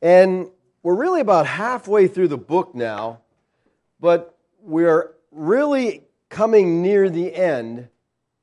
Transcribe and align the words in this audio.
And 0.00 0.48
we're 0.82 0.94
really 0.94 1.20
about 1.20 1.44
halfway 1.44 2.08
through 2.08 2.28
the 2.28 2.38
book 2.38 2.74
now, 2.74 3.20
but 4.00 4.34
we're 4.62 5.12
really 5.30 6.04
coming 6.30 6.80
near 6.80 7.10
the 7.10 7.34
end 7.34 7.90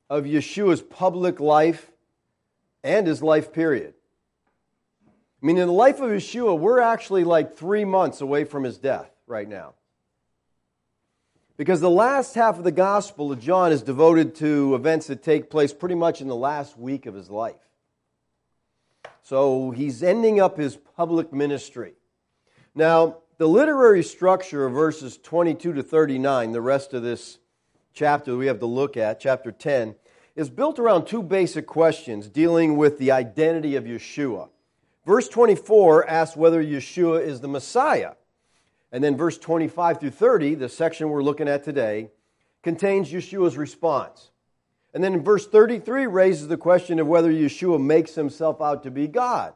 of 0.08 0.22
Yeshua's 0.22 0.82
public 0.82 1.40
life 1.40 1.90
and 2.84 3.08
his 3.08 3.24
life 3.24 3.52
period. 3.52 3.94
I 5.42 5.46
mean, 5.46 5.58
in 5.58 5.66
the 5.66 5.72
life 5.72 5.98
of 5.98 6.10
Yeshua, 6.10 6.56
we're 6.56 6.78
actually 6.78 7.24
like 7.24 7.56
three 7.56 7.84
months 7.84 8.20
away 8.20 8.44
from 8.44 8.62
his 8.62 8.78
death 8.78 9.10
right 9.26 9.48
now. 9.48 9.74
Because 11.60 11.82
the 11.82 11.90
last 11.90 12.36
half 12.36 12.56
of 12.56 12.64
the 12.64 12.72
Gospel 12.72 13.30
of 13.30 13.38
John 13.38 13.70
is 13.70 13.82
devoted 13.82 14.34
to 14.36 14.74
events 14.74 15.08
that 15.08 15.22
take 15.22 15.50
place 15.50 15.74
pretty 15.74 15.94
much 15.94 16.22
in 16.22 16.26
the 16.26 16.34
last 16.34 16.78
week 16.78 17.04
of 17.04 17.14
his 17.14 17.28
life. 17.28 17.60
So 19.22 19.70
he's 19.70 20.02
ending 20.02 20.40
up 20.40 20.56
his 20.56 20.78
public 20.96 21.34
ministry. 21.34 21.92
Now, 22.74 23.18
the 23.36 23.46
literary 23.46 24.02
structure 24.02 24.64
of 24.64 24.72
verses 24.72 25.18
22 25.18 25.74
to 25.74 25.82
39, 25.82 26.52
the 26.52 26.62
rest 26.62 26.94
of 26.94 27.02
this 27.02 27.36
chapter 27.92 28.38
we 28.38 28.46
have 28.46 28.60
to 28.60 28.66
look 28.66 28.96
at, 28.96 29.20
chapter 29.20 29.52
10, 29.52 29.96
is 30.36 30.48
built 30.48 30.78
around 30.78 31.04
two 31.04 31.22
basic 31.22 31.66
questions 31.66 32.30
dealing 32.30 32.78
with 32.78 32.96
the 32.96 33.10
identity 33.10 33.76
of 33.76 33.84
Yeshua. 33.84 34.48
Verse 35.04 35.28
24 35.28 36.08
asks 36.08 36.38
whether 36.38 36.64
Yeshua 36.64 37.22
is 37.22 37.42
the 37.42 37.48
Messiah. 37.48 38.12
And 38.92 39.02
then 39.04 39.16
verse 39.16 39.38
25 39.38 40.00
through 40.00 40.10
30, 40.10 40.56
the 40.56 40.68
section 40.68 41.08
we're 41.08 41.22
looking 41.22 41.48
at 41.48 41.64
today, 41.64 42.10
contains 42.62 43.10
Yeshua's 43.10 43.56
response. 43.56 44.30
And 44.92 45.04
then 45.04 45.14
in 45.14 45.22
verse 45.22 45.46
33 45.46 46.06
raises 46.06 46.48
the 46.48 46.56
question 46.56 46.98
of 46.98 47.06
whether 47.06 47.32
Yeshua 47.32 47.80
makes 47.80 48.14
himself 48.14 48.60
out 48.60 48.82
to 48.82 48.90
be 48.90 49.06
God. 49.06 49.54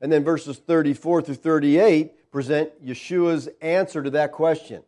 And 0.00 0.10
then 0.10 0.24
verses 0.24 0.58
34 0.58 1.22
through 1.22 1.34
38 1.36 2.30
present 2.30 2.84
Yeshua's 2.84 3.48
answer 3.60 4.02
to 4.02 4.10
that 4.10 4.32
question. 4.32 4.82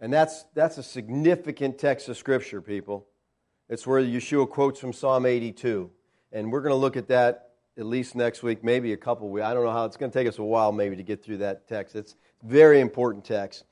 And 0.00 0.12
that's, 0.12 0.44
that's 0.54 0.78
a 0.78 0.82
significant 0.82 1.78
text 1.78 2.08
of 2.08 2.16
Scripture, 2.16 2.60
people. 2.60 3.06
It's 3.68 3.86
where 3.86 4.02
Yeshua 4.02 4.48
quotes 4.48 4.80
from 4.80 4.92
Psalm 4.92 5.26
82. 5.26 5.90
And 6.32 6.50
we're 6.50 6.62
going 6.62 6.72
to 6.72 6.76
look 6.76 6.96
at 6.96 7.08
that 7.08 7.50
at 7.76 7.86
least 7.86 8.14
next 8.14 8.42
week, 8.42 8.64
maybe 8.64 8.92
a 8.92 8.96
couple 8.96 9.28
weeks. 9.28 9.44
I 9.44 9.54
don't 9.54 9.64
know 9.64 9.72
how 9.72 9.84
it's 9.84 9.96
going 9.96 10.10
to 10.10 10.18
take 10.18 10.28
us 10.28 10.38
a 10.38 10.42
while 10.42 10.72
maybe 10.72 10.96
to 10.96 11.02
get 11.02 11.22
through 11.22 11.38
that 11.38 11.68
text. 11.68 11.94
It's 11.94 12.14
very 12.42 12.80
important 12.80 13.24
text. 13.24 13.64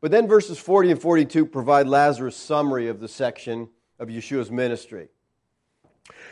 But 0.00 0.10
then 0.10 0.28
verses 0.28 0.58
40 0.58 0.92
and 0.92 1.00
42 1.00 1.46
provide 1.46 1.86
Lazarus' 1.86 2.36
summary 2.36 2.88
of 2.88 3.00
the 3.00 3.08
section 3.08 3.68
of 3.98 4.08
Yeshua's 4.08 4.50
ministry. 4.50 5.08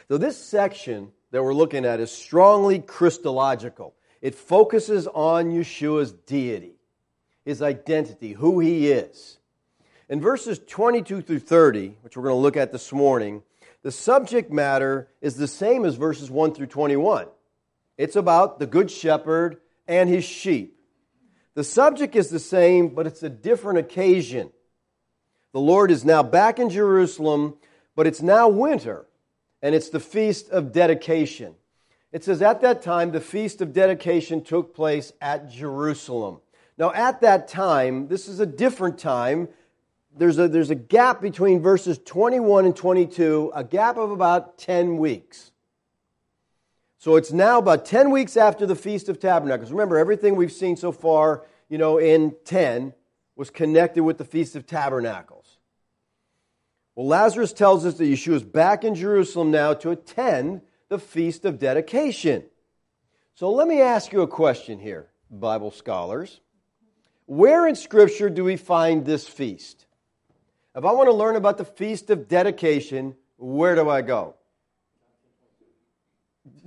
So 0.09 0.19
this 0.19 0.37
section 0.37 1.13
that 1.31 1.43
we're 1.43 1.55
looking 1.55 1.85
at 1.85 2.01
is 2.01 2.11
strongly 2.11 2.79
Christological. 2.81 3.95
It 4.21 4.35
focuses 4.35 5.07
on 5.07 5.51
Yeshua's 5.51 6.13
deity, 6.13 6.75
his 7.45 7.63
identity, 7.63 8.33
who 8.33 8.61
he 8.61 8.91
is. 8.91 9.39
In 10.09 10.21
verses 10.21 10.61
22 10.67 11.23
through 11.23 11.39
30, 11.39 11.97
which 12.03 12.17
we're 12.17 12.25
going 12.25 12.35
to 12.35 12.43
look 12.43 12.59
at 12.59 12.73
this 12.73 12.93
morning, 12.93 13.43
the 13.83 13.91
subject 13.91 14.53
matter 14.53 15.09
is 15.21 15.37
the 15.37 15.49
same 15.49 15.85
as 15.85 15.95
verses 15.95 16.31
1 16.31 16.55
through 16.55 16.67
21. 16.67 17.27
It's 17.97 18.17
about 18.17 18.59
the 18.59 18.67
good 18.67 18.91
shepherd 18.91 19.57
and 19.89 20.09
his 20.09 20.25
sheep. 20.25 20.79
The 21.55 21.65
subject 21.65 22.17
is 22.17 22.31
the 22.31 22.39
same, 22.39 22.89
but 22.89 23.07
it's 23.07 23.23
a 23.23 23.29
different 23.29 23.79
occasion. 23.79 24.51
The 25.53 25.61
Lord 25.61 25.91
is 25.91 26.05
now 26.05 26.23
back 26.23 26.59
in 26.59 26.71
Jerusalem, 26.71 27.55
but 27.95 28.07
it's 28.07 28.23
now 28.23 28.49
winter, 28.49 29.07
and 29.61 29.75
it's 29.75 29.91
the 29.91 30.01
Feast 30.01 30.49
of 30.49 30.73
Dedication. 30.73 31.55
It 32.11 32.25
says, 32.25 32.41
At 32.41 32.63
that 32.63 32.83
time, 32.83 33.13
the 33.13 33.21
Feast 33.21 33.61
of 33.61 33.75
Dedication 33.75 34.43
took 34.43 34.75
place 34.75 35.13
at 35.21 35.51
Jerusalem. 35.51 36.41
Now, 36.79 36.91
at 36.93 37.21
that 37.21 37.49
time, 37.49 38.09
this 38.09 38.29
is 38.29 38.41
a 38.41 38.47
different 38.47 38.99
time. 38.99 39.49
There's 40.17 40.39
a, 40.39 40.49
there's 40.49 40.71
a 40.71 40.75
gap 40.75 41.21
between 41.21 41.61
verses 41.61 41.99
21 41.99 42.65
and 42.65 42.75
22, 42.75 43.53
a 43.55 43.63
gap 43.63 43.99
of 43.99 44.11
about 44.11 44.59
10 44.59 44.97
weeks. 44.97 45.52
So 47.03 47.17
it's 47.17 47.33
now 47.33 47.59
about 47.59 47.85
10 47.85 48.13
weeks 48.13 48.37
after 48.37 48.65
the 48.65 48.77
Feast 48.77 49.09
of 49.09 49.19
Tabernacles. 49.19 49.73
Remember, 49.73 49.99
everything 49.99 50.37
we've 50.37 50.53
seen 50.53 50.77
so 50.77 50.93
far, 50.93 51.45
you 51.69 51.77
know, 51.77 51.99
in 51.99 52.37
10 52.45 52.95
was 53.35 53.51
connected 53.51 54.05
with 54.05 54.19
the 54.19 54.25
Feast 54.25 54.55
of 54.55 54.69
Tabernacles. 54.69 55.59
Well, 56.95 57.09
Lazarus 57.09 57.53
tells 57.53 57.85
us 57.85 57.95
that 57.95 58.05
Yeshua 58.05 58.35
is 58.35 58.45
back 58.45 58.85
in 58.85 58.95
Jerusalem 58.95 59.51
now 59.51 59.75
to 59.75 59.91
attend 59.91 60.61
the 60.91 60.99
Feast 61.01 61.45
of 61.45 61.59
Dedication. 61.59 62.45
So 63.35 63.51
let 63.51 63.67
me 63.67 63.81
ask 63.81 64.13
you 64.13 64.23
a 64.23 64.29
question 64.29 64.79
here, 64.79 65.09
Bible 65.29 65.73
scholars. 65.73 66.41
Where 67.27 67.67
in 67.67 67.75
Scripture 67.75 68.31
do 68.31 68.45
we 68.45 68.57
find 68.57 69.05
this 69.05 69.27
feast? 69.27 69.87
If 70.77 70.85
I 70.85 70.93
want 70.93 71.09
to 71.09 71.13
learn 71.17 71.35
about 71.35 71.59
the 71.59 71.65
Feast 71.65 72.11
of 72.11 72.29
Dedication, 72.29 73.17
where 73.39 73.75
do 73.75 73.91
I 73.91 74.03
go? 74.03 74.37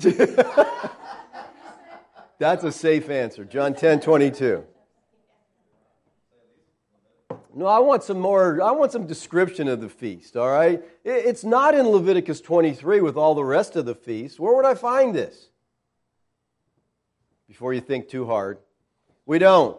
That's 2.37 2.63
a 2.63 2.71
safe 2.71 3.09
answer. 3.09 3.45
John 3.45 3.73
10 3.73 4.01
22. 4.01 4.63
No, 7.57 7.67
I 7.67 7.79
want 7.79 8.03
some 8.03 8.19
more, 8.19 8.61
I 8.61 8.71
want 8.71 8.91
some 8.91 9.07
description 9.07 9.69
of 9.69 9.79
the 9.79 9.87
feast, 9.87 10.35
all 10.35 10.51
right? 10.51 10.83
It's 11.05 11.45
not 11.45 11.73
in 11.73 11.87
Leviticus 11.87 12.41
23 12.41 12.99
with 12.99 13.15
all 13.15 13.33
the 13.33 13.45
rest 13.45 13.77
of 13.77 13.85
the 13.85 13.95
feast. 13.95 14.41
Where 14.41 14.53
would 14.53 14.65
I 14.65 14.75
find 14.75 15.15
this? 15.15 15.47
Before 17.47 17.73
you 17.73 17.79
think 17.79 18.09
too 18.09 18.25
hard. 18.25 18.57
We 19.25 19.39
don't. 19.39 19.77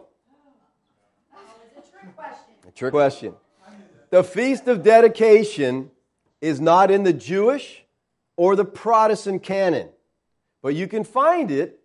Oh, 1.33 1.39
it's 1.77 1.87
a 1.87 1.91
trick 1.91 2.15
question. 2.15 2.53
A 2.67 2.71
trick 2.71 2.91
question. 2.91 3.33
The 4.09 4.23
Feast 4.23 4.67
of 4.67 4.83
Dedication 4.83 5.91
is 6.41 6.59
not 6.59 6.89
in 6.89 7.03
the 7.03 7.13
Jewish 7.13 7.83
or 8.37 8.55
the 8.55 8.63
Protestant 8.63 9.43
canon. 9.43 9.89
But 10.61 10.75
you 10.75 10.87
can 10.87 11.03
find 11.03 11.51
it 11.51 11.79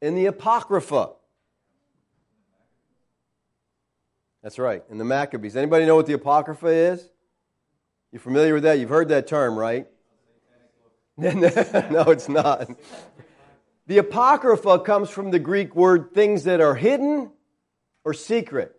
in 0.00 0.14
the 0.14 0.26
Apocrypha. 0.26 1.10
That's 4.42 4.58
right, 4.58 4.82
in 4.90 4.98
the 4.98 5.04
Maccabees. 5.04 5.56
Anybody 5.56 5.86
know 5.86 5.96
what 5.96 6.06
the 6.06 6.12
Apocrypha 6.12 6.66
is? 6.66 7.08
You're 8.12 8.20
familiar 8.20 8.54
with 8.54 8.62
that? 8.62 8.78
You've 8.78 8.90
heard 8.90 9.08
that 9.08 9.26
term, 9.26 9.58
right? 9.58 9.86
no, 11.16 12.04
it's 12.08 12.28
not. 12.28 12.68
The 13.86 13.98
Apocrypha 13.98 14.80
comes 14.80 15.10
from 15.10 15.30
the 15.30 15.38
Greek 15.38 15.74
word 15.74 16.12
things 16.12 16.44
that 16.44 16.60
are 16.60 16.74
hidden 16.74 17.30
or 18.04 18.12
secret. 18.12 18.74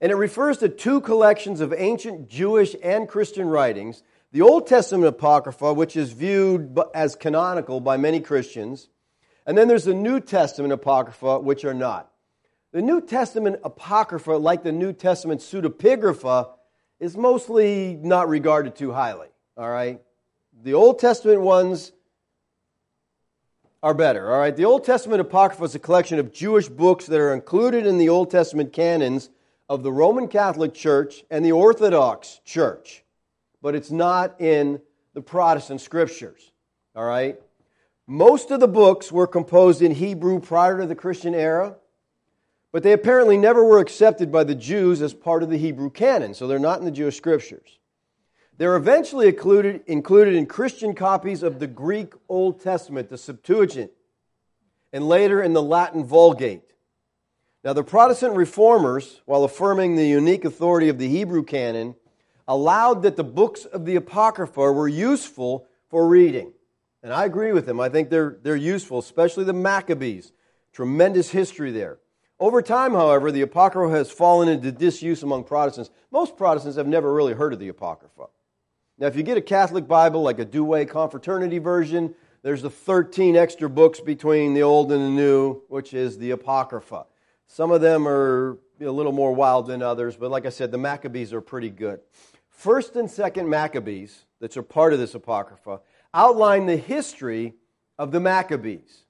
And 0.00 0.10
it 0.10 0.16
refers 0.16 0.58
to 0.58 0.68
two 0.68 1.00
collections 1.00 1.60
of 1.60 1.72
ancient 1.72 2.28
Jewish 2.28 2.74
and 2.82 3.08
Christian 3.08 3.46
writings 3.46 4.02
the 4.32 4.40
Old 4.40 4.66
Testament 4.66 5.06
Apocrypha, 5.06 5.74
which 5.74 5.94
is 5.94 6.12
viewed 6.12 6.78
as 6.94 7.14
canonical 7.14 7.80
by 7.80 7.98
many 7.98 8.18
Christians, 8.18 8.88
and 9.46 9.56
then 9.58 9.68
there's 9.68 9.84
the 9.84 9.94
New 9.94 10.20
Testament 10.20 10.72
Apocrypha, 10.72 11.40
which 11.40 11.66
are 11.66 11.74
not. 11.74 12.10
The 12.72 12.80
New 12.80 13.02
Testament 13.02 13.60
Apocrypha, 13.62 14.32
like 14.32 14.62
the 14.62 14.72
New 14.72 14.94
Testament 14.94 15.42
pseudepigrapha, 15.42 16.48
is 16.98 17.16
mostly 17.16 17.98
not 18.00 18.30
regarded 18.30 18.74
too 18.74 18.92
highly, 18.92 19.28
all 19.58 19.68
right? 19.68 20.00
The 20.62 20.72
Old 20.72 20.98
Testament 20.98 21.42
ones 21.42 21.92
are 23.82 23.92
better, 23.92 24.32
all 24.32 24.38
right? 24.38 24.56
The 24.56 24.64
Old 24.64 24.84
Testament 24.84 25.20
Apocrypha 25.20 25.64
is 25.64 25.74
a 25.74 25.78
collection 25.78 26.18
of 26.18 26.32
Jewish 26.32 26.68
books 26.68 27.04
that 27.06 27.20
are 27.20 27.34
included 27.34 27.84
in 27.84 27.98
the 27.98 28.08
Old 28.08 28.30
Testament 28.30 28.72
canons 28.72 29.28
of 29.68 29.82
the 29.82 29.92
Roman 29.92 30.28
Catholic 30.28 30.72
Church 30.72 31.24
and 31.30 31.44
the 31.44 31.52
Orthodox 31.52 32.40
Church 32.46 33.01
but 33.62 33.74
it's 33.74 33.90
not 33.90 34.40
in 34.40 34.80
the 35.14 35.22
Protestant 35.22 35.80
scriptures. 35.80 36.50
All 36.94 37.04
right? 37.04 37.40
Most 38.06 38.50
of 38.50 38.60
the 38.60 38.68
books 38.68 39.10
were 39.12 39.26
composed 39.26 39.80
in 39.80 39.92
Hebrew 39.92 40.40
prior 40.40 40.78
to 40.80 40.86
the 40.86 40.94
Christian 40.94 41.34
era, 41.34 41.76
but 42.72 42.82
they 42.82 42.92
apparently 42.92 43.36
never 43.36 43.64
were 43.64 43.78
accepted 43.78 44.32
by 44.32 44.44
the 44.44 44.54
Jews 44.54 45.00
as 45.00 45.14
part 45.14 45.42
of 45.42 45.50
the 45.50 45.56
Hebrew 45.56 45.90
canon, 45.90 46.34
so 46.34 46.46
they're 46.46 46.58
not 46.58 46.80
in 46.80 46.84
the 46.84 46.90
Jewish 46.90 47.16
scriptures. 47.16 47.78
They're 48.58 48.76
eventually 48.76 49.28
included, 49.28 49.82
included 49.86 50.34
in 50.34 50.46
Christian 50.46 50.94
copies 50.94 51.42
of 51.42 51.58
the 51.58 51.66
Greek 51.66 52.12
Old 52.28 52.60
Testament, 52.60 53.08
the 53.08 53.18
Septuagint, 53.18 53.90
and 54.92 55.08
later 55.08 55.42
in 55.42 55.52
the 55.52 55.62
Latin 55.62 56.04
Vulgate. 56.04 56.74
Now, 57.64 57.72
the 57.72 57.84
Protestant 57.84 58.34
reformers, 58.34 59.20
while 59.24 59.44
affirming 59.44 59.94
the 59.94 60.06
unique 60.06 60.44
authority 60.44 60.88
of 60.88 60.98
the 60.98 61.08
Hebrew 61.08 61.44
canon, 61.44 61.94
allowed 62.52 63.02
that 63.02 63.16
the 63.16 63.24
books 63.24 63.64
of 63.64 63.86
the 63.86 63.96
Apocrypha 63.96 64.60
were 64.60 64.88
useful 64.88 65.66
for 65.88 66.06
reading. 66.06 66.52
And 67.02 67.12
I 67.12 67.24
agree 67.24 67.52
with 67.52 67.64
them. 67.64 67.80
I 67.80 67.88
think 67.88 68.10
they're, 68.10 68.36
they're 68.42 68.56
useful, 68.56 68.98
especially 68.98 69.44
the 69.44 69.54
Maccabees. 69.54 70.32
Tremendous 70.72 71.30
history 71.30 71.72
there. 71.72 71.98
Over 72.38 72.60
time, 72.60 72.92
however, 72.92 73.32
the 73.32 73.40
Apocrypha 73.40 73.94
has 73.96 74.10
fallen 74.10 74.48
into 74.48 74.70
disuse 74.70 75.22
among 75.22 75.44
Protestants. 75.44 75.90
Most 76.10 76.36
Protestants 76.36 76.76
have 76.76 76.86
never 76.86 77.12
really 77.12 77.32
heard 77.32 77.54
of 77.54 77.58
the 77.58 77.68
Apocrypha. 77.68 78.26
Now, 78.98 79.06
if 79.06 79.16
you 79.16 79.22
get 79.22 79.38
a 79.38 79.42
Catholic 79.42 79.88
Bible, 79.88 80.22
like 80.22 80.38
a 80.38 80.44
Douay 80.44 80.86
Confraternity 80.86 81.58
version, 81.58 82.14
there's 82.42 82.60
the 82.60 82.70
13 82.70 83.34
extra 83.34 83.70
books 83.70 84.00
between 84.00 84.52
the 84.52 84.62
Old 84.62 84.92
and 84.92 85.02
the 85.02 85.08
New, 85.10 85.62
which 85.68 85.94
is 85.94 86.18
the 86.18 86.32
Apocrypha. 86.32 87.06
Some 87.46 87.70
of 87.70 87.80
them 87.80 88.06
are 88.06 88.58
a 88.80 88.90
little 88.90 89.12
more 89.12 89.32
wild 89.32 89.66
than 89.66 89.82
others, 89.82 90.16
but 90.16 90.30
like 90.30 90.44
I 90.44 90.50
said, 90.50 90.70
the 90.70 90.78
Maccabees 90.78 91.32
are 91.32 91.40
pretty 91.40 91.70
good. 91.70 92.00
First 92.62 92.94
and 92.94 93.10
second 93.10 93.48
Maccabees, 93.48 94.24
that 94.38 94.56
are 94.56 94.62
part 94.62 94.92
of 94.92 95.00
this 95.00 95.16
Apocrypha, 95.16 95.80
outline 96.14 96.66
the 96.66 96.76
history 96.76 97.54
of 97.98 98.12
the 98.12 98.20
Maccabees. 98.20 99.02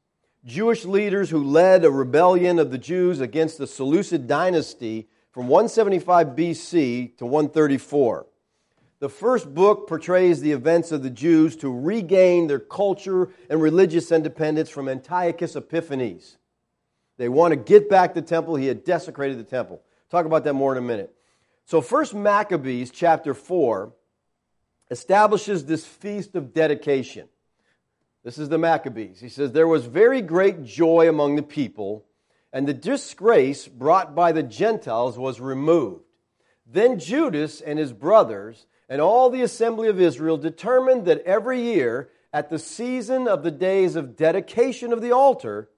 Jewish 0.42 0.86
leaders 0.86 1.28
who 1.28 1.44
led 1.44 1.84
a 1.84 1.90
rebellion 1.90 2.58
of 2.58 2.70
the 2.70 2.78
Jews 2.78 3.20
against 3.20 3.58
the 3.58 3.66
Seleucid 3.66 4.26
dynasty 4.26 5.06
from 5.32 5.48
175 5.48 6.28
BC 6.28 7.18
to 7.18 7.26
134. 7.26 8.26
The 9.00 9.10
first 9.10 9.52
book 9.52 9.86
portrays 9.86 10.40
the 10.40 10.52
events 10.52 10.90
of 10.90 11.02
the 11.02 11.10
Jews 11.10 11.54
to 11.56 11.70
regain 11.70 12.46
their 12.46 12.58
culture 12.58 13.28
and 13.50 13.60
religious 13.60 14.10
independence 14.12 14.70
from 14.70 14.88
Antiochus 14.88 15.56
Epiphanes. 15.56 16.38
They 17.18 17.28
want 17.28 17.52
to 17.52 17.56
get 17.56 17.90
back 17.90 18.14
the 18.14 18.22
temple. 18.22 18.56
He 18.56 18.68
had 18.68 18.82
desecrated 18.82 19.38
the 19.38 19.44
temple. 19.44 19.82
Talk 20.08 20.24
about 20.24 20.42
that 20.44 20.54
more 20.54 20.72
in 20.72 20.78
a 20.78 20.86
minute. 20.86 21.14
So, 21.72 21.80
first 21.80 22.12
Maccabees 22.12 22.90
chapter 22.90 23.32
4 23.32 23.94
establishes 24.90 25.64
this 25.64 25.86
feast 25.86 26.34
of 26.34 26.52
dedication. 26.52 27.30
This 28.22 28.36
is 28.36 28.50
the 28.50 28.58
Maccabees. 28.58 29.20
He 29.20 29.30
says, 29.30 29.52
There 29.52 29.66
was 29.66 29.86
very 29.86 30.20
great 30.20 30.64
joy 30.64 31.08
among 31.08 31.36
the 31.36 31.42
people, 31.42 32.04
and 32.52 32.68
the 32.68 32.74
disgrace 32.74 33.68
brought 33.68 34.14
by 34.14 34.32
the 34.32 34.42
Gentiles 34.42 35.16
was 35.16 35.40
removed. 35.40 36.04
Then 36.66 36.98
Judas 36.98 37.62
and 37.62 37.78
his 37.78 37.94
brothers 37.94 38.66
and 38.86 39.00
all 39.00 39.30
the 39.30 39.40
assembly 39.40 39.88
of 39.88 39.98
Israel 39.98 40.36
determined 40.36 41.06
that 41.06 41.22
every 41.22 41.62
year, 41.62 42.10
at 42.34 42.50
the 42.50 42.58
season 42.58 43.26
of 43.26 43.42
the 43.42 43.50
days 43.50 43.96
of 43.96 44.14
dedication 44.14 44.92
of 44.92 45.00
the 45.00 45.12
altar, 45.12 45.70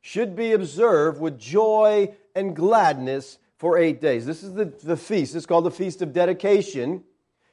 should 0.00 0.34
be 0.34 0.52
observed 0.52 1.20
with 1.20 1.38
joy 1.38 2.14
and 2.34 2.56
gladness 2.56 3.36
for 3.62 3.78
eight 3.78 4.00
days. 4.00 4.26
This 4.26 4.42
is 4.42 4.54
the, 4.54 4.64
the 4.64 4.96
feast. 4.96 5.36
It's 5.36 5.46
called 5.46 5.64
the 5.64 5.70
Feast 5.70 6.02
of 6.02 6.12
Dedication, 6.12 7.04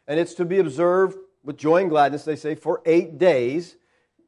and 0.07 0.19
it's 0.19 0.33
to 0.33 0.43
be 0.43 0.57
observed 0.57 1.15
with 1.43 1.55
joy 1.55 1.81
and 1.81 1.89
gladness, 1.91 2.25
they 2.25 2.35
say, 2.35 2.55
for 2.55 2.81
eight 2.87 3.19
days, 3.19 3.75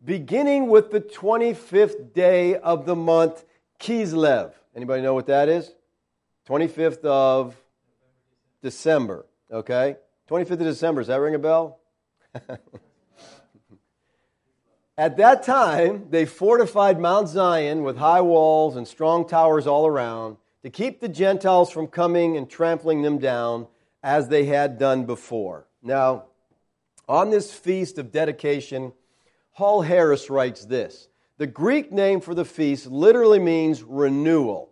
beginning 0.06 0.68
with 0.68 0.92
the 0.92 1.02
25th 1.02 2.14
day 2.14 2.56
of 2.56 2.86
the 2.86 2.96
month 2.96 3.44
Kislev. 3.80 4.54
Anybody 4.76 5.02
know 5.02 5.16
what 5.16 5.26
that 5.26 5.50
is? 5.50 5.72
25th 6.48 7.04
of 7.04 7.56
December, 8.62 9.26
okay? 9.52 9.96
25th 10.30 10.52
of 10.52 10.60
December, 10.60 11.02
does 11.02 11.08
that 11.08 11.20
ring 11.20 11.34
a 11.34 11.40
bell? 11.40 11.80
At 15.00 15.18
that 15.18 15.42
time, 15.42 16.10
they 16.12 16.28
fortified 16.28 17.00
Mount 17.00 17.28
Zion 17.28 17.82
with 17.82 17.98
high 17.98 18.22
walls 18.22 18.76
and 18.76 18.88
strong 18.88 19.28
towers 19.28 19.66
all 19.66 19.88
around 19.88 20.38
to 20.64 20.70
keep 20.70 21.00
the 21.00 21.10
Gentiles 21.10 21.72
from 21.72 21.88
coming 21.88 22.38
and 22.38 22.50
trampling 22.50 23.02
them 23.02 23.18
down 23.18 23.68
as 24.04 24.28
they 24.28 24.46
had 24.46 24.78
done 24.78 25.06
before. 25.06 25.68
Now, 25.82 26.26
on 27.08 27.30
this 27.30 27.54
feast 27.54 27.98
of 27.98 28.12
dedication, 28.12 28.94
Hall 29.52 29.82
Harris 29.82 30.30
writes 30.30 30.66
this 30.66 31.08
The 31.38 31.48
Greek 31.48 31.92
name 31.92 32.22
for 32.22 32.34
the 32.34 32.46
feast 32.46 32.88
literally 32.88 33.40
means 33.40 33.84
renewal 33.84 34.72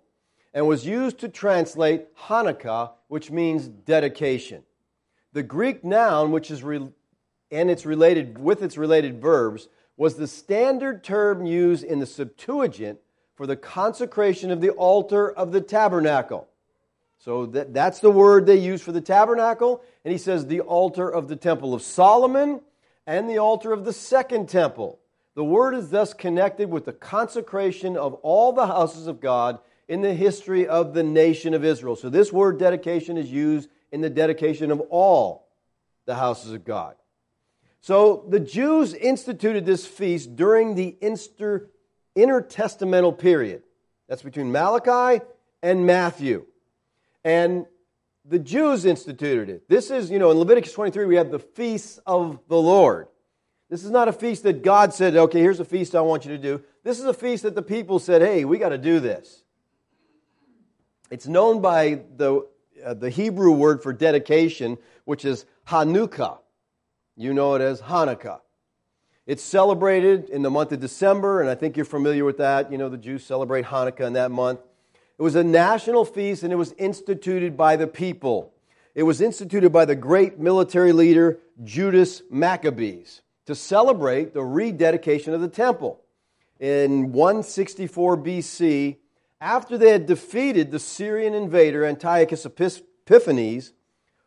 and 0.54 0.68
was 0.68 0.86
used 0.86 1.20
to 1.20 1.30
translate 1.30 2.16
Hanukkah, 2.16 2.92
which 3.08 3.30
means 3.30 3.68
dedication. 3.68 4.64
The 5.34 5.44
Greek 5.44 5.84
noun, 5.84 6.32
which 6.32 6.50
is 6.50 6.64
re- 6.64 6.90
and 7.52 7.70
its 7.70 7.86
related 7.86 8.38
with 8.38 8.64
its 8.64 8.78
related 8.78 9.22
verbs, 9.22 9.68
was 9.98 10.16
the 10.16 10.28
standard 10.28 11.04
term 11.04 11.46
used 11.46 11.84
in 11.84 12.00
the 12.00 12.06
Septuagint 12.06 13.00
for 13.40 13.48
the 13.48 13.56
consecration 13.56 14.52
of 14.52 14.60
the 14.60 14.72
altar 14.72 15.32
of 15.32 15.54
the 15.54 15.62
tabernacle. 15.62 16.46
So 17.20 17.46
that, 17.46 17.74
that's 17.74 18.02
the 18.02 18.12
word 18.12 18.46
they 18.46 18.58
use 18.58 18.82
for 18.82 18.92
the 18.92 19.00
tabernacle. 19.00 19.82
And 20.04 20.12
he 20.12 20.18
says 20.18 20.46
the 20.46 20.60
altar 20.60 21.10
of 21.10 21.30
the 21.30 21.38
temple 21.38 21.74
of 21.74 21.82
Solomon 21.82 22.60
and 23.08 23.30
the 23.30 23.38
altar 23.38 23.72
of 23.72 23.86
the 23.86 23.94
second 23.94 24.50
temple. 24.50 25.00
The 25.36 25.46
word 25.46 25.74
is 25.74 25.90
thus 25.90 26.14
connected 26.14 26.70
with 26.70 26.84
the 26.84 26.92
consecration 26.92 27.96
of 27.96 28.16
all 28.16 28.52
the 28.52 28.68
houses 28.68 29.08
of 29.08 29.22
God 29.22 29.60
in 29.88 30.02
the 30.02 30.14
history 30.14 30.68
of 30.68 30.94
the 30.94 31.04
nation 31.04 31.54
of 31.54 31.64
Israel. 31.64 31.96
So 31.96 32.10
this 32.10 32.34
word 32.34 32.60
dedication 32.60 33.16
is 33.16 33.32
used 33.32 33.70
in 33.94 34.02
the 34.02 34.10
dedication 34.10 34.70
of 34.70 34.82
all 34.90 35.48
the 36.06 36.16
houses 36.16 36.52
of 36.52 36.66
God. 36.66 36.96
So 37.80 38.26
the 38.28 38.42
Jews 38.42 38.94
instituted 38.94 39.66
this 39.66 39.88
feast 39.88 40.36
during 40.36 40.76
the 40.76 40.98
inter, 41.00 41.70
intertestamental 42.16 43.18
period. 43.18 43.64
That's 44.08 44.22
between 44.22 44.52
Malachi 44.52 45.24
and 45.62 45.86
Matthew. 45.86 46.46
And 47.24 47.66
the 48.26 48.40
Jews 48.40 48.86
instituted 48.86 49.50
it. 49.50 49.70
This 49.70 49.92
is, 49.92 50.12
you 50.12 50.20
know, 50.20 50.32
in 50.32 50.38
Leviticus 50.38 50.74
23, 50.74 51.06
we 51.06 51.16
have 51.16 51.32
the 51.32 51.40
feasts 51.40 52.00
of 52.06 52.40
the 52.48 52.58
Lord. 52.58 53.08
This 53.70 53.84
is 53.84 53.92
not 53.92 54.08
a 54.08 54.14
feast 54.14 54.44
that 54.44 54.64
God 54.64 54.94
said, 54.94 55.16
okay, 55.16 55.40
here's 55.40 55.60
a 55.60 55.66
feast 55.66 55.96
I 55.96 56.02
want 56.02 56.26
you 56.26 56.32
to 56.32 56.38
do. 56.38 56.64
This 56.84 57.00
is 57.00 57.06
a 57.06 57.14
feast 57.14 57.44
that 57.44 57.56
the 57.56 57.62
people 57.62 58.00
said, 58.00 58.22
hey, 58.22 58.46
we 58.46 58.58
got 58.58 58.70
to 58.70 58.78
do 58.78 59.00
this. 59.00 59.44
It's 61.12 61.28
known 61.28 61.62
by 61.62 62.02
the, 62.18 62.48
uh, 62.84 62.94
the 62.94 63.10
Hebrew 63.10 63.52
word 63.52 63.84
for 63.84 63.94
dedication, 63.94 64.78
which 65.06 65.26
is 65.26 65.46
Hanukkah. 65.68 66.40
You 67.16 67.34
know 67.34 67.56
it 67.56 67.62
as 67.62 67.82
Hanukkah. 67.82 68.40
It's 69.30 69.44
celebrated 69.44 70.32
in 70.32 70.42
the 70.42 70.50
month 70.50 70.72
of 70.72 70.80
December, 70.80 71.40
and 71.40 71.52
I 71.52 71.54
think 71.54 71.78
you're 71.78 71.86
familiar 71.86 72.26
with 72.26 72.40
that. 72.40 72.72
You 72.72 72.80
know, 72.80 72.90
the 72.90 72.98
Jews 72.98 73.24
celebrate 73.24 73.64
Hanukkah 73.64 74.08
in 74.08 74.14
that 74.14 74.32
month. 74.32 74.60
It 75.20 75.22
was 75.22 75.36
a 75.36 75.44
national 75.44 76.04
feast, 76.04 76.42
and 76.42 76.52
it 76.52 76.56
was 76.56 76.72
instituted 76.80 77.56
by 77.56 77.76
the 77.76 77.86
people. 77.86 78.52
It 78.96 79.04
was 79.04 79.22
instituted 79.22 79.70
by 79.70 79.86
the 79.86 79.96
great 79.96 80.40
military 80.40 80.94
leader 80.94 81.38
Judas 81.64 82.24
Maccabees 82.32 83.22
to 83.46 83.54
celebrate 83.54 84.34
the 84.34 84.44
rededication 84.44 85.36
of 85.36 85.42
the 85.42 85.48
temple. 85.48 86.02
In 86.60 87.12
164 87.12 88.18
BC, 88.18 88.96
after 89.40 89.78
they 89.78 89.92
had 89.92 90.08
defeated 90.08 90.72
the 90.72 90.80
Syrian 90.80 91.36
invader 91.36 91.86
Antiochus 91.86 92.48
Epiphanes, 92.48 93.74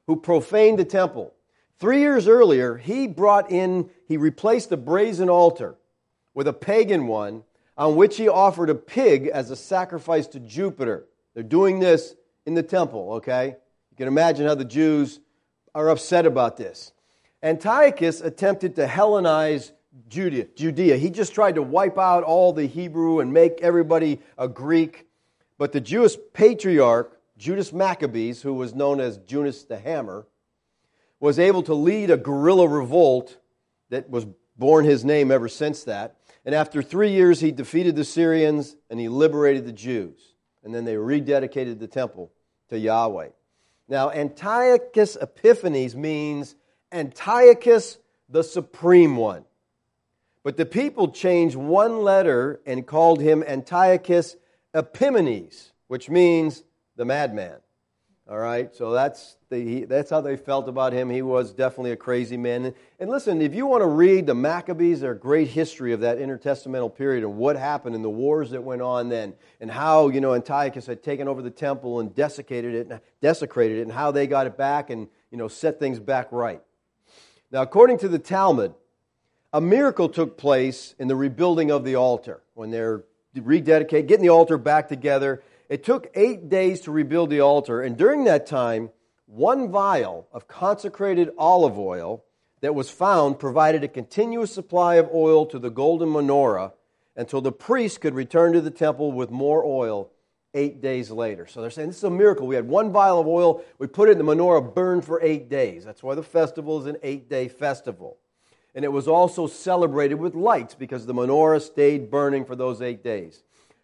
who 0.07 0.15
profaned 0.15 0.79
the 0.79 0.85
temple, 0.85 1.35
Three 1.83 1.99
years 1.99 2.29
earlier, 2.29 2.77
he 2.77 3.09
brought 3.09 3.51
in, 3.51 3.91
he 4.07 4.17
replaced 4.17 4.71
the 4.71 4.77
brazen 4.77 5.29
altar 5.29 5.75
with 6.33 6.47
a 6.47 6.53
pagan 6.53 7.09
one 7.09 7.43
on 7.77 7.97
which 7.97 8.17
he 8.19 8.29
offered 8.29 8.71
a 8.71 8.75
pig 8.77 9.27
as 9.27 9.51
a 9.51 9.57
sacrifice 9.57 10.29
to 10.29 10.39
Jupiter. 10.39 11.07
They're 11.35 11.43
doing 11.43 11.81
this 11.81 12.15
in 12.47 12.55
the 12.55 12.63
temple, 12.63 13.15
okay? 13.15 13.57
You 13.91 13.97
can 13.97 14.07
imagine 14.07 14.47
how 14.47 14.55
the 14.55 14.65
Jews 14.65 15.19
are 15.75 15.89
upset 15.89 16.25
about 16.25 16.57
this. 16.57 16.93
Antiochus 17.43 18.21
attempted 18.21 18.77
to 18.77 18.87
Hellenize 18.87 19.73
Judea. 20.09 20.47
Judea. 20.55 20.97
He 20.99 21.11
just 21.11 21.35
tried 21.35 21.57
to 21.57 21.63
wipe 21.63 21.99
out 21.99 22.23
all 22.23 22.53
the 22.53 22.67
Hebrew 22.67 23.19
and 23.19 23.33
make 23.33 23.59
everybody 23.61 24.21
a 24.39 24.47
Greek. 24.47 25.09
But 25.59 25.73
the 25.73 25.81
Jewish 25.81 26.17
patriarch, 26.33 27.19
Judas 27.37 27.73
Maccabees, 27.73 28.41
who 28.41 28.55
was 28.55 28.73
known 28.73 29.01
as 29.01 29.19
Judas 29.19 29.65
the 29.65 29.81
Hammer, 29.81 30.29
was 31.23 31.39
able 31.39 31.63
to 31.63 31.73
lead 31.73 32.11
a 32.11 32.17
guerrilla 32.17 32.67
revolt 32.67 33.39
that 33.91 34.11
was 34.11 34.27
borne 34.57 34.85
his 34.85 35.05
name 35.05 35.31
ever 35.31 35.47
since 35.47 35.85
that. 35.85 36.17
And 36.45 36.53
after 36.53 36.83
three 36.83 37.13
years, 37.13 37.39
he 37.39 37.53
defeated 37.53 37.95
the 37.95 38.05
Syrians 38.05 38.77
and 38.91 38.99
he 38.99 39.09
liberated 39.09 39.65
the 39.65 39.73
Jews. 39.73 40.35
And 40.65 40.75
then 40.75 40.85
they 40.85 40.95
rededicated 40.95 41.79
the 41.79 41.87
temple 41.87 42.33
to 42.71 42.79
Yahweh. 42.79 43.29
Now, 43.89 44.11
Antiochus 44.11 45.17
Epiphanes 45.17 45.95
means 45.95 46.57
Antiochus 46.91 47.99
the 48.29 48.43
Supreme 48.43 49.17
One. 49.17 49.45
But 50.43 50.57
the 50.57 50.67
people 50.67 51.13
changed 51.13 51.55
one 51.55 52.01
letter 52.01 52.61
and 52.67 52.85
called 52.85 53.21
him 53.21 53.45
Antiochus 53.45 54.37
Epimanes, 54.75 55.71
which 55.87 56.11
means 56.11 56.65
the 56.97 57.05
madman. 57.05 57.61
All 58.31 58.39
right, 58.39 58.73
so 58.73 58.93
that's 58.93 59.37
the, 59.51 59.85
that's 59.87 60.09
how 60.09 60.21
they 60.21 60.37
felt 60.37 60.69
about 60.69 60.93
him. 60.93 61.11
He 61.11 61.23
was 61.23 61.53
definitely 61.53 61.91
a 61.91 61.97
crazy 61.97 62.37
man. 62.37 62.73
And, 63.01 63.11
listen, 63.11 63.43
if 63.43 63.53
you 63.53 63.67
want 63.67 63.83
to 63.83 63.89
read 63.89 64.27
the 64.27 64.35
Maccabees, 64.35 65.01
their 65.01 65.15
great 65.15 65.49
history 65.49 65.93
of 65.93 66.01
that 66.01 66.19
intertestamental 66.19 66.95
period 66.95 67.25
and 67.25 67.37
what 67.37 67.57
happened 67.57 67.97
and 67.97 68.05
the 68.05 68.09
wars 68.09 68.51
that 68.51 68.63
went 68.63 68.81
on 68.81 69.09
then, 69.09 69.35
and 69.61 69.69
how 69.69 70.09
you 70.09 70.21
know 70.21 70.35
Antiochus 70.35 70.87
had 70.87 71.03
taken 71.03 71.27
over 71.27 71.43
the 71.43 71.51
temple 71.51 71.99
and 71.99 72.15
desecrated 72.15 72.75
it, 72.77 72.87
and 72.89 73.01
desecrated 73.21 73.79
it, 73.79 73.83
and 73.83 73.93
how 73.93 74.13
they 74.13 74.29
got 74.29 74.47
it 74.47 74.57
back 74.57 74.91
and 74.91 75.09
you 75.33 75.37
know 75.37 75.49
set 75.49 75.81
things 75.81 75.99
back 75.99 76.29
right. 76.31 76.63
Now, 77.51 77.63
according 77.63 77.99
to 77.99 78.09
the 78.09 78.21
Talmud, 78.21 78.73
a 79.53 79.61
miracle 79.61 80.09
took 80.09 80.39
place 80.39 80.95
in 80.97 81.09
the 81.09 81.17
rebuilding 81.17 81.73
of 81.73 81.85
the 81.85 81.97
altar 81.97 82.41
when 82.55 82.71
they're 82.71 83.03
rededicating, 83.35 84.07
getting 84.07 84.23
the 84.23 84.31
altar 84.31 84.59
back 84.59 84.89
together 84.89 85.43
it 85.73 85.83
took 85.83 86.11
eight 86.15 86.51
days 86.51 86.83
to 86.83 86.93
rebuild 86.93 87.31
the 87.31 87.41
altar, 87.41 87.81
and 87.81 87.97
during 87.97 88.25
that 88.25 88.47
time, 88.47 88.91
one 89.25 89.71
vial 89.71 90.29
of 90.31 90.47
consecrated 90.47 91.31
olive 91.39 91.79
oil 91.79 92.23
that 92.61 92.75
was 92.75 92.91
found 92.91 93.39
provided 93.39 93.83
a 93.83 93.89
continuous 93.89 94.53
supply 94.53 94.97
of 94.97 95.09
oil 95.15 95.47
to 95.47 95.59
the 95.59 95.71
golden 95.71 96.11
menorah 96.11 96.73
until 97.17 97.41
the 97.41 97.51
priest 97.51 98.03
could 98.03 98.15
return 98.15 98.53
to 98.53 98.61
the 98.61 98.71
temple 98.71 99.13
with 99.13 99.31
more 99.31 99.65
oil 99.65 100.11
eight 100.53 100.83
days 100.83 101.11
later. 101.11 101.47
So 101.47 101.63
they're 101.63 101.71
saying 101.71 101.89
this 101.89 101.97
is 101.97 102.05
a 102.05 102.11
miracle. 102.11 102.47
We 102.47 102.55
had 102.55 102.69
one 102.69 102.93
vial 102.93 103.19
of 103.19 103.27
oil, 103.27 103.65
we 103.79 103.87
put 103.87 104.11
it 104.11 104.13
in 104.13 104.19
the 104.19 104.25
menorah, 104.25 104.75
burned 104.75 105.07
for 105.07 105.23
eight 105.23 105.49
days. 105.49 105.87
That's 105.87 106.03
why 106.03 106.15
the 106.15 106.23
festival 106.23 106.79
is 106.81 106.87
an 106.87 106.99
eight 107.03 107.31
day 107.31 107.49
festival. 107.49 108.19
And 108.75 108.85
it 108.85 108.93
was 108.93 109.09
also 109.09 109.47
celebrated 109.47 110.17
with 110.17 110.35
lights 110.35 110.75
because 110.75 111.07
the 111.07 111.15
menorah 111.15 111.63
stayed 111.63 112.11
burning 112.11 112.45
for 112.45 112.57
those 112.57 112.83
eight 112.83 113.03
days. 113.03 113.43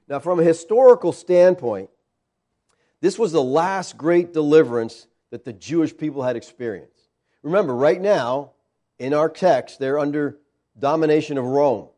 Now, 0.09 0.19
from 0.19 0.41
a 0.41 0.45
historical 0.45 1.13
standpoint, 1.13 1.91
this 3.01 3.19
was 3.19 3.33
the 3.33 3.43
last 3.43 3.97
great 3.97 4.33
deliverance 4.33 5.07
that 5.31 5.45
the 5.45 5.53
Jewish 5.53 5.97
people 5.97 6.23
had 6.23 6.37
experienced. 6.37 7.09
Remember, 7.43 7.75
right 7.75 8.01
now, 8.01 8.53
in 8.99 9.15
our 9.15 9.29
text, 9.29 9.79
they're 9.79 9.99
under 9.99 10.39
domination 10.79 11.39
of 11.39 11.45
Rome. 11.45 11.89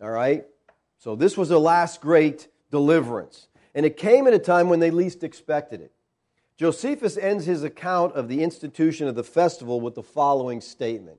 All 0.00 0.10
right? 0.10 0.44
So 0.98 1.14
this 1.14 1.36
was 1.36 1.48
the 1.48 1.60
last 1.60 2.00
great 2.00 2.48
deliverance. 2.70 3.48
And 3.74 3.84
it 3.84 3.96
came 3.96 4.26
at 4.26 4.34
a 4.34 4.38
time 4.38 4.68
when 4.68 4.80
they 4.80 4.90
least 4.90 5.22
expected 5.22 5.80
it. 5.80 5.92
Josephus 6.56 7.18
ends 7.18 7.44
his 7.44 7.62
account 7.62 8.14
of 8.14 8.28
the 8.28 8.42
institution 8.42 9.06
of 9.06 9.14
the 9.14 9.22
festival 9.22 9.80
with 9.80 9.94
the 9.94 10.02
following 10.02 10.62
statement. 10.62 11.18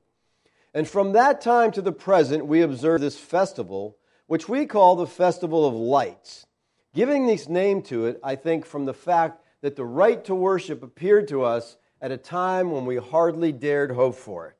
And 0.73 0.87
from 0.87 1.13
that 1.13 1.41
time 1.41 1.71
to 1.73 1.81
the 1.81 1.91
present, 1.91 2.47
we 2.47 2.61
observe 2.61 3.01
this 3.01 3.19
festival 3.19 3.97
which 4.27 4.47
we 4.47 4.65
call 4.65 4.95
the 4.95 5.07
Festival 5.07 5.65
of 5.65 5.73
Lights. 5.73 6.45
Giving 6.93 7.27
this 7.27 7.47
name 7.49 7.81
to 7.83 8.05
it, 8.05 8.19
I 8.23 8.35
think, 8.35 8.65
from 8.65 8.85
the 8.85 8.93
fact 8.93 9.41
that 9.61 9.75
the 9.75 9.85
right 9.85 10.23
to 10.25 10.35
worship 10.35 10.83
appeared 10.83 11.27
to 11.29 11.43
us 11.43 11.77
at 12.01 12.11
a 12.11 12.17
time 12.17 12.71
when 12.71 12.85
we 12.85 12.97
hardly 12.97 13.51
dared 13.51 13.91
hope 13.91 14.15
for 14.15 14.47
it. 14.47 14.55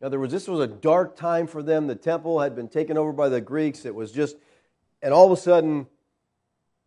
In 0.00 0.06
other 0.06 0.18
words, 0.18 0.32
this 0.32 0.48
was 0.48 0.60
a 0.60 0.66
dark 0.66 1.16
time 1.16 1.46
for 1.46 1.62
them. 1.62 1.86
The 1.86 1.94
temple 1.94 2.40
had 2.40 2.54
been 2.54 2.68
taken 2.68 2.98
over 2.98 3.12
by 3.12 3.28
the 3.28 3.40
Greeks. 3.40 3.84
It 3.84 3.94
was 3.94 4.12
just, 4.12 4.36
and 5.00 5.12
all 5.14 5.26
of 5.26 5.38
a 5.38 5.40
sudden, 5.40 5.86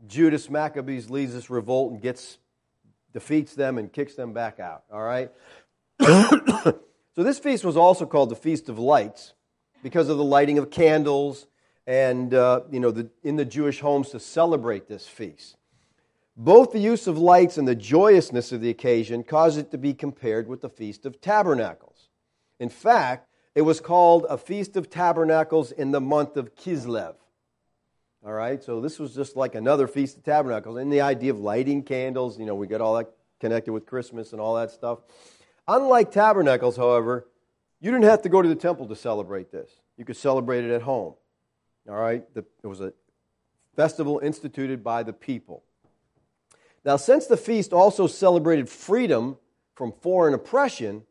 Judas 0.08 0.50
Maccabees 0.50 1.10
leads 1.10 1.34
this 1.34 1.50
revolt 1.50 1.92
and 1.92 2.02
gets, 2.02 2.38
defeats 3.14 3.56
them 3.56 3.78
and 3.78 3.92
kicks 3.92 4.16
them 4.16 4.34
back 4.34 4.60
out. 4.60 4.84
All 4.92 5.02
right? 5.02 5.32
so 6.02 6.74
this 7.18 7.40
feast 7.40 7.64
was 7.64 7.78
also 7.78 8.06
called 8.06 8.30
the 8.30 8.36
Feast 8.36 8.70
of 8.70 8.78
Lights 8.78 9.34
because 9.82 10.10
of 10.10 10.18
the 10.18 10.24
lighting 10.24 10.58
of 10.58 10.70
candles 10.70 11.48
and 11.90 12.36
uh, 12.36 12.62
you 12.70 12.80
know, 12.80 12.92
the, 12.92 13.10
in 13.24 13.36
the 13.36 13.44
Jewish 13.44 13.80
homes 13.80 14.12
to 14.12 14.20
celebrate 14.20 14.88
this 14.88 15.08
feast. 15.08 15.58
Both 16.38 16.72
the 16.72 16.80
use 16.80 17.08
of 17.08 17.18
lights 17.18 17.58
and 17.58 17.68
the 17.68 17.76
joyousness 17.76 18.52
of 18.52 18.62
the 18.62 18.70
occasion 18.70 19.24
caused 19.24 19.58
it 19.58 19.72
to 19.72 19.78
be 19.80 19.96
compared 19.96 20.48
with 20.48 20.62
the 20.62 20.70
Feast 20.70 21.08
of 21.08 21.20
Tabernacles. 21.20 22.10
In 22.60 22.70
fact, 22.70 23.28
it 23.56 23.64
was 23.64 23.82
called 23.82 24.28
a 24.30 24.38
Feast 24.38 24.78
of 24.78 24.92
Tabernacles 24.92 25.72
in 25.72 25.90
the 25.90 26.00
month 26.00 26.38
of 26.38 26.56
Kislev. 26.56 27.16
All 28.24 28.34
right, 28.34 28.64
so 28.64 28.80
this 28.82 29.00
was 29.00 29.16
just 29.16 29.36
like 29.36 29.56
another 29.56 29.88
Feast 29.88 30.18
of 30.18 30.24
Tabernacles. 30.24 30.78
And 30.78 30.94
the 30.94 31.02
idea 31.02 31.32
of 31.32 31.40
lighting 31.40 31.82
candles, 31.82 32.38
you 32.38 32.46
know, 32.46 32.54
we 32.54 32.68
get 32.68 32.82
all 32.82 32.98
that 32.98 33.10
connected 33.40 33.74
with 33.74 33.88
Christmas 33.88 34.32
and 34.32 34.40
all 34.40 34.54
that 34.56 34.70
stuff. 34.70 35.00
Unlike 35.68 36.12
Tabernacles, 36.12 36.78
however, 36.78 37.28
you 37.82 37.90
didn't 37.90 38.06
have 38.06 38.22
to 38.22 38.30
go 38.30 38.44
to 38.44 38.48
the 38.48 38.54
temple 38.54 38.88
to 38.90 38.96
celebrate 38.96 39.52
this. 39.52 39.72
You 39.98 40.06
could 40.06 40.18
celebrate 40.18 40.66
it 40.66 40.72
at 40.72 40.84
home. 40.84 41.16
All 41.90 41.96
right? 41.96 42.24
The, 42.34 42.46
it 42.64 42.68
was 42.68 42.82
a 42.82 42.94
festival 43.76 44.20
instituted 44.20 44.84
by 44.84 45.04
the 45.04 45.14
people. 45.14 45.64
Now, 46.86 46.96
since 46.96 47.26
the 47.26 47.38
feast 47.38 47.74
also 47.74 48.08
celebrated 48.08 48.70
freedom 48.70 49.38
from 49.76 49.92
foreign 49.92 50.34
oppression, 50.34 51.04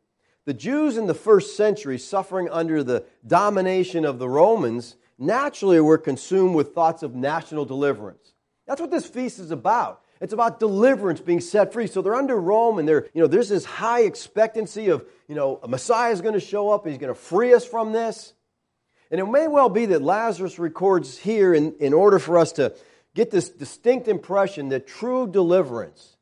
the 0.44 0.54
Jews 0.54 0.96
in 0.96 1.06
the 1.06 1.14
first 1.14 1.56
century, 1.56 1.98
suffering 1.98 2.48
under 2.50 2.82
the 2.82 3.04
domination 3.26 4.04
of 4.04 4.18
the 4.18 4.28
Romans, 4.28 4.96
naturally 5.18 5.80
were 5.80 5.98
consumed 5.98 6.54
with 6.54 6.74
thoughts 6.74 7.02
of 7.02 7.14
national 7.14 7.64
deliverance. 7.64 8.32
That's 8.66 8.80
what 8.80 8.90
this 8.90 9.06
feast 9.06 9.38
is 9.38 9.50
about. 9.50 10.02
It's 10.20 10.32
about 10.32 10.58
deliverance, 10.58 11.20
being 11.20 11.40
set 11.40 11.72
free. 11.72 11.86
So 11.86 12.02
they're 12.02 12.14
under 12.14 12.36
Rome, 12.36 12.78
and 12.78 12.88
they're, 12.88 13.06
you 13.14 13.20
know, 13.20 13.26
there's 13.26 13.48
this 13.48 13.64
high 13.64 14.00
expectancy 14.02 14.88
of, 14.88 15.04
you 15.28 15.34
know, 15.34 15.60
a 15.62 15.68
Messiah 15.68 16.12
is 16.12 16.20
going 16.20 16.34
to 16.34 16.40
show 16.40 16.70
up, 16.70 16.86
he's 16.86 16.98
going 16.98 17.12
to 17.12 17.18
free 17.18 17.54
us 17.54 17.64
from 17.64 17.92
this. 17.92 18.34
And 19.10 19.20
it 19.20 19.26
may 19.26 19.48
well 19.48 19.68
be 19.68 19.86
that 19.86 20.02
Lazarus 20.02 20.58
records 20.58 21.16
here 21.16 21.54
in, 21.54 21.74
in 21.80 21.94
order 21.94 22.18
for 22.18 22.38
us 22.38 22.52
to 22.52 22.74
get 23.14 23.30
this 23.30 23.48
distinct 23.48 24.06
impression 24.06 24.68
that 24.68 24.86
true 24.86 25.26
deliverance 25.26 26.16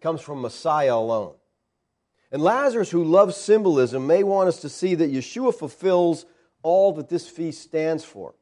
comes 0.00 0.20
from 0.20 0.40
Messiah 0.40 0.94
alone. 0.94 1.34
And 2.30 2.42
Lazarus, 2.42 2.90
who 2.90 3.04
loves 3.04 3.36
symbolism, 3.36 4.06
may 4.06 4.22
want 4.22 4.48
us 4.48 4.60
to 4.60 4.68
see 4.68 4.94
that 4.94 5.12
Yeshua 5.12 5.54
fulfills 5.54 6.26
all 6.62 6.92
that 6.94 7.08
this 7.08 7.28
feast 7.28 7.62
stands 7.62 8.04
for. 8.04 8.34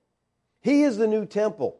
He 0.60 0.82
is 0.82 0.96
the 0.96 1.06
new 1.06 1.26
temple. 1.26 1.78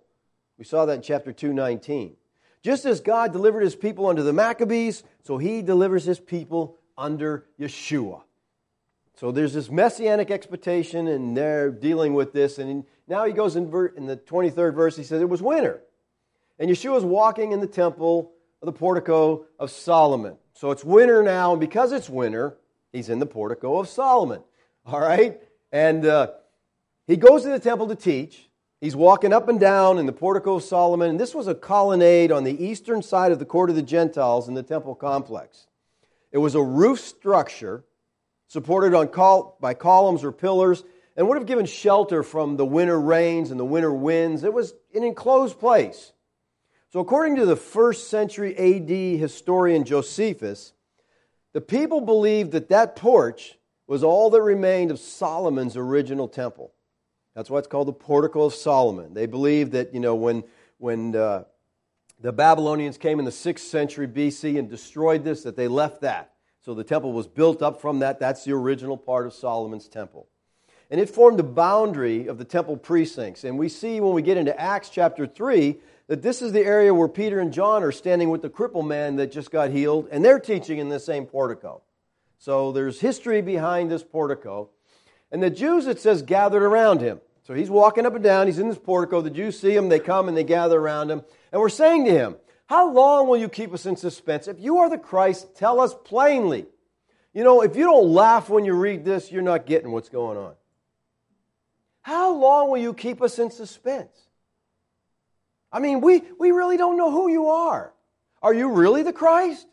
We 0.59 0.65
saw 0.65 0.85
that 0.87 0.95
in 0.95 1.03
chapter 1.03 1.33
219. 1.33 2.17
Just 2.63 2.85
as 2.85 3.01
God 3.01 3.33
delivered 3.33 3.63
his 3.63 3.75
people 3.75 4.07
under 4.07 4.23
the 4.23 4.33
Maccabees, 4.33 5.03
so 5.23 5.39
he 5.39 5.63
delivers 5.63 6.05
his 6.05 6.21
people 6.21 6.79
under 6.97 7.47
Yeshua. 7.59 8.23
So 9.15 9.31
there's 9.31 9.53
this 9.53 9.71
messianic 9.71 10.31
expectation, 10.31 11.09
and 11.09 11.37
they're 11.37 11.71
dealing 11.71 12.15
with 12.15 12.33
this. 12.33 12.59
And 12.59 12.85
now 13.07 13.25
he 13.25 13.33
goes 13.33 13.57
in, 13.57 13.65
in 13.97 14.07
the 14.07 14.17
23rd 14.17 14.75
verse, 14.75 14.97
he 14.97 15.05
says, 15.05 15.21
It 15.21 15.29
was 15.29 15.43
winter. 15.43 15.83
And 16.59 16.71
Yeshua's 16.71 17.05
walking 17.05 17.53
in 17.53 17.61
the 17.61 17.67
temple 17.67 18.33
of 18.61 18.67
the 18.67 18.73
portico 18.73 19.47
of 19.59 19.71
Solomon. 19.71 20.37
So 20.55 20.71
it's 20.71 20.85
winter 20.85 21.23
now, 21.23 21.53
and 21.53 21.61
because 21.61 21.93
it's 21.93 22.09
winter, 22.09 22.57
he's 22.93 23.09
in 23.09 23.19
the 23.19 23.27
portico 23.27 23.79
of 23.79 23.89
Solomon. 23.89 24.43
All 24.87 25.01
right? 25.01 25.41
And 25.71 26.07
uh, 26.07 26.33
he 27.07 27.17
goes 27.17 27.43
to 27.43 27.49
the 27.49 27.59
temple 27.59 27.89
to 27.89 27.97
teach. 27.97 28.49
He's 28.81 28.97
walking 28.97 29.33
up 29.33 29.49
and 29.49 29.61
down 29.61 29.99
in 29.99 30.07
the 30.07 30.13
portico 30.13 30.57
of 30.57 30.65
Solomon. 30.65 31.11
And 31.11 31.21
this 31.21 31.35
was 31.35 31.47
a 31.47 31.55
colonnade 31.55 32.33
on 32.33 32.45
the 32.45 32.65
eastern 32.65 33.03
side 33.03 33.31
of 33.31 33.39
the 33.39 33.45
court 33.45 33.71
of 33.71 33.77
the 33.77 33.83
Gentiles 33.83 34.49
in 34.49 34.55
the 34.55 34.63
temple 34.63 34.95
complex. 34.95 35.67
It 36.33 36.39
was 36.39 36.55
a 36.55 36.63
roof 36.63 36.99
structure 36.99 37.85
supported 38.53 38.93
on 38.93 39.09
col- 39.09 39.57
by 39.63 39.73
columns 39.73 40.23
or 40.23 40.31
pillars, 40.31 40.85
and 41.17 41.27
would 41.27 41.39
have 41.39 41.47
given 41.47 41.65
shelter 41.65 42.23
from 42.23 42.59
the 42.59 42.67
winter 42.67 43.01
rains 43.01 43.51
and 43.51 43.59
the 43.59 43.65
winter 43.65 43.91
winds. 43.91 44.45
It 44.45 44.53
was 44.53 44.75
an 44.95 45.05
enclosed 45.05 45.59
place. 45.59 46.13
So, 46.91 47.01
according 47.01 47.37
to 47.37 47.47
the 47.47 47.57
first 47.57 48.11
century 48.11 48.55
AD 48.59 49.19
historian 49.19 49.85
Josephus, 49.85 50.75
the 51.55 51.63
people 51.63 52.03
believed 52.03 52.53
that 52.53 52.69
that 52.69 52.95
porch 52.95 53.57
was 53.87 54.05
all 54.05 54.29
that 54.29 54.43
remained 54.43 54.91
of 54.91 54.99
Solomon's 54.99 55.75
original 55.75 56.29
temple. 56.29 56.75
That's 57.35 57.49
why 57.49 57.59
it's 57.59 57.69
called 57.69 57.89
the 57.89 57.95
Portico 57.95 58.43
of 58.43 58.55
Solomon. 58.55 59.15
They 59.15 59.25
believed 59.25 59.73
that, 59.73 59.95
you 59.95 60.01
know, 60.01 60.15
when, 60.15 60.45
when 60.77 61.17
uh, 61.17 61.45
the 62.21 62.33
Babylonians 62.33 62.99
came 62.99 63.19
in 63.19 63.25
the 63.25 63.31
6th 63.31 63.61
century 63.61 64.07
BC 64.07 64.59
and 64.59 64.69
destroyed 64.69 65.25
this, 65.25 65.45
that 65.45 65.57
they 65.57 65.69
left 65.69 66.03
that. 66.03 66.32
So 66.65 66.75
the 66.75 66.85
temple 66.85 67.13
was 67.13 67.27
built 67.27 67.61
up 67.61 67.81
from 67.81 67.99
that. 67.99 68.21
That's 68.21 68.45
the 68.45 68.53
original 68.53 68.97
part 68.97 69.27
of 69.27 69.35
Solomon's 69.35 69.89
temple. 69.89 70.29
And 70.91 71.01
it 71.01 71.11
formed 71.11 71.39
the 71.39 71.45
boundary 71.45 72.27
of 72.29 72.39
the 72.39 72.45
temple 72.45 72.77
precincts. 72.77 73.45
And 73.45 73.59
we 73.59 73.69
see 73.69 74.01
when 74.01 74.13
we 74.13 74.23
get 74.23 74.37
into 74.37 74.59
Acts 74.61 74.89
chapter 74.89 75.27
3 75.27 75.77
that 76.07 76.23
this 76.23 76.43
is 76.43 76.53
the 76.53 76.61
area 76.61 76.95
where 76.95 77.09
Peter 77.09 77.41
and 77.41 77.53
John 77.53 77.83
are 77.83 77.91
standing 77.91 78.31
with 78.31 78.43
the 78.43 78.51
crippled 78.51 78.87
man 78.87 79.17
that 79.17 79.33
just 79.33 79.51
got 79.51 79.71
healed, 79.71 80.09
and 80.11 80.25
they're 80.25 80.39
teaching 80.39 80.79
in 80.79 80.89
the 80.89 81.01
same 81.01 81.27
portico. 81.27 81.83
So 82.39 82.73
there's 82.73 83.01
history 83.01 83.41
behind 83.41 83.91
this 83.91 84.03
portico. 84.03 84.71
And 85.31 85.43
the 85.43 85.51
Jews, 85.51 85.87
it 85.87 86.01
says, 86.01 86.23
gathered 86.23 86.63
around 86.63 87.01
him. 87.01 87.21
So 87.45 87.55
he's 87.55 87.71
walking 87.71 88.05
up 88.07 88.15
and 88.15 88.23
down, 88.23 88.47
he's 88.47 88.59
in 88.59 88.69
this 88.69 88.79
portico. 88.79 89.21
The 89.21 89.31
Jews 89.31 89.59
see 89.59 89.75
him, 89.75 89.89
they 89.89 89.99
come 89.99 90.29
and 90.29 90.37
they 90.37 90.45
gather 90.45 90.79
around 90.79 91.11
him. 91.11 91.23
And 91.51 91.61
we're 91.61 91.71
saying 91.71 92.05
to 92.05 92.11
him, 92.13 92.37
how 92.73 92.91
long 92.91 93.29
will 93.29 93.37
you 93.37 93.51
keep 93.51 93.75
us 93.75 93.85
in 93.85 93.97
suspense? 93.97 94.49
If 94.49 94.59
you 94.59 94.79
are 94.79 94.89
the 94.89 94.97
Christ, 94.97 95.55
tell 95.55 95.79
us 95.79 95.95
plainly. 96.05 96.65
You 97.35 97.45
know, 97.45 97.61
if 97.61 97.77
you 97.77 97.85
don't 97.85 98.09
laugh 98.09 98.49
when 98.49 98.65
you 98.65 98.73
read 98.73 99.05
this, 99.05 99.31
you're 99.31 99.43
not 99.43 99.67
getting 99.67 99.93
what's 99.93 100.09
going 100.09 100.39
on. 100.39 100.55
How 102.01 102.33
long 102.33 102.71
will 102.71 102.79
you 102.79 102.95
keep 102.95 103.21
us 103.21 103.39
in 103.39 103.51
suspense? 103.51 104.17
I 105.71 105.81
mean, 105.81 106.01
we, 106.01 106.23
we 106.41 106.51
really 106.51 106.79
don't 106.79 106.97
know 106.97 107.11
who 107.11 107.29
you 107.29 107.49
are. 107.49 107.93
Are 108.41 108.55
you 108.55 108.71
really 108.71 109.03
the 109.03 109.13
Christ? 109.13 109.67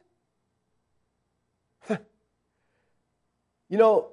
you 1.89 3.77
know, 3.77 4.09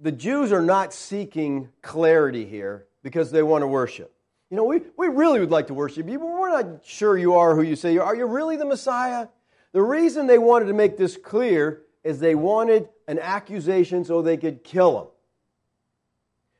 the 0.00 0.10
Jews 0.10 0.52
are 0.52 0.62
not 0.62 0.94
seeking 0.94 1.68
clarity 1.82 2.46
here 2.46 2.86
because 3.02 3.30
they 3.30 3.42
want 3.42 3.60
to 3.60 3.66
worship. 3.66 4.10
You 4.52 4.56
know, 4.56 4.64
we, 4.64 4.82
we 4.98 5.08
really 5.08 5.40
would 5.40 5.50
like 5.50 5.68
to 5.68 5.74
worship 5.74 6.06
you, 6.10 6.18
but 6.18 6.26
we're 6.26 6.50
not 6.50 6.84
sure 6.84 7.16
you 7.16 7.36
are 7.36 7.56
who 7.56 7.62
you 7.62 7.74
say 7.74 7.94
you 7.94 8.02
are. 8.02 8.08
Are 8.08 8.14
you 8.14 8.26
really 8.26 8.58
the 8.58 8.66
Messiah? 8.66 9.28
The 9.72 9.80
reason 9.80 10.26
they 10.26 10.36
wanted 10.36 10.66
to 10.66 10.74
make 10.74 10.98
this 10.98 11.16
clear 11.16 11.80
is 12.04 12.18
they 12.18 12.34
wanted 12.34 12.90
an 13.08 13.18
accusation 13.18 14.04
so 14.04 14.20
they 14.20 14.36
could 14.36 14.62
kill 14.62 15.00
him. 15.00 15.06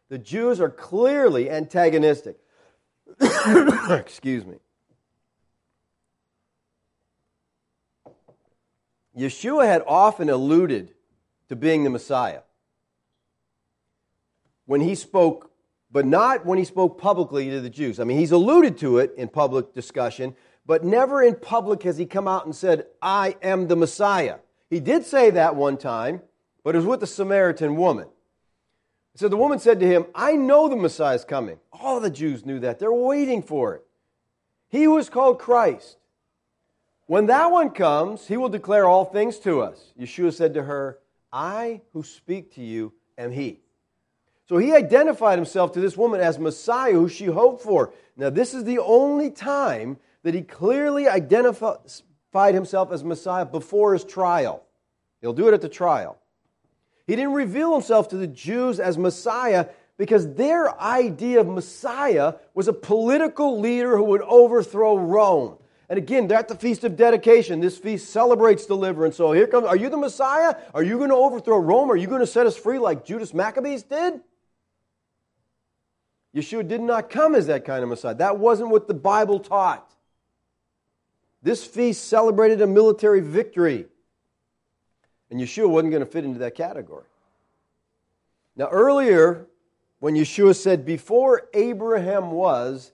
The 0.08 0.16
Jews 0.16 0.58
are 0.58 0.70
clearly 0.70 1.50
antagonistic. 1.50 2.38
Excuse 3.90 4.46
me. 4.46 4.56
Yeshua 9.14 9.66
had 9.66 9.82
often 9.86 10.30
alluded 10.30 10.94
to 11.50 11.56
being 11.56 11.84
the 11.84 11.90
Messiah 11.90 12.40
when 14.64 14.80
he 14.80 14.94
spoke, 14.94 15.51
but 15.92 16.06
not 16.06 16.46
when 16.46 16.58
he 16.58 16.64
spoke 16.64 16.98
publicly 16.98 17.50
to 17.50 17.60
the 17.60 17.70
Jews. 17.70 18.00
I 18.00 18.04
mean, 18.04 18.18
he's 18.18 18.32
alluded 18.32 18.78
to 18.78 18.98
it 18.98 19.14
in 19.16 19.28
public 19.28 19.74
discussion, 19.74 20.34
but 20.64 20.84
never 20.84 21.22
in 21.22 21.34
public 21.34 21.82
has 21.82 21.98
he 21.98 22.06
come 22.06 22.26
out 22.26 22.46
and 22.46 22.56
said, 22.56 22.86
I 23.00 23.36
am 23.42 23.68
the 23.68 23.76
Messiah. 23.76 24.38
He 24.70 24.80
did 24.80 25.04
say 25.04 25.30
that 25.30 25.54
one 25.54 25.76
time, 25.76 26.22
but 26.64 26.74
it 26.74 26.78
was 26.78 26.86
with 26.86 27.00
the 27.00 27.06
Samaritan 27.06 27.76
woman. 27.76 28.08
So 29.14 29.28
the 29.28 29.36
woman 29.36 29.58
said 29.58 29.80
to 29.80 29.86
him, 29.86 30.06
I 30.14 30.32
know 30.32 30.68
the 30.68 30.76
Messiah 30.76 31.16
is 31.16 31.24
coming. 31.24 31.58
All 31.70 32.00
the 32.00 32.10
Jews 32.10 32.46
knew 32.46 32.60
that. 32.60 32.78
They're 32.78 32.90
waiting 32.90 33.42
for 33.42 33.74
it. 33.74 33.84
He 34.70 34.88
was 34.88 35.10
called 35.10 35.38
Christ. 35.38 35.98
When 37.06 37.26
that 37.26 37.50
one 37.50 37.70
comes, 37.70 38.26
he 38.26 38.38
will 38.38 38.48
declare 38.48 38.86
all 38.86 39.04
things 39.04 39.38
to 39.40 39.60
us. 39.60 39.92
Yeshua 40.00 40.32
said 40.32 40.54
to 40.54 40.62
her, 40.62 40.98
I 41.30 41.82
who 41.92 42.02
speak 42.02 42.54
to 42.54 42.62
you 42.62 42.94
am 43.18 43.32
he. 43.32 43.60
So 44.52 44.58
he 44.58 44.74
identified 44.74 45.38
himself 45.38 45.72
to 45.72 45.80
this 45.80 45.96
woman 45.96 46.20
as 46.20 46.38
Messiah 46.38 46.92
who 46.92 47.08
she 47.08 47.24
hoped 47.24 47.62
for. 47.62 47.90
Now, 48.18 48.28
this 48.28 48.52
is 48.52 48.64
the 48.64 48.80
only 48.80 49.30
time 49.30 49.96
that 50.24 50.34
he 50.34 50.42
clearly 50.42 51.08
identified 51.08 52.54
himself 52.54 52.92
as 52.92 53.02
Messiah 53.02 53.46
before 53.46 53.94
his 53.94 54.04
trial. 54.04 54.62
He'll 55.22 55.32
do 55.32 55.48
it 55.48 55.54
at 55.54 55.62
the 55.62 55.70
trial. 55.70 56.18
He 57.06 57.16
didn't 57.16 57.32
reveal 57.32 57.72
himself 57.72 58.10
to 58.10 58.18
the 58.18 58.26
Jews 58.26 58.78
as 58.78 58.98
Messiah 58.98 59.68
because 59.96 60.34
their 60.34 60.78
idea 60.78 61.40
of 61.40 61.46
Messiah 61.46 62.34
was 62.52 62.68
a 62.68 62.74
political 62.74 63.58
leader 63.58 63.96
who 63.96 64.04
would 64.04 64.20
overthrow 64.20 64.98
Rome. 64.98 65.56
And 65.88 65.96
again, 65.96 66.28
they're 66.28 66.38
at 66.38 66.48
the 66.48 66.56
Feast 66.56 66.84
of 66.84 66.94
Dedication. 66.94 67.60
This 67.60 67.78
feast 67.78 68.10
celebrates 68.10 68.66
deliverance. 68.66 69.16
So 69.16 69.32
here 69.32 69.46
comes, 69.46 69.66
are 69.66 69.76
you 69.76 69.88
the 69.88 69.96
Messiah? 69.96 70.56
Are 70.74 70.82
you 70.82 70.98
going 70.98 71.08
to 71.08 71.16
overthrow 71.16 71.56
Rome? 71.56 71.90
Are 71.90 71.96
you 71.96 72.06
going 72.06 72.20
to 72.20 72.26
set 72.26 72.46
us 72.46 72.54
free 72.54 72.78
like 72.78 73.06
Judas 73.06 73.32
Maccabees 73.32 73.84
did? 73.84 74.20
Yeshua 76.34 76.66
did 76.66 76.80
not 76.80 77.10
come 77.10 77.34
as 77.34 77.46
that 77.46 77.64
kind 77.64 77.82
of 77.82 77.88
Messiah. 77.88 78.14
That 78.14 78.38
wasn't 78.38 78.70
what 78.70 78.88
the 78.88 78.94
Bible 78.94 79.38
taught. 79.38 79.90
This 81.42 81.64
feast 81.64 82.08
celebrated 82.08 82.62
a 82.62 82.66
military 82.66 83.20
victory. 83.20 83.86
And 85.30 85.40
Yeshua 85.40 85.68
wasn't 85.68 85.92
going 85.92 86.04
to 86.04 86.10
fit 86.10 86.24
into 86.24 86.38
that 86.40 86.54
category. 86.54 87.04
Now, 88.56 88.68
earlier, 88.68 89.46
when 89.98 90.14
Yeshua 90.14 90.54
said, 90.54 90.84
Before 90.84 91.48
Abraham 91.54 92.30
was, 92.30 92.92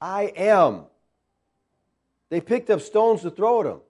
I 0.00 0.24
am, 0.36 0.84
they 2.28 2.40
picked 2.40 2.70
up 2.70 2.80
stones 2.80 3.22
to 3.22 3.30
throw 3.30 3.60
at 3.60 3.66
him 3.66 3.80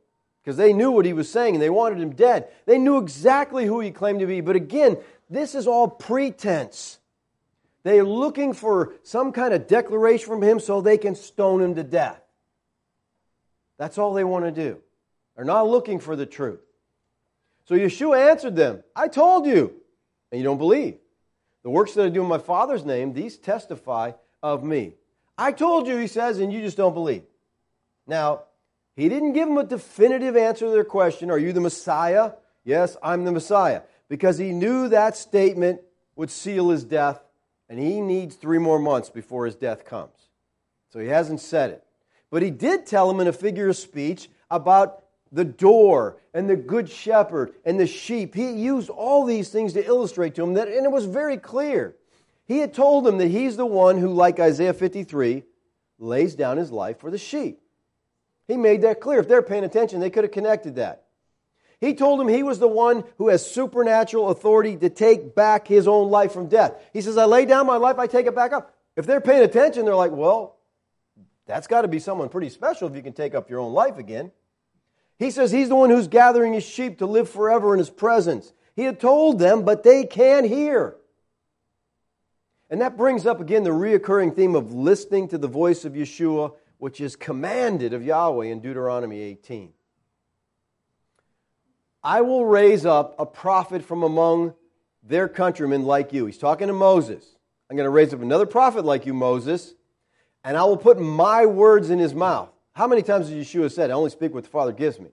because 0.42 0.56
they 0.56 0.73
knew 0.73 0.90
what 0.90 1.04
he 1.04 1.12
was 1.12 1.28
saying 1.28 1.54
and 1.54 1.62
they 1.62 1.70
wanted 1.70 2.00
him 2.00 2.11
dead. 2.11 2.49
They 2.66 2.78
knew 2.78 2.99
exactly 2.99 3.66
who 3.66 3.80
he 3.80 3.90
claimed 3.90 4.20
to 4.20 4.26
be. 4.26 4.40
But 4.40 4.56
again, 4.56 4.97
this 5.28 5.54
is 5.54 5.66
all 5.66 5.88
pretense. 5.88 7.00
They're 7.82 8.04
looking 8.04 8.52
for 8.52 8.95
some 9.02 9.32
kind 9.32 9.54
of 9.54 9.66
declaration 9.66 10.26
from 10.26 10.43
him 10.43 10.60
so 10.60 10.80
they 10.80 10.99
can 10.99 11.14
stone 11.14 11.62
him 11.62 11.75
to 11.76 11.82
death. 11.82 12.21
That's 13.78 13.97
all 13.97 14.12
they 14.12 14.25
want 14.25 14.45
to 14.45 14.50
do. 14.50 14.78
They're 15.34 15.45
not 15.45 15.69
looking 15.69 16.00
for 16.00 16.14
the 16.14 16.26
truth. 16.26 16.60
So 17.64 17.75
Yeshua 17.75 18.30
answered 18.30 18.56
them, 18.56 18.82
I 18.95 19.08
told 19.08 19.47
you, 19.47 19.73
and 20.30 20.38
you 20.38 20.45
don't 20.45 20.58
believe. 20.58 20.99
The 21.62 21.71
works 21.71 21.95
that 21.95 22.06
I 22.06 22.08
do 22.08 22.23
in 22.23 22.28
my 22.28 22.38
Father's 22.38 22.84
name, 22.84 23.12
these 23.12 23.38
testify 23.38 24.12
of 24.43 24.62
me. 24.62 24.95
I 25.38 25.52
told 25.52 25.86
you, 25.86 25.97
he 25.97 26.06
says, 26.06 26.38
and 26.38 26.52
you 26.52 26.60
just 26.60 26.76
don't 26.76 26.95
believe. 26.95 27.23
Now, 28.06 28.43
he 28.97 29.08
didn't 29.08 29.32
give 29.32 29.49
them 29.49 29.56
a 29.56 29.64
definitive 29.64 30.36
answer 30.36 30.66
to 30.66 30.71
their 30.71 30.84
question 30.84 31.30
Are 31.30 31.38
you 31.38 31.52
the 31.52 31.60
Messiah? 31.60 32.32
Yes, 32.64 32.97
I'm 33.02 33.25
the 33.25 33.32
Messiah. 33.32 33.82
Because 34.08 34.36
he 34.36 34.52
knew 34.52 34.88
that 34.88 35.16
statement 35.16 35.80
would 36.16 36.30
seal 36.30 36.69
his 36.69 36.84
death 36.84 37.23
and 37.71 37.78
he 37.78 38.00
needs 38.00 38.35
three 38.35 38.59
more 38.59 38.80
months 38.80 39.09
before 39.09 39.47
his 39.47 39.54
death 39.54 39.85
comes. 39.85 40.28
So 40.93 40.99
he 40.99 41.06
hasn't 41.06 41.41
said 41.41 41.71
it. 41.71 41.85
But 42.28 42.43
he 42.43 42.50
did 42.50 42.85
tell 42.85 43.09
him 43.09 43.21
in 43.21 43.28
a 43.28 43.33
figure 43.33 43.69
of 43.69 43.76
speech 43.76 44.28
about 44.50 45.04
the 45.33 45.45
door 45.45 46.17
and 46.35 46.50
the 46.50 46.56
good 46.56 46.91
shepherd 46.91 47.54
and 47.65 47.78
the 47.78 47.87
sheep. 47.87 48.35
He 48.35 48.50
used 48.50 48.91
all 48.91 49.25
these 49.25 49.50
things 49.50 49.73
to 49.75 49.87
illustrate 49.87 50.35
to 50.35 50.43
him 50.43 50.54
that, 50.54 50.67
and 50.67 50.85
it 50.85 50.91
was 50.91 51.06
very 51.06 51.37
clear. 51.37 51.95
He 52.47 52.59
had 52.59 52.75
told 52.75 53.06
him 53.06 53.19
that 53.19 53.28
he's 53.28 53.56
the 53.56 53.67
one 53.67 53.99
who, 53.99 54.09
like 54.09 54.41
Isaiah 54.41 54.75
53, 54.75 55.45
lays 56.00 56.35
down 56.35 56.56
his 56.56 56.73
life 56.73 56.99
for 56.99 57.13
the 57.13 57.19
sheep. 57.19 57.61
He 58.49 58.56
made 58.56 58.83
that 58.83 59.00
clear. 59.00 59.21
If 59.21 59.28
they're 59.28 59.43
paying 59.43 59.63
attention, 59.63 60.00
they 60.00 60.11
could 60.11 60.25
have 60.25 60.33
connected 60.33 60.75
that. 60.75 61.04
He 61.80 61.95
told 61.95 62.21
him 62.21 62.28
he 62.28 62.43
was 62.43 62.58
the 62.58 62.69
one 62.69 63.04
who 63.16 63.28
has 63.28 63.49
supernatural 63.49 64.28
authority 64.28 64.76
to 64.76 64.90
take 64.90 65.34
back 65.34 65.66
his 65.66 65.88
own 65.88 66.10
life 66.10 66.32
from 66.32 66.49
death. 66.49 66.75
He 66.93 67.00
says, 67.00 67.16
I 67.16 67.25
lay 67.25 67.47
down 67.47 67.66
my 67.66 67.76
life, 67.76 67.99
I 67.99 68.06
take 68.06 68.26
it 68.26 68.34
back 68.34 68.52
up. 68.52 68.76
If 68.97 69.06
they're 69.06 69.21
paying 69.21 69.43
attention, 69.43 69.86
they're 69.86 69.95
like, 69.95 70.12
well, 70.12 70.58
that's 71.47 71.66
got 71.66 71.82
to 71.82 71.88
be 71.88 71.99
someone 71.99 72.28
pretty 72.28 72.50
special 72.50 72.86
if 72.88 72.95
you 72.95 73.02
can 73.02 73.14
take 73.14 73.34
up 73.34 73.49
your 73.49 73.60
own 73.60 73.73
life 73.73 73.97
again. 73.97 74.30
He 75.19 75.30
says 75.30 75.50
he's 75.50 75.69
the 75.69 75.75
one 75.75 75.90
who's 75.90 76.08
gathering 76.08 76.52
his 76.52 76.64
sheep 76.64 76.99
to 76.99 77.06
live 77.06 77.28
forever 77.28 77.73
in 77.73 77.78
his 77.78 77.90
presence. 77.90 78.52
He 78.76 78.84
had 78.84 79.00
told 79.00 79.38
them, 79.38 79.64
but 79.64 79.82
they 79.82 80.04
can't 80.04 80.47
hear. 80.47 80.97
And 82.69 82.80
that 82.80 82.97
brings 82.97 83.26
up 83.26 83.40
again 83.40 83.64
the 83.64 83.71
reoccurring 83.71 84.36
theme 84.36 84.54
of 84.54 84.73
listening 84.73 85.28
to 85.28 85.38
the 85.38 85.49
voice 85.49 85.84
of 85.84 85.95
Yeshua, 85.95 86.54
which 86.78 87.00
is 87.00 87.16
commanded 87.16 87.93
of 87.93 88.04
Yahweh 88.04 88.47
in 88.47 88.60
Deuteronomy 88.60 89.21
18. 89.21 89.73
I 92.02 92.23
will 92.23 92.47
raise 92.47 92.86
up 92.86 93.15
a 93.19 93.26
prophet 93.26 93.84
from 93.84 94.02
among 94.02 94.54
their 95.02 95.28
countrymen 95.28 95.84
like 95.84 96.13
you. 96.13 96.26
He's 96.26 96.39
talking 96.39 96.69
to 96.69 96.73
Moses. 96.73 97.25
I'm 97.69 97.76
going 97.76 97.86
to 97.86 97.91
raise 97.91 98.13
up 98.15 98.23
another 98.23 98.47
prophet 98.47 98.84
like 98.84 99.06
you, 99.06 99.15
Moses, 99.15 99.75
and 100.43 100.56
I 100.56 100.65
will 100.65 100.76
put 100.76 100.99
my 100.99 101.47
words 101.47 101.91
in 101.91 101.99
his 101.99 102.15
mouth. 102.15 102.50
How 102.73 102.86
many 102.86 103.02
times 103.02 103.28
has 103.28 103.36
Yeshua 103.36 103.71
said, 103.71 103.91
I 103.91 103.95
only 103.95 104.10
speak 104.10 104.32
what 104.32 104.45
the 104.45 104.50
Father 104.50 104.73
gives 104.73 104.99
me? 104.99 105.10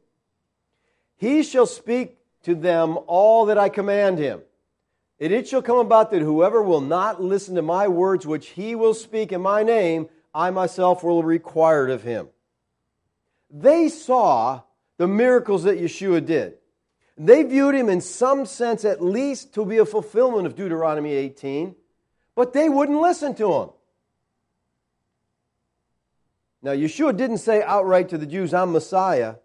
He 1.18 1.44
shall 1.44 1.66
speak 1.66 2.18
to 2.44 2.56
them 2.56 2.98
all 3.08 3.46
that 3.48 3.58
I 3.58 3.70
command 3.70 4.18
him. 4.20 4.42
And 5.20 5.34
it 5.34 5.48
shall 5.48 5.62
come 5.62 5.80
about 5.80 6.12
that 6.12 6.22
whoever 6.22 6.62
will 6.62 6.82
not 6.82 7.22
listen 7.22 7.56
to 7.56 7.62
my 7.62 7.88
words 7.88 8.26
which 8.26 8.50
he 8.50 8.76
will 8.76 8.94
speak 8.94 9.32
in 9.32 9.42
my 9.42 9.64
name, 9.64 10.10
I 10.34 10.52
myself 10.52 11.04
will 11.04 11.24
require 11.24 11.88
of 11.88 12.04
him. 12.04 12.28
They 13.50 13.90
saw 13.90 14.62
the 14.98 15.08
miracles 15.08 15.64
that 15.64 15.80
Yeshua 15.80 16.26
did. 16.26 16.58
They 17.18 17.44
viewed 17.44 17.74
him 17.74 17.90
in 17.90 18.02
some 18.02 18.46
sense, 18.46 18.86
at 18.86 19.04
least, 19.04 19.54
to 19.56 19.66
be 19.66 19.80
a 19.80 19.86
fulfillment 19.86 20.46
of 20.46 20.56
Deuteronomy 20.56 21.14
18, 21.14 21.76
but 22.36 22.54
they 22.54 22.70
wouldn't 22.70 23.02
listen 23.02 23.34
to 23.36 23.54
him. 23.54 23.70
Now, 26.62 26.72
Yeshua 26.72 27.18
didn't 27.18 27.40
say 27.40 27.64
outright 27.64 28.10
to 28.10 28.18
the 28.18 28.26
Jews, 28.26 28.54
I'm 28.54 28.72
Messiah, 28.72 29.36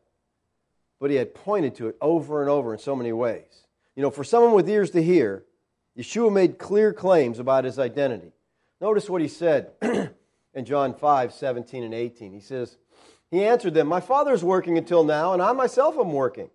but 1.00 1.10
he 1.10 1.16
had 1.16 1.34
pointed 1.34 1.74
to 1.76 1.88
it 1.88 1.96
over 2.00 2.42
and 2.42 2.50
over 2.50 2.74
in 2.74 2.78
so 2.78 2.94
many 2.94 3.12
ways. 3.12 3.64
You 3.96 4.02
know, 4.02 4.10
for 4.10 4.24
someone 4.24 4.52
with 4.52 4.68
ears 4.68 4.90
to 4.90 5.02
hear, 5.02 5.44
Yeshua 5.96 6.32
made 6.32 6.58
clear 6.58 6.92
claims 6.92 7.38
about 7.38 7.64
his 7.64 7.78
identity. 7.78 8.32
Notice 8.80 9.08
what 9.08 9.22
he 9.22 9.28
said 9.28 9.72
in 10.54 10.64
John 10.64 10.94
5 10.94 11.32
17 11.32 11.84
and 11.84 11.94
18. 11.94 12.32
He 12.32 12.40
says, 12.40 12.76
He 13.30 13.44
answered 13.44 13.74
them, 13.74 13.86
My 13.86 14.00
Father 14.00 14.32
is 14.32 14.44
working 14.44 14.76
until 14.76 15.04
now, 15.04 15.32
and 15.32 15.40
I 15.40 15.52
myself 15.52 15.96
am 15.96 16.12
working. 16.12 16.50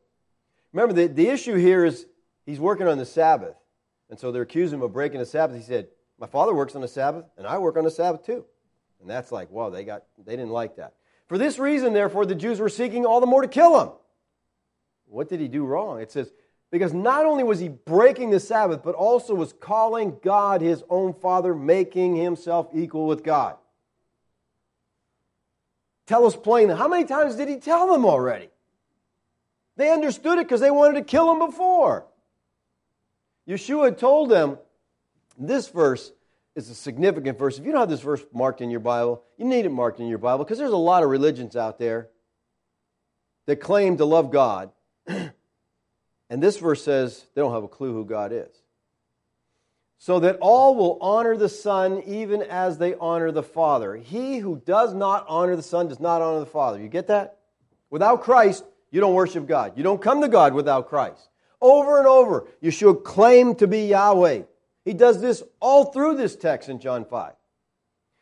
Remember, 0.73 0.93
the, 0.93 1.07
the 1.07 1.27
issue 1.29 1.55
here 1.55 1.85
is 1.85 2.05
he's 2.45 2.59
working 2.59 2.87
on 2.87 2.97
the 2.97 3.05
Sabbath. 3.05 3.55
And 4.09 4.19
so 4.19 4.31
they're 4.31 4.43
accusing 4.43 4.79
him 4.79 4.83
of 4.83 4.93
breaking 4.93 5.19
the 5.19 5.25
Sabbath. 5.25 5.57
He 5.57 5.63
said, 5.63 5.87
My 6.19 6.27
father 6.27 6.53
works 6.53 6.75
on 6.75 6.81
the 6.81 6.87
Sabbath, 6.87 7.25
and 7.37 7.45
I 7.45 7.57
work 7.57 7.77
on 7.77 7.83
the 7.83 7.91
Sabbath 7.91 8.25
too. 8.25 8.45
And 9.01 9.09
that's 9.09 9.31
like, 9.31 9.51
wow, 9.51 9.69
they, 9.69 9.83
got, 9.83 10.03
they 10.25 10.35
didn't 10.35 10.51
like 10.51 10.77
that. 10.77 10.93
For 11.27 11.37
this 11.37 11.59
reason, 11.59 11.93
therefore, 11.93 12.25
the 12.25 12.35
Jews 12.35 12.59
were 12.59 12.69
seeking 12.69 13.05
all 13.05 13.19
the 13.19 13.27
more 13.27 13.41
to 13.41 13.47
kill 13.47 13.79
him. 13.81 13.89
What 15.07 15.29
did 15.29 15.39
he 15.39 15.47
do 15.47 15.65
wrong? 15.65 16.01
It 16.01 16.11
says, 16.11 16.31
because 16.71 16.93
not 16.93 17.25
only 17.25 17.43
was 17.43 17.59
he 17.59 17.69
breaking 17.69 18.29
the 18.29 18.39
Sabbath, 18.39 18.81
but 18.83 18.95
also 18.95 19.33
was 19.33 19.53
calling 19.53 20.17
God 20.21 20.61
his 20.61 20.83
own 20.89 21.13
Father, 21.13 21.53
making 21.53 22.15
himself 22.15 22.67
equal 22.73 23.07
with 23.07 23.23
God. 23.23 23.55
Tell 26.05 26.25
us 26.25 26.35
plainly, 26.35 26.75
how 26.75 26.87
many 26.87 27.05
times 27.05 27.35
did 27.35 27.49
he 27.49 27.57
tell 27.57 27.91
them 27.91 28.05
already? 28.05 28.49
They 29.77 29.91
understood 29.91 30.39
it 30.39 30.47
because 30.47 30.59
they 30.59 30.71
wanted 30.71 30.95
to 30.95 31.05
kill 31.05 31.31
him 31.31 31.39
before. 31.39 32.05
Yeshua 33.47 33.97
told 33.97 34.29
them 34.29 34.57
this 35.37 35.69
verse 35.69 36.11
is 36.55 36.69
a 36.69 36.75
significant 36.75 37.37
verse. 37.37 37.59
If 37.59 37.65
you 37.65 37.71
don't 37.71 37.81
have 37.81 37.89
this 37.89 38.01
verse 38.01 38.21
marked 38.33 38.61
in 38.61 38.71
your 38.71 38.79
Bible, 38.79 39.23
you 39.37 39.45
need 39.45 39.65
it 39.65 39.71
marked 39.71 39.99
in 39.99 40.07
your 40.07 40.17
Bible 40.17 40.43
because 40.43 40.57
there's 40.57 40.71
a 40.71 40.75
lot 40.75 41.03
of 41.03 41.09
religions 41.09 41.55
out 41.55 41.77
there 41.77 42.09
that 43.45 43.57
claim 43.57 43.97
to 43.97 44.05
love 44.05 44.31
God. 44.31 44.71
and 45.07 45.31
this 46.29 46.57
verse 46.57 46.83
says 46.83 47.23
they 47.35 47.41
don't 47.41 47.53
have 47.53 47.63
a 47.63 47.69
clue 47.69 47.93
who 47.93 48.03
God 48.03 48.31
is. 48.33 48.49
So 49.99 50.19
that 50.19 50.37
all 50.41 50.75
will 50.75 50.97
honor 51.01 51.37
the 51.37 51.49
Son 51.49 52.01
even 52.05 52.41
as 52.41 52.79
they 52.79 52.95
honor 52.95 53.31
the 53.31 53.43
Father. 53.43 53.95
He 53.95 54.39
who 54.39 54.61
does 54.65 54.93
not 54.93 55.25
honor 55.29 55.55
the 55.55 55.63
Son 55.63 55.87
does 55.87 55.99
not 55.99 56.21
honor 56.21 56.39
the 56.39 56.45
Father. 56.47 56.79
You 56.79 56.87
get 56.87 57.07
that? 57.07 57.37
Without 57.89 58.23
Christ, 58.23 58.63
you 58.91 59.01
don't 59.01 59.13
worship 59.13 59.47
God. 59.47 59.73
You 59.75 59.83
don't 59.83 60.01
come 60.01 60.21
to 60.21 60.27
God 60.27 60.53
without 60.53 60.87
Christ. 60.87 61.29
Over 61.59 61.97
and 61.97 62.07
over, 62.07 62.47
Yeshua 62.61 63.03
claimed 63.03 63.59
to 63.59 63.67
be 63.67 63.87
Yahweh. 63.87 64.43
He 64.85 64.93
does 64.93 65.19
this 65.19 65.43
all 65.59 65.85
through 65.85 66.15
this 66.15 66.35
text 66.35 66.69
in 66.69 66.79
John 66.79 67.03
5. 67.03 67.33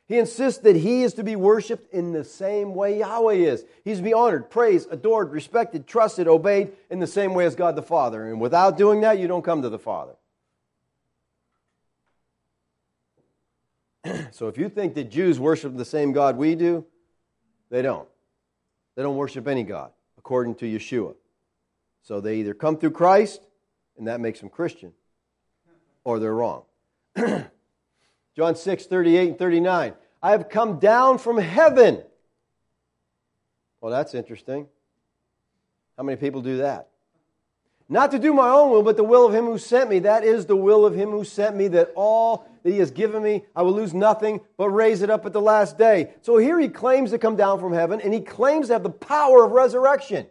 He 0.08 0.18
insists 0.18 0.62
that 0.62 0.76
he 0.76 1.04
is 1.04 1.16
to 1.16 1.24
be 1.24 1.36
worshiped 1.36 1.92
in 1.94 2.12
the 2.14 2.24
same 2.24 2.76
way 2.76 3.00
Yahweh 3.00 3.34
is. 3.34 3.66
He's 3.84 3.98
to 3.98 4.04
be 4.04 4.14
honored, 4.14 4.50
praised, 4.50 4.88
adored, 4.92 5.32
respected, 5.32 5.88
trusted, 5.88 6.28
obeyed 6.28 6.72
in 6.90 7.00
the 7.00 7.08
same 7.08 7.34
way 7.34 7.46
as 7.46 7.56
God 7.56 7.76
the 7.76 7.82
Father. 7.82 8.28
And 8.28 8.40
without 8.40 8.78
doing 8.78 9.02
that, 9.02 9.20
you 9.20 9.28
don't 9.28 9.44
come 9.44 9.64
to 9.64 9.70
the 9.70 9.80
Father. 9.80 10.14
so 14.32 14.48
if 14.48 14.58
you 14.58 14.70
think 14.70 14.94
that 14.94 15.10
Jews 15.10 15.40
worship 15.40 15.76
the 15.76 15.86
same 15.86 16.12
God 16.12 16.38
we 16.38 16.54
do, 16.54 16.86
they 17.72 17.82
don't. 17.82 18.08
They 18.96 19.02
don't 19.02 19.18
worship 19.18 19.48
any 19.48 19.64
God 19.64 19.92
according 20.26 20.56
to 20.56 20.66
Yeshua. 20.66 21.14
So 22.02 22.20
they 22.20 22.38
either 22.38 22.56
come 22.56 22.78
through 22.78 22.92
Christ, 22.92 23.42
and 23.96 24.08
that 24.08 24.20
makes 24.20 24.40
them 24.40 24.50
Christian, 24.50 24.92
or 26.04 26.18
they're 26.18 26.34
wrong. 26.34 26.64
John 28.36 28.56
6, 28.56 28.86
38 28.88 29.30
and 29.30 29.38
39. 29.38 29.94
I 30.24 30.32
have 30.32 30.50
come 30.50 30.80
down 30.80 31.20
from 31.20 31.38
heaven. 31.38 32.02
Well, 33.80 33.92
that's 33.92 34.16
interesting. 34.16 34.68
How 35.96 36.02
many 36.02 36.18
people 36.18 36.42
do 36.42 36.58
that? 36.58 36.88
Not 37.88 38.10
to 38.10 38.18
do 38.18 38.34
my 38.34 38.50
own 38.50 38.72
will, 38.72 38.82
but 38.82 38.98
the 38.98 39.04
will 39.04 39.28
of 39.28 39.34
him 39.36 39.46
who 39.46 39.60
sent 39.60 39.92
me. 39.92 40.00
That 40.00 40.24
is 40.24 40.48
the 40.48 40.56
will 40.56 40.88
of 40.88 40.96
him 40.96 41.12
who 41.12 41.24
sent 41.24 41.56
me, 41.56 41.68
that 41.68 41.92
all 41.96 42.48
that 42.66 42.72
he 42.72 42.80
has 42.80 42.90
given 42.90 43.22
me, 43.22 43.46
I 43.56 43.62
will 43.62 43.74
lose 43.74 43.94
nothing, 43.94 44.42
but 44.58 44.70
raise 44.70 45.04
it 45.04 45.12
up 45.12 45.24
at 45.28 45.34
the 45.34 45.40
last 45.40 45.78
day. 45.78 46.16
So 46.24 46.38
here 46.38 46.60
he 46.60 46.68
claims 46.68 47.12
to 47.12 47.20
come 47.20 47.36
down 47.36 47.60
from 47.60 47.74
heaven, 47.74 48.02
and 48.02 48.12
he 48.12 48.22
claims 48.22 48.68
to 48.68 48.74
have 48.74 48.82
the 48.82 48.90
power 48.90 49.46
of 49.46 49.52
resurrection. 49.52 50.26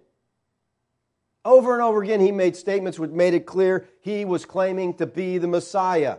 Over 1.44 1.75
and 1.75 1.83
over 1.83 2.03
again, 2.03 2.18
he 2.18 2.33
made 2.33 2.57
statements 2.57 2.99
which 2.99 3.12
made 3.12 3.35
it 3.35 3.47
clear 3.47 3.87
he 4.01 4.25
was 4.25 4.47
claiming 4.47 4.94
to 4.94 5.07
be 5.07 5.38
the 5.38 5.47
Messiah. 5.47 6.16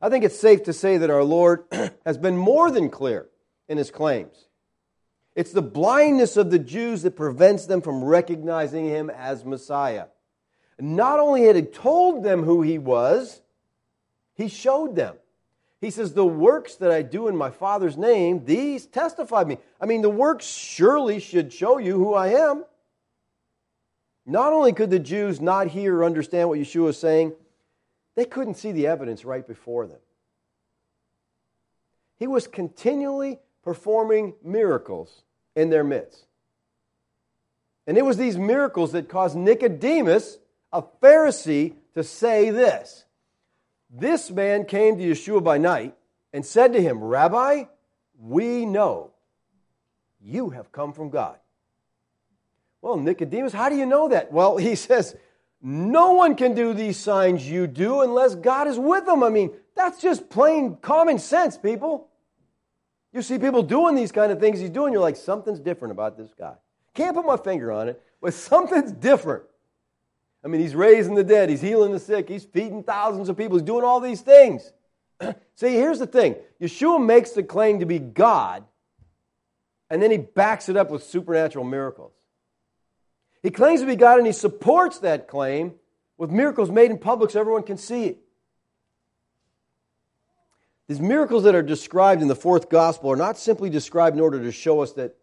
I 0.00 0.08
think 0.08 0.24
it's 0.24 0.40
safe 0.40 0.62
to 0.62 0.72
say 0.72 0.96
that 0.96 1.10
our 1.10 1.22
Lord 1.22 1.64
has 2.06 2.16
been 2.16 2.38
more 2.38 2.70
than 2.70 2.88
clear 2.88 3.26
in 3.68 3.76
his 3.76 3.90
claims. 3.90 4.48
It's 5.34 5.52
the 5.52 5.60
blindness 5.60 6.38
of 6.38 6.50
the 6.50 6.58
Jews 6.58 7.02
that 7.02 7.16
prevents 7.16 7.66
them 7.66 7.82
from 7.82 8.02
recognizing 8.02 8.86
him 8.86 9.10
as 9.10 9.44
Messiah. 9.44 10.06
Not 10.80 11.20
only 11.20 11.42
had 11.42 11.56
he 11.56 11.62
told 11.62 12.24
them 12.24 12.44
who 12.44 12.62
he 12.62 12.78
was, 12.78 13.42
he 14.32 14.48
showed 14.48 14.96
them. 14.96 15.16
He 15.84 15.90
says, 15.90 16.14
The 16.14 16.24
works 16.24 16.76
that 16.76 16.90
I 16.90 17.02
do 17.02 17.28
in 17.28 17.36
my 17.36 17.50
Father's 17.50 17.98
name, 17.98 18.46
these 18.46 18.86
testify 18.86 19.44
me. 19.44 19.58
I 19.78 19.84
mean, 19.84 20.00
the 20.00 20.08
works 20.08 20.46
surely 20.46 21.20
should 21.20 21.52
show 21.52 21.76
you 21.76 21.92
who 21.92 22.14
I 22.14 22.28
am. 22.28 22.64
Not 24.24 24.54
only 24.54 24.72
could 24.72 24.88
the 24.88 24.98
Jews 24.98 25.42
not 25.42 25.66
hear 25.66 25.96
or 25.98 26.04
understand 26.04 26.48
what 26.48 26.58
Yeshua 26.58 26.84
was 26.84 26.98
saying, 26.98 27.34
they 28.16 28.24
couldn't 28.24 28.54
see 28.54 28.72
the 28.72 28.86
evidence 28.86 29.26
right 29.26 29.46
before 29.46 29.86
them. 29.86 29.98
He 32.16 32.26
was 32.26 32.46
continually 32.46 33.38
performing 33.62 34.34
miracles 34.42 35.22
in 35.54 35.68
their 35.68 35.84
midst. 35.84 36.24
And 37.86 37.98
it 37.98 38.06
was 38.06 38.16
these 38.16 38.38
miracles 38.38 38.92
that 38.92 39.10
caused 39.10 39.36
Nicodemus, 39.36 40.38
a 40.72 40.80
Pharisee, 41.02 41.74
to 41.92 42.02
say 42.02 42.48
this 42.48 43.03
This 43.96 44.28
man 44.32 44.64
came 44.64 44.98
to 44.98 45.04
Yeshua 45.04 45.42
by 45.42 45.56
night 45.56 45.94
and 46.32 46.44
said 46.44 46.72
to 46.72 46.82
him, 46.82 47.02
Rabbi, 47.02 47.64
we 48.18 48.66
know 48.66 49.12
you 50.20 50.50
have 50.50 50.72
come 50.72 50.92
from 50.92 51.10
God. 51.10 51.38
Well, 52.82 52.96
Nicodemus, 52.96 53.52
how 53.52 53.68
do 53.68 53.76
you 53.76 53.86
know 53.86 54.08
that? 54.08 54.32
Well, 54.32 54.56
he 54.58 54.74
says, 54.74 55.14
no 55.62 56.12
one 56.12 56.34
can 56.34 56.54
do 56.54 56.74
these 56.74 56.96
signs 56.96 57.48
you 57.48 57.68
do 57.68 58.00
unless 58.00 58.34
God 58.34 58.66
is 58.66 58.78
with 58.78 59.06
them. 59.06 59.22
I 59.22 59.28
mean, 59.28 59.52
that's 59.76 60.02
just 60.02 60.28
plain 60.28 60.76
common 60.82 61.20
sense, 61.20 61.56
people. 61.56 62.08
You 63.12 63.22
see 63.22 63.38
people 63.38 63.62
doing 63.62 63.94
these 63.94 64.10
kind 64.10 64.32
of 64.32 64.40
things 64.40 64.58
he's 64.58 64.70
doing, 64.70 64.92
you're 64.92 65.00
like, 65.00 65.16
something's 65.16 65.60
different 65.60 65.92
about 65.92 66.18
this 66.18 66.34
guy. 66.36 66.54
Can't 66.94 67.14
put 67.14 67.24
my 67.24 67.36
finger 67.36 67.70
on 67.70 67.88
it, 67.88 68.02
but 68.20 68.34
something's 68.34 68.90
different. 68.90 69.44
I 70.44 70.48
mean, 70.48 70.60
he's 70.60 70.74
raising 70.74 71.14
the 71.14 71.24
dead, 71.24 71.48
he's 71.48 71.62
healing 71.62 71.92
the 71.92 71.98
sick, 71.98 72.28
he's 72.28 72.44
feeding 72.44 72.82
thousands 72.82 73.28
of 73.28 73.36
people, 73.36 73.56
he's 73.56 73.64
doing 73.64 73.84
all 73.84 74.00
these 74.00 74.20
things. 74.20 74.72
See, 75.54 75.74
here's 75.74 75.98
the 75.98 76.06
thing 76.06 76.36
Yeshua 76.60 77.04
makes 77.04 77.30
the 77.30 77.42
claim 77.42 77.80
to 77.80 77.86
be 77.86 77.98
God, 77.98 78.64
and 79.88 80.02
then 80.02 80.10
he 80.10 80.18
backs 80.18 80.68
it 80.68 80.76
up 80.76 80.90
with 80.90 81.02
supernatural 81.02 81.64
miracles. 81.64 82.12
He 83.42 83.50
claims 83.50 83.80
to 83.80 83.86
be 83.86 83.96
God 83.96 84.18
and 84.18 84.26
he 84.26 84.32
supports 84.32 85.00
that 85.00 85.28
claim 85.28 85.74
with 86.16 86.30
miracles 86.30 86.70
made 86.70 86.90
in 86.90 86.98
public 86.98 87.30
so 87.30 87.40
everyone 87.40 87.62
can 87.62 87.76
see 87.76 88.04
it. 88.06 88.18
These 90.88 91.00
miracles 91.00 91.44
that 91.44 91.54
are 91.54 91.62
described 91.62 92.22
in 92.22 92.28
the 92.28 92.34
fourth 92.34 92.70
gospel 92.70 93.10
are 93.10 93.16
not 93.16 93.36
simply 93.38 93.68
described 93.68 94.16
in 94.16 94.22
order 94.22 94.42
to 94.42 94.52
show 94.52 94.80
us 94.80 94.92
that 94.92 95.16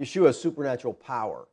Yeshua 0.00 0.26
has 0.26 0.40
supernatural 0.40 0.94
power. 0.94 1.46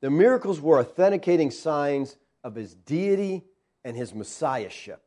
The 0.00 0.10
miracles 0.10 0.60
were 0.60 0.78
authenticating 0.78 1.50
signs 1.50 2.16
of 2.44 2.54
his 2.54 2.74
deity 2.74 3.44
and 3.84 3.96
his 3.96 4.14
messiahship. 4.14 5.02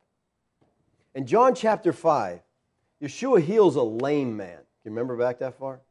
In 1.13 1.25
John 1.25 1.56
chapter 1.56 1.93
5, 1.93 2.39
Yeshua 3.02 3.41
heals 3.41 3.75
a 3.75 3.84
lame 3.84 4.36
man. 4.36 4.60
You 4.84 4.91
remember 4.91 5.15
back 5.15 5.39
that 5.39 5.58
far? 5.58 5.82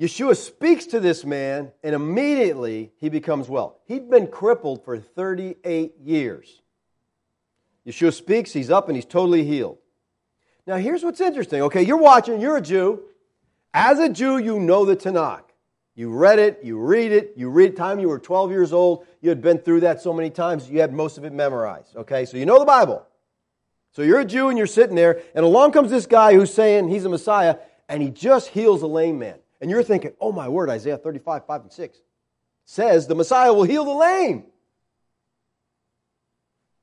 Yeshua 0.00 0.34
speaks 0.34 0.86
to 0.86 1.00
this 1.00 1.24
man, 1.26 1.72
and 1.84 1.94
immediately 1.94 2.90
he 2.96 3.10
becomes 3.10 3.48
well. 3.48 3.78
He'd 3.86 4.08
been 4.08 4.26
crippled 4.26 4.82
for 4.82 4.98
38 4.98 5.98
years. 6.02 6.62
Yeshua 7.86 8.12
speaks, 8.12 8.52
he's 8.52 8.70
up, 8.70 8.88
and 8.88 8.96
he's 8.96 9.04
totally 9.04 9.44
healed. 9.44 9.78
Now, 10.66 10.76
here's 10.76 11.02
what's 11.02 11.20
interesting. 11.20 11.62
Okay, 11.62 11.82
you're 11.82 11.98
watching, 11.98 12.40
you're 12.40 12.56
a 12.56 12.62
Jew. 12.62 13.02
As 13.74 13.98
a 13.98 14.08
Jew, 14.08 14.38
you 14.38 14.58
know 14.58 14.84
the 14.84 14.96
Tanakh. 14.96 15.42
You 15.94 16.10
read 16.10 16.38
it, 16.38 16.60
you 16.62 16.78
read 16.78 17.12
it, 17.12 17.34
you 17.36 17.50
read 17.50 17.76
time 17.76 17.98
you 17.98 18.08
were 18.08 18.18
12 18.18 18.50
years 18.50 18.72
old. 18.72 19.06
You 19.20 19.28
had 19.28 19.42
been 19.42 19.58
through 19.58 19.80
that 19.80 20.00
so 20.00 20.12
many 20.12 20.30
times, 20.30 20.70
you 20.70 20.80
had 20.80 20.92
most 20.92 21.18
of 21.18 21.24
it 21.24 21.32
memorized. 21.32 21.96
Okay, 21.96 22.24
so 22.24 22.36
you 22.36 22.46
know 22.46 22.58
the 22.58 22.64
Bible. 22.64 23.06
So 23.92 24.02
you're 24.02 24.20
a 24.20 24.24
Jew 24.24 24.48
and 24.48 24.56
you're 24.56 24.66
sitting 24.66 24.94
there, 24.94 25.20
and 25.34 25.44
along 25.44 25.72
comes 25.72 25.90
this 25.90 26.06
guy 26.06 26.34
who's 26.34 26.54
saying 26.54 26.88
he's 26.88 27.04
a 27.04 27.08
Messiah, 27.08 27.56
and 27.88 28.02
he 28.02 28.10
just 28.10 28.48
heals 28.48 28.82
a 28.82 28.86
lame 28.86 29.18
man. 29.18 29.38
And 29.60 29.70
you're 29.70 29.82
thinking, 29.82 30.12
oh 30.20 30.32
my 30.32 30.48
word, 30.48 30.70
Isaiah 30.70 30.96
35, 30.96 31.46
5 31.46 31.60
and 31.62 31.72
6 31.72 31.98
says 32.64 33.06
the 33.08 33.16
Messiah 33.16 33.52
will 33.52 33.64
heal 33.64 33.84
the 33.84 33.90
lame. 33.90 34.44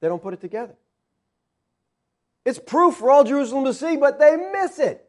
They 0.01 0.09
don't 0.09 0.21
put 0.21 0.33
it 0.33 0.41
together. 0.41 0.75
It's 2.45 2.59
proof 2.59 2.95
for 2.95 3.09
all 3.09 3.23
Jerusalem 3.23 3.65
to 3.65 3.73
see, 3.73 3.95
but 3.95 4.19
they 4.19 4.35
miss 4.35 4.79
it. 4.79 5.03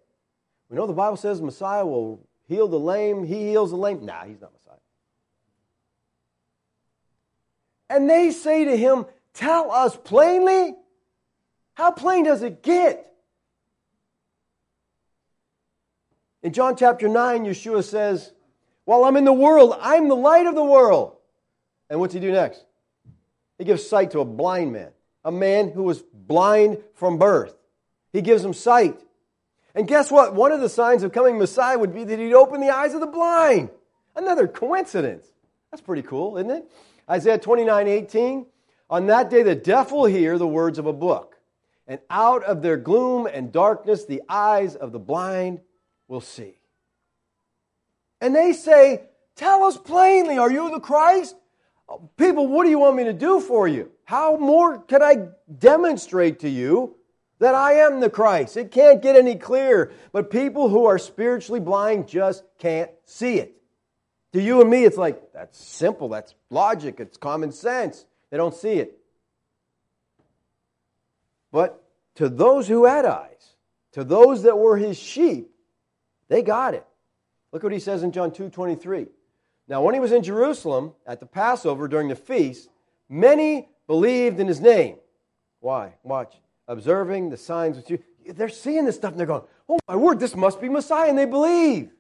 We 0.71 0.77
know 0.77 0.87
the 0.87 0.93
Bible 0.93 1.17
says 1.17 1.43
Messiah 1.43 1.85
will 1.85 2.27
heal 2.49 2.67
the 2.67 2.79
lame. 2.79 3.25
He 3.25 3.49
heals 3.49 3.71
the 3.71 3.77
lame. 3.77 4.05
Nah, 4.05 4.25
he's 4.25 4.41
not 4.41 4.53
Messiah. 4.53 4.79
And 7.91 8.09
they 8.09 8.31
say 8.31 8.65
to 8.65 8.77
him, 8.77 9.07
Tell 9.35 9.71
us 9.71 9.97
plainly. 9.97 10.75
How 11.75 11.93
plain 11.93 12.25
does 12.25 12.43
it 12.43 12.63
get? 12.63 13.09
In 16.43 16.53
John 16.53 16.77
chapter 16.77 17.09
9, 17.09 17.45
Yeshua 17.45 17.85
says, 17.85 18.33
While 18.85 19.05
I'm 19.05 19.17
in 19.17 19.25
the 19.25 19.33
world, 19.33 19.77
I'm 19.81 20.09
the 20.09 20.17
light 20.17 20.47
of 20.47 20.55
the 20.55 20.65
world. 20.65 21.17
And 21.91 22.01
what's 22.01 22.15
he 22.15 22.21
do 22.21 22.33
next? 22.33 22.65
He 23.59 23.65
gives 23.65 23.87
sight 23.87 24.13
to 24.13 24.21
a 24.21 24.25
blind 24.25 24.73
man, 24.73 24.91
a 25.25 25.33
man 25.33 25.71
who 25.71 25.83
was 25.83 26.03
blind 26.13 26.79
from 26.95 27.19
birth. 27.19 27.55
He 28.13 28.23
gives 28.23 28.45
him 28.45 28.55
sight. 28.55 29.01
And 29.79 29.87
guess 29.87 30.11
what? 30.11 30.35
One 30.35 30.51
of 30.51 30.61
the 30.61 30.69
signs 30.69 31.05
of 31.05 31.13
coming 31.13 31.39
Messiah 31.39 31.79
would 31.79 31.95
be 31.95 32.03
that 32.03 32.19
he'd 32.19 32.35
open 32.35 32.61
the 32.61 32.69
eyes 32.69 32.95
of 32.95 33.01
the 33.01 33.07
blind. 33.07 33.71
Another 34.17 34.49
coincidence. 34.49 35.25
That's 35.71 35.81
pretty 35.81 36.03
cool, 36.03 36.37
isn't 36.37 36.51
it? 36.51 36.69
Isaiah 37.09 37.39
29 37.39 37.87
18. 37.87 38.47
On 38.91 39.07
that 39.07 39.31
day, 39.31 39.45
the 39.45 39.55
deaf 39.55 39.93
will 39.93 40.07
hear 40.07 40.37
the 40.37 40.49
words 40.49 40.81
of 40.81 40.87
a 40.87 40.93
book, 40.93 41.37
and 41.87 42.01
out 42.11 42.43
of 42.43 42.61
their 42.61 42.77
gloom 42.77 43.29
and 43.33 43.53
darkness, 43.53 44.05
the 44.05 44.21
eyes 44.29 44.75
of 44.75 44.91
the 44.91 44.99
blind 44.99 45.61
will 46.09 46.21
see. 46.21 46.59
And 48.21 48.35
they 48.35 48.55
say, 48.55 49.03
Tell 49.37 49.63
us 49.63 49.77
plainly, 49.77 50.39
are 50.39 50.51
you 50.51 50.73
the 50.73 50.81
Christ? 50.81 51.37
People, 52.17 52.49
what 52.49 52.65
do 52.65 52.71
you 52.71 52.81
want 52.81 52.97
me 52.97 53.05
to 53.05 53.13
do 53.13 53.39
for 53.39 53.69
you? 53.69 53.93
How 54.03 54.39
more 54.39 54.81
can 54.81 55.05
I 55.05 55.29
demonstrate 55.57 56.41
to 56.41 56.49
you 56.49 56.98
that 57.39 57.55
I 57.55 57.75
am 57.75 58.01
the 58.01 58.11
Christ? 58.11 58.57
It 58.57 58.71
can't 58.71 59.03
get 59.03 59.17
any 59.17 59.37
clearer. 59.37 59.93
But 60.13 60.31
people 60.31 60.69
who 60.69 60.87
are 60.87 60.99
spiritually 60.99 61.61
blind 61.61 62.09
just 62.09 62.45
can't 62.59 62.91
see 63.05 63.39
it. 63.39 63.55
To 64.33 64.43
you 64.43 64.61
and 64.61 64.69
me, 64.69 64.85
it's 64.85 64.97
like, 64.97 65.33
that's 65.33 65.59
simple, 65.59 66.09
that's 66.09 66.35
logic, 66.51 67.01
it's 67.01 67.17
common 67.17 67.53
sense. 67.53 68.05
They 68.31 68.37
don't 68.37 68.55
see 68.55 68.75
it. 68.75 68.99
But 71.51 71.83
to 72.17 72.29
those 72.29 72.69
who 72.69 72.85
had 72.85 73.07
eyes, 73.07 73.55
to 73.93 74.05
those 74.05 74.43
that 74.43 74.59
were 74.59 74.77
his 74.77 74.99
sheep, 74.99 75.51
they 76.29 76.43
got 76.43 76.75
it. 76.75 76.87
Look 77.53 77.63
what 77.63 77.73
he 77.73 77.81
says 77.81 78.03
in 78.03 78.13
John 78.13 78.33
2 78.33 78.51
23. 78.51 79.07
Now, 79.67 79.83
when 79.83 79.95
he 79.95 80.01
was 80.01 80.13
in 80.13 80.23
Jerusalem 80.23 80.93
at 81.07 81.21
the 81.21 81.27
Passover 81.27 81.89
during 81.89 82.09
the 82.09 82.17
feast, 82.17 82.69
many 83.09 83.69
believed 83.87 84.41
in 84.41 84.47
his 84.47 84.61
name. 84.61 84.97
Why? 85.61 85.95
Watch. 86.03 86.35
Observing 86.69 87.31
the 87.31 87.37
signs 87.37 87.77
which 87.77 87.91
you. 87.91 87.99
They're 88.33 88.49
seeing 88.49 88.85
this 88.85 88.97
stuff 88.97 89.13
and 89.13 89.19
they're 89.19 89.27
going, 89.27 89.43
oh 89.69 89.79
my 89.89 89.97
word, 89.97 90.21
this 90.21 90.37
must 90.37 90.61
be 90.61 90.69
Messiah, 90.69 91.09
and 91.09 91.19
they 91.19 91.25
believe. 91.25 91.91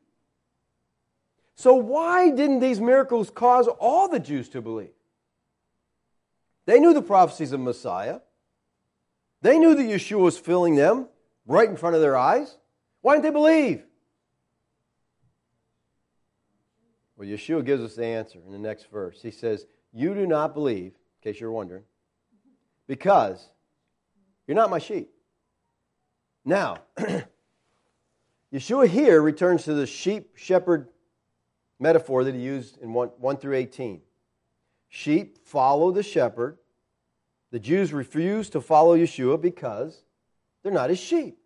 So, 1.56 1.74
why 1.74 2.30
didn't 2.30 2.60
these 2.60 2.80
miracles 2.80 3.30
cause 3.30 3.66
all 3.66 4.08
the 4.08 4.20
Jews 4.20 4.48
to 4.50 4.62
believe? 4.62 4.92
They 6.66 6.78
knew 6.78 6.94
the 6.94 7.02
prophecies 7.02 7.52
of 7.52 7.60
Messiah. 7.60 8.20
They 9.40 9.58
knew 9.58 9.74
that 9.74 9.82
Yeshua 9.82 10.20
was 10.20 10.38
filling 10.38 10.76
them 10.76 11.08
right 11.46 11.68
in 11.68 11.76
front 11.76 11.96
of 11.96 12.02
their 12.02 12.16
eyes. 12.16 12.58
Why 13.00 13.14
didn't 13.14 13.24
they 13.24 13.30
believe? 13.30 13.82
Well, 17.16 17.26
Yeshua 17.26 17.64
gives 17.64 17.82
us 17.82 17.96
the 17.96 18.04
answer 18.04 18.38
in 18.44 18.52
the 18.52 18.58
next 18.58 18.90
verse. 18.90 19.20
He 19.20 19.30
says, 19.32 19.66
You 19.92 20.14
do 20.14 20.26
not 20.26 20.54
believe, 20.54 20.92
in 20.92 21.32
case 21.32 21.40
you're 21.40 21.50
wondering, 21.50 21.82
because 22.86 23.48
you're 24.48 24.56
not 24.56 24.70
my 24.70 24.80
sheep. 24.80 25.10
Now, 26.44 26.78
Yeshua 28.52 28.88
here 28.88 29.22
returns 29.22 29.62
to 29.64 29.74
the 29.74 29.86
sheep 29.86 30.36
shepherd 30.36 30.88
metaphor 31.78 32.24
that 32.24 32.34
he 32.34 32.40
used 32.40 32.78
in 32.78 32.92
1, 32.92 33.08
1 33.18 33.36
through 33.36 33.54
18. 33.54 34.00
Sheep 34.88 35.46
follow 35.46 35.92
the 35.92 36.02
shepherd. 36.02 36.58
The 37.52 37.60
Jews 37.60 37.92
refuse 37.92 38.50
to 38.50 38.60
follow 38.60 38.96
Yeshua 38.96 39.40
because 39.40 40.02
they're 40.64 40.72
not 40.72 40.90
his 40.90 40.98
sheep. 40.98 41.38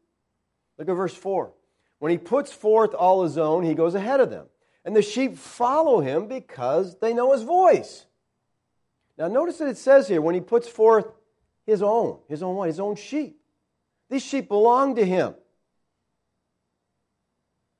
Look 0.78 0.88
at 0.88 0.94
verse 0.94 1.14
4. 1.14 1.52
When 1.98 2.10
he 2.10 2.16
puts 2.16 2.50
forth 2.50 2.94
all 2.94 3.22
his 3.22 3.36
own, 3.36 3.64
he 3.64 3.74
goes 3.74 3.94
ahead 3.94 4.20
of 4.20 4.30
them 4.30 4.46
and 4.84 4.96
the 4.96 5.02
sheep 5.02 5.36
follow 5.36 6.00
him 6.00 6.26
because 6.26 6.98
they 6.98 7.14
know 7.14 7.32
his 7.32 7.42
voice. 7.42 8.06
Now, 9.16 9.28
notice 9.28 9.58
that 9.58 9.68
it 9.68 9.76
says 9.76 10.08
here 10.08 10.20
when 10.20 10.34
he 10.34 10.40
puts 10.40 10.68
forth 10.68 11.06
his 11.66 11.82
own, 11.82 12.18
his 12.28 12.42
own 12.42 12.56
what? 12.56 12.68
His 12.68 12.80
own 12.80 12.96
sheep. 12.96 13.38
These 14.10 14.24
sheep 14.24 14.48
belong 14.48 14.96
to 14.96 15.04
him. 15.04 15.34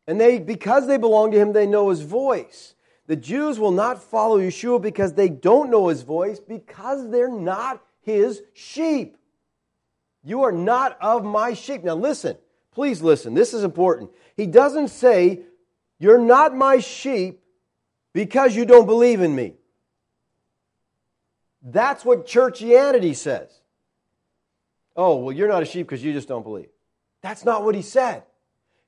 And 0.07 0.21
they, 0.21 0.39
because 0.39 0.87
they 0.87 0.97
belong 0.97 1.31
to 1.33 1.39
him, 1.39 1.53
they 1.53 1.67
know 1.67 1.91
his 1.91 2.03
voice. 2.03 2.75
The 3.07 3.17
Jews 3.17 3.59
will 3.59 3.71
not 3.73 4.03
follow 4.03 4.39
Yeshua 4.39 4.81
because 4.81 5.15
they 5.15 5.29
don't 5.29 5.71
know 5.71 5.89
his 5.89 6.03
voice, 6.03 6.41
because 6.41 7.11
they're 7.11 7.29
not 7.29 7.83
his 8.01 8.43
sheep. 8.55 9.17
You 10.25 10.43
are 10.43 10.53
not 10.53 10.97
of 11.01 11.25
my 11.25 11.55
sheep. 11.55 11.85
Now, 11.85 11.95
listen, 11.95 12.37
please 12.73 13.03
listen. 13.03 13.35
This 13.35 13.53
is 13.53 13.65
important. 13.65 14.11
He 14.37 14.47
doesn't 14.47 14.89
say, 14.89 15.43
you're 15.99 16.19
not 16.19 16.55
my 16.55 16.79
sheep 16.79 17.41
because 18.13 18.57
you 18.57 18.65
don't 18.65 18.87
believe 18.87 19.21
in 19.21 19.35
me. 19.35 19.55
That's 21.63 22.05
what 22.05 22.27
churchianity 22.27 23.15
says. 23.15 23.62
Oh, 24.97 25.17
well, 25.17 25.35
you're 25.35 25.49
not 25.49 25.63
a 25.63 25.67
sheep 25.67 25.87
because 25.87 26.03
you 26.05 26.13
just 26.13 26.29
don't 26.29 26.43
believe. 26.43 26.69
That's 27.23 27.45
not 27.45 27.65
what 27.65 27.75
he 27.75 27.83
said. 27.83 28.25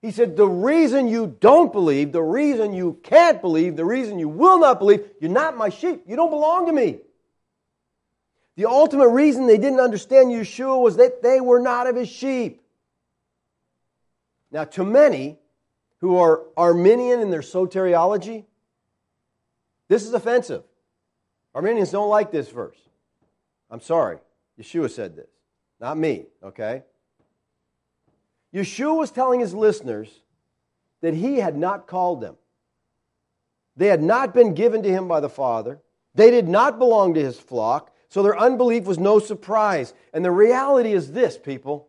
He 0.03 0.11
said, 0.11 0.37
the 0.37 0.47
reason 0.47 1.09
you 1.09 1.35
don't 1.41 1.73
believe, 1.73 2.13
the 2.13 2.23
reason 2.23 2.75
you 2.75 2.99
can't 3.03 3.41
believe, 3.41 3.77
the 3.77 3.87
reason 3.87 4.19
you 4.19 4.29
will 4.29 4.59
not 4.59 4.79
believe, 4.79 5.03
you're 5.19 5.31
not 5.31 5.57
my 5.57 5.71
sheep. 5.71 6.03
You 6.07 6.15
don't 6.15 6.31
belong 6.31 6.67
to 6.67 6.73
me. 6.73 6.99
The 8.57 8.67
ultimate 8.67 9.09
reason 9.09 9.47
they 9.47 9.57
didn't 9.57 9.81
understand 9.81 10.29
Yeshua 10.29 10.81
was 10.81 10.97
that 10.97 11.23
they 11.23 11.41
were 11.41 11.59
not 11.59 11.87
of 11.87 11.97
his 11.97 12.09
sheep. 12.09 12.63
Now, 14.53 14.65
to 14.65 14.85
many, 14.85 15.39
who 16.01 16.19
are 16.19 16.43
Arminian 16.57 17.21
in 17.21 17.31
their 17.31 17.41
soteriology, 17.41 18.45
this 19.89 20.05
is 20.05 20.13
offensive. 20.13 20.63
Arminians 21.55 21.91
don't 21.91 22.11
like 22.11 22.31
this 22.31 22.51
verse. 22.51 22.77
I'm 23.71 23.81
sorry. 23.81 24.19
Yeshua 24.61 24.91
said 24.91 25.17
this, 25.17 25.31
not 25.81 25.97
me, 25.97 26.27
okay? 26.43 26.83
Yeshua 28.55 28.97
was 28.97 29.11
telling 29.11 29.41
his 29.41 29.53
listeners 29.53 30.09
that 31.01 31.15
he 31.15 31.37
had 31.37 31.57
not 31.57 31.87
called 31.87 32.21
them. 32.21 32.37
They 33.77 33.89
had 33.89 34.03
not 34.03 34.33
been 34.33 34.55
given 34.55 34.83
to 34.83 34.89
him 34.89 35.09
by 35.09 35.21
the 35.21 35.29
Father. 35.29 35.81
They 36.15 36.31
did 36.31 36.49
not 36.49 36.79
belong 36.79 37.15
to 37.15 37.23
his 37.23 37.39
flock, 37.39 37.93
so 38.09 38.23
their 38.23 38.39
unbelief 38.39 38.85
was 38.85 38.99
no 38.99 39.19
surprise. 39.19 39.93
And 40.13 40.25
the 40.25 40.31
reality 40.31 40.93
is 40.93 41.13
this, 41.13 41.37
people 41.37 41.89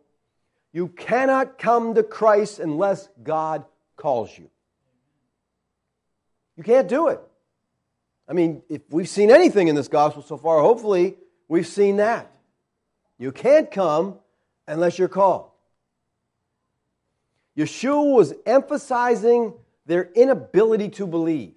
you 0.76 0.88
cannot 0.88 1.56
come 1.56 1.94
to 1.94 2.02
Christ 2.02 2.58
unless 2.58 3.08
God 3.22 3.64
calls 3.96 4.36
you. 4.36 4.50
You 6.54 6.64
can't 6.64 6.86
do 6.86 7.08
it. 7.08 7.18
I 8.28 8.34
mean, 8.34 8.62
if 8.68 8.82
we've 8.90 9.08
seen 9.08 9.30
anything 9.30 9.68
in 9.68 9.74
this 9.74 9.88
gospel 9.88 10.22
so 10.22 10.36
far, 10.36 10.60
hopefully 10.60 11.16
we've 11.48 11.66
seen 11.66 11.96
that. 11.96 12.30
You 13.18 13.32
can't 13.32 13.70
come 13.70 14.16
unless 14.66 14.98
you're 14.98 15.08
called. 15.08 15.50
Yeshua 17.56 18.14
was 18.14 18.34
emphasizing 18.44 19.54
their 19.86 20.10
inability 20.14 20.90
to 20.90 21.06
believe. 21.06 21.54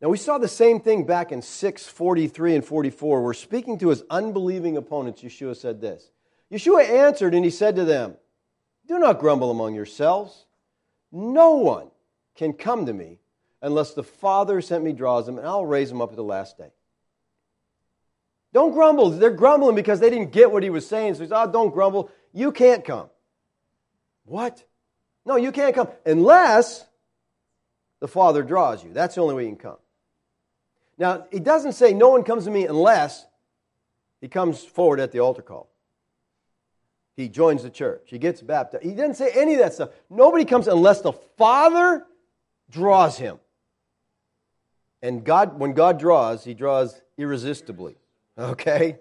Now, 0.00 0.08
we 0.08 0.16
saw 0.16 0.38
the 0.38 0.48
same 0.48 0.80
thing 0.80 1.04
back 1.04 1.32
in 1.32 1.42
643 1.42 2.54
and 2.54 2.64
44. 2.64 3.22
We're 3.22 3.34
speaking 3.34 3.78
to 3.78 3.88
his 3.88 4.02
unbelieving 4.08 4.76
opponents. 4.76 5.22
Yeshua 5.22 5.56
said 5.56 5.80
this 5.80 6.10
Yeshua 6.50 6.88
answered 6.88 7.34
and 7.34 7.44
he 7.44 7.50
said 7.50 7.76
to 7.76 7.84
them, 7.84 8.16
do 8.90 8.98
not 8.98 9.20
grumble 9.20 9.52
among 9.52 9.76
yourselves. 9.76 10.46
No 11.12 11.52
one 11.52 11.92
can 12.34 12.52
come 12.52 12.86
to 12.86 12.92
me 12.92 13.20
unless 13.62 13.94
the 13.94 14.02
Father 14.02 14.60
sent 14.60 14.82
me 14.82 14.92
draws 14.92 15.28
him, 15.28 15.38
and 15.38 15.46
I'll 15.46 15.64
raise 15.64 15.92
him 15.92 16.00
up 16.00 16.10
at 16.10 16.16
the 16.16 16.24
last 16.24 16.58
day. 16.58 16.72
Don't 18.52 18.72
grumble. 18.72 19.10
They're 19.10 19.30
grumbling 19.30 19.76
because 19.76 20.00
they 20.00 20.10
didn't 20.10 20.32
get 20.32 20.50
what 20.50 20.62
he 20.62 20.70
was 20.70 20.86
saying. 20.86 21.14
So 21.14 21.20
he 21.20 21.26
says, 21.26 21.32
Oh, 21.34 21.50
don't 21.50 21.72
grumble. 21.72 22.10
You 22.32 22.52
can't 22.52 22.84
come. 22.84 23.08
What? 24.24 24.64
No, 25.24 25.36
you 25.36 25.52
can't 25.52 25.74
come 25.74 25.88
unless 26.04 26.84
the 28.00 28.08
Father 28.08 28.42
draws 28.42 28.82
you. 28.82 28.92
That's 28.92 29.14
the 29.14 29.20
only 29.20 29.34
way 29.34 29.44
you 29.44 29.50
can 29.50 29.58
come. 29.58 29.76
Now, 30.98 31.26
he 31.30 31.40
doesn't 31.40 31.72
say 31.72 31.92
no 31.92 32.08
one 32.08 32.24
comes 32.24 32.44
to 32.44 32.50
me 32.50 32.66
unless 32.66 33.26
he 34.20 34.28
comes 34.28 34.64
forward 34.64 35.00
at 35.00 35.12
the 35.12 35.20
altar 35.20 35.42
call 35.42 35.70
he 37.20 37.28
joins 37.28 37.62
the 37.62 37.70
church. 37.70 38.02
He 38.06 38.18
gets 38.18 38.40
baptized. 38.40 38.84
He 38.84 38.90
didn't 38.90 39.14
say 39.14 39.30
any 39.34 39.54
of 39.54 39.60
that 39.60 39.74
stuff. 39.74 39.90
Nobody 40.08 40.44
comes 40.44 40.66
unless 40.66 41.02
the 41.02 41.12
Father 41.12 42.06
draws 42.70 43.18
him. 43.18 43.38
And 45.02 45.24
God, 45.24 45.58
when 45.58 45.72
God 45.74 45.98
draws, 45.98 46.44
he 46.44 46.54
draws 46.54 47.00
irresistibly. 47.16 47.96
Okay? 48.40 48.98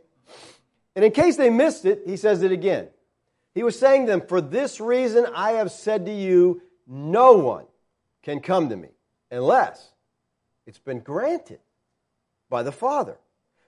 And 0.95 1.05
in 1.05 1.11
case 1.11 1.37
they 1.37 1.49
missed 1.49 1.85
it, 1.85 2.01
he 2.05 2.17
says 2.17 2.43
it 2.43 2.51
again. 2.51 2.89
He 3.55 3.63
was 3.63 3.79
saying 3.79 4.05
to 4.05 4.11
them, 4.11 4.21
For 4.27 4.41
this 4.41 4.79
reason 4.81 5.25
I 5.33 5.51
have 5.51 5.71
said 5.71 6.05
to 6.05 6.13
you, 6.13 6.61
no 6.85 7.33
one 7.33 7.65
can 8.21 8.41
come 8.41 8.69
to 8.69 8.75
me 8.75 8.89
unless 9.31 9.93
it's 10.67 10.79
been 10.79 10.99
granted 10.99 11.59
by 12.49 12.63
the 12.63 12.71
Father. 12.71 13.17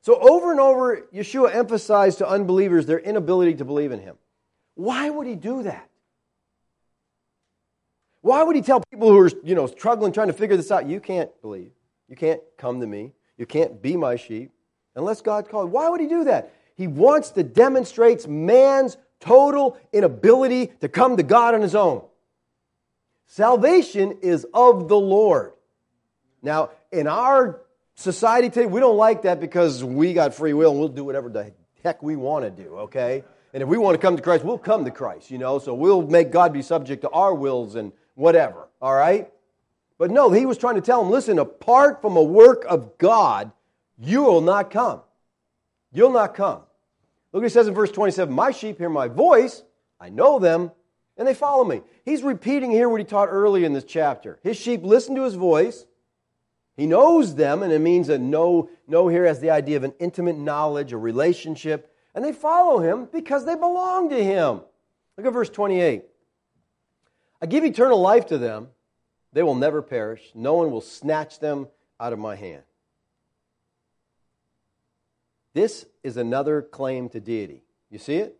So 0.01 0.19
over 0.19 0.51
and 0.51 0.59
over, 0.59 1.07
Yeshua 1.13 1.55
emphasized 1.55 2.17
to 2.17 2.27
unbelievers 2.27 2.85
their 2.85 2.99
inability 2.99 3.55
to 3.55 3.65
believe 3.65 3.91
in 3.91 3.99
him. 3.99 4.17
Why 4.75 5.09
would 5.09 5.27
he 5.27 5.35
do 5.35 5.63
that? 5.63 5.89
Why 8.21 8.43
would 8.43 8.55
he 8.55 8.61
tell 8.61 8.81
people 8.91 9.09
who 9.09 9.19
are, 9.19 9.31
you 9.43 9.55
know, 9.55 9.67
struggling 9.67 10.11
trying 10.11 10.27
to 10.27 10.33
figure 10.33 10.57
this 10.57 10.71
out, 10.71 10.87
you 10.87 10.99
can't 10.99 11.29
believe. 11.41 11.71
You 12.07 12.15
can't 12.15 12.41
come 12.57 12.81
to 12.81 12.87
me. 12.87 13.13
You 13.37 13.45
can't 13.45 13.81
be 13.81 13.95
my 13.95 14.15
sheep 14.15 14.51
unless 14.95 15.21
God 15.21 15.49
called. 15.49 15.71
Why 15.71 15.89
would 15.89 16.01
he 16.01 16.07
do 16.07 16.25
that? 16.25 16.53
He 16.75 16.87
wants 16.87 17.31
to 17.31 17.43
demonstrate 17.43 18.27
man's 18.27 18.97
total 19.19 19.77
inability 19.93 20.67
to 20.81 20.89
come 20.89 21.17
to 21.17 21.23
God 21.23 21.53
on 21.53 21.61
his 21.61 21.75
own. 21.75 22.03
Salvation 23.27 24.19
is 24.21 24.45
of 24.53 24.87
the 24.87 24.97
Lord. 24.97 25.53
Now, 26.41 26.71
in 26.91 27.07
our 27.07 27.61
society 27.95 28.49
today, 28.49 28.65
we 28.65 28.79
don't 28.79 28.97
like 28.97 29.21
that 29.21 29.39
because 29.39 29.83
we 29.83 30.13
got 30.13 30.33
free 30.33 30.53
will 30.53 30.71
and 30.71 30.79
we'll 30.79 30.89
do 30.89 31.03
whatever 31.03 31.29
the 31.29 31.53
heck 31.83 32.01
we 32.01 32.15
want 32.15 32.45
to 32.45 32.63
do, 32.63 32.79
okay? 32.79 33.23
And 33.53 33.61
if 33.61 33.69
we 33.69 33.77
want 33.77 33.95
to 33.95 33.99
come 33.99 34.15
to 34.15 34.21
Christ, 34.21 34.43
we'll 34.43 34.57
come 34.57 34.85
to 34.85 34.91
Christ, 34.91 35.29
you 35.29 35.37
know. 35.37 35.59
So 35.59 35.73
we'll 35.73 36.01
make 36.01 36.31
God 36.31 36.51
be 36.53 36.61
subject 36.61 37.03
to 37.03 37.09
our 37.09 37.33
wills 37.33 37.75
and 37.75 37.91
whatever, 38.15 38.67
all 38.81 38.93
right? 38.93 39.31
But 39.97 40.09
no, 40.09 40.31
he 40.31 40.45
was 40.45 40.57
trying 40.57 40.75
to 40.75 40.81
tell 40.81 41.03
them 41.03 41.11
listen, 41.11 41.37
apart 41.37 42.01
from 42.01 42.17
a 42.17 42.23
work 42.23 42.65
of 42.67 42.97
God, 42.97 43.51
you 44.01 44.23
will 44.23 44.41
not 44.41 44.71
come. 44.71 45.01
You'll 45.93 46.11
not 46.11 46.33
come. 46.33 46.61
Look 47.31 47.41
what 47.41 47.43
he 47.43 47.49
says 47.49 47.67
in 47.67 47.73
verse 47.73 47.91
27 47.91 48.33
My 48.33 48.51
sheep 48.51 48.77
hear 48.77 48.89
my 48.89 49.07
voice, 49.07 49.63
I 49.99 50.09
know 50.09 50.39
them, 50.39 50.71
and 51.17 51.27
they 51.27 51.33
follow 51.33 51.63
me. 51.63 51.81
He's 52.03 52.23
repeating 52.23 52.71
here 52.71 52.89
what 52.89 52.99
he 52.99 53.05
taught 53.05 53.29
early 53.29 53.63
in 53.63 53.73
this 53.73 53.83
chapter. 53.83 54.39
His 54.41 54.57
sheep 54.57 54.81
listen 54.83 55.15
to 55.15 55.23
his 55.23 55.35
voice. 55.35 55.85
He 56.75 56.87
knows 56.87 57.35
them, 57.35 57.61
and 57.61 57.71
it 57.71 57.79
means 57.79 58.09
a 58.09 58.17
know, 58.17 58.69
know 58.87 59.07
here 59.07 59.25
has 59.25 59.39
the 59.39 59.51
idea 59.51 59.77
of 59.77 59.83
an 59.83 59.93
intimate 59.99 60.37
knowledge, 60.37 60.93
a 60.93 60.97
relationship, 60.97 61.93
and 62.15 62.25
they 62.25 62.33
follow 62.33 62.79
him 62.79 63.07
because 63.11 63.45
they 63.45 63.55
belong 63.55 64.09
to 64.09 64.23
him. 64.23 64.61
Look 65.15 65.27
at 65.27 65.33
verse 65.33 65.49
28. 65.49 66.05
I 67.41 67.45
give 67.45 67.63
eternal 67.63 68.01
life 68.01 68.25
to 68.27 68.37
them. 68.37 68.69
They 69.33 69.43
will 69.43 69.55
never 69.55 69.81
perish. 69.81 70.31
No 70.33 70.55
one 70.55 70.71
will 70.71 70.81
snatch 70.81 71.39
them 71.39 71.67
out 71.99 72.13
of 72.13 72.19
my 72.19 72.35
hand. 72.35 72.63
This 75.53 75.85
is 76.03 76.17
another 76.17 76.61
claim 76.61 77.09
to 77.09 77.19
deity. 77.19 77.63
You 77.89 77.99
see 77.99 78.15
it? 78.15 78.37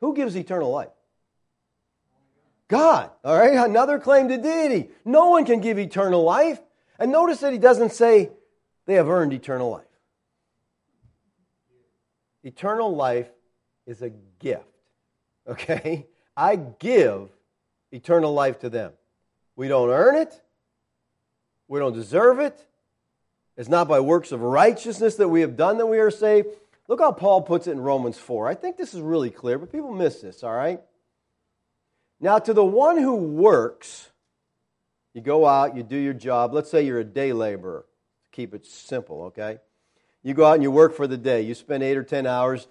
Who 0.00 0.14
gives 0.14 0.36
eternal 0.36 0.70
life? 0.70 0.90
God. 2.68 3.10
All 3.24 3.38
right, 3.38 3.54
another 3.54 3.98
claim 3.98 4.28
to 4.28 4.36
deity. 4.36 4.90
No 5.04 5.30
one 5.30 5.44
can 5.44 5.60
give 5.60 5.78
eternal 5.78 6.22
life. 6.22 6.60
And 6.98 7.10
notice 7.10 7.40
that 7.40 7.52
he 7.52 7.58
doesn't 7.58 7.92
say 7.92 8.30
they 8.86 8.94
have 8.94 9.08
earned 9.08 9.32
eternal 9.32 9.70
life. 9.70 9.84
Eternal 12.44 12.94
life 12.94 13.28
is 13.86 14.02
a 14.02 14.10
gift. 14.38 14.64
Okay? 15.46 16.06
I 16.36 16.56
give 16.56 17.30
eternal 17.90 18.32
life 18.34 18.60
to 18.60 18.68
them. 18.68 18.92
We 19.56 19.66
don't 19.66 19.90
earn 19.90 20.16
it. 20.16 20.40
We 21.68 21.78
don't 21.80 21.94
deserve 21.94 22.38
it. 22.38 22.64
It's 23.58 23.68
not 23.68 23.88
by 23.88 23.98
works 23.98 24.30
of 24.30 24.40
righteousness 24.40 25.16
that 25.16 25.28
we 25.28 25.40
have 25.40 25.56
done 25.56 25.78
that 25.78 25.86
we 25.86 25.98
are 25.98 26.12
saved. 26.12 26.46
Look 26.86 27.00
how 27.00 27.10
Paul 27.10 27.42
puts 27.42 27.66
it 27.66 27.72
in 27.72 27.80
Romans 27.80 28.16
4. 28.16 28.46
I 28.46 28.54
think 28.54 28.76
this 28.76 28.94
is 28.94 29.00
really 29.00 29.30
clear, 29.30 29.58
but 29.58 29.72
people 29.72 29.92
miss 29.92 30.20
this, 30.20 30.44
all 30.44 30.54
right? 30.54 30.80
Now, 32.20 32.38
to 32.38 32.54
the 32.54 32.64
one 32.64 32.98
who 32.98 33.16
works, 33.16 34.10
you 35.12 35.20
go 35.20 35.44
out, 35.44 35.76
you 35.76 35.82
do 35.82 35.96
your 35.96 36.14
job. 36.14 36.54
Let's 36.54 36.70
say 36.70 36.86
you're 36.86 37.00
a 37.00 37.04
day 37.04 37.32
laborer. 37.32 37.84
Keep 38.30 38.54
it 38.54 38.64
simple, 38.64 39.24
okay? 39.24 39.58
You 40.22 40.34
go 40.34 40.44
out 40.44 40.54
and 40.54 40.62
you 40.62 40.70
work 40.70 40.94
for 40.94 41.08
the 41.08 41.16
day. 41.16 41.42
You 41.42 41.54
spend 41.54 41.82
eight 41.82 41.96
or 41.96 42.04
ten 42.04 42.26
hours. 42.26 42.68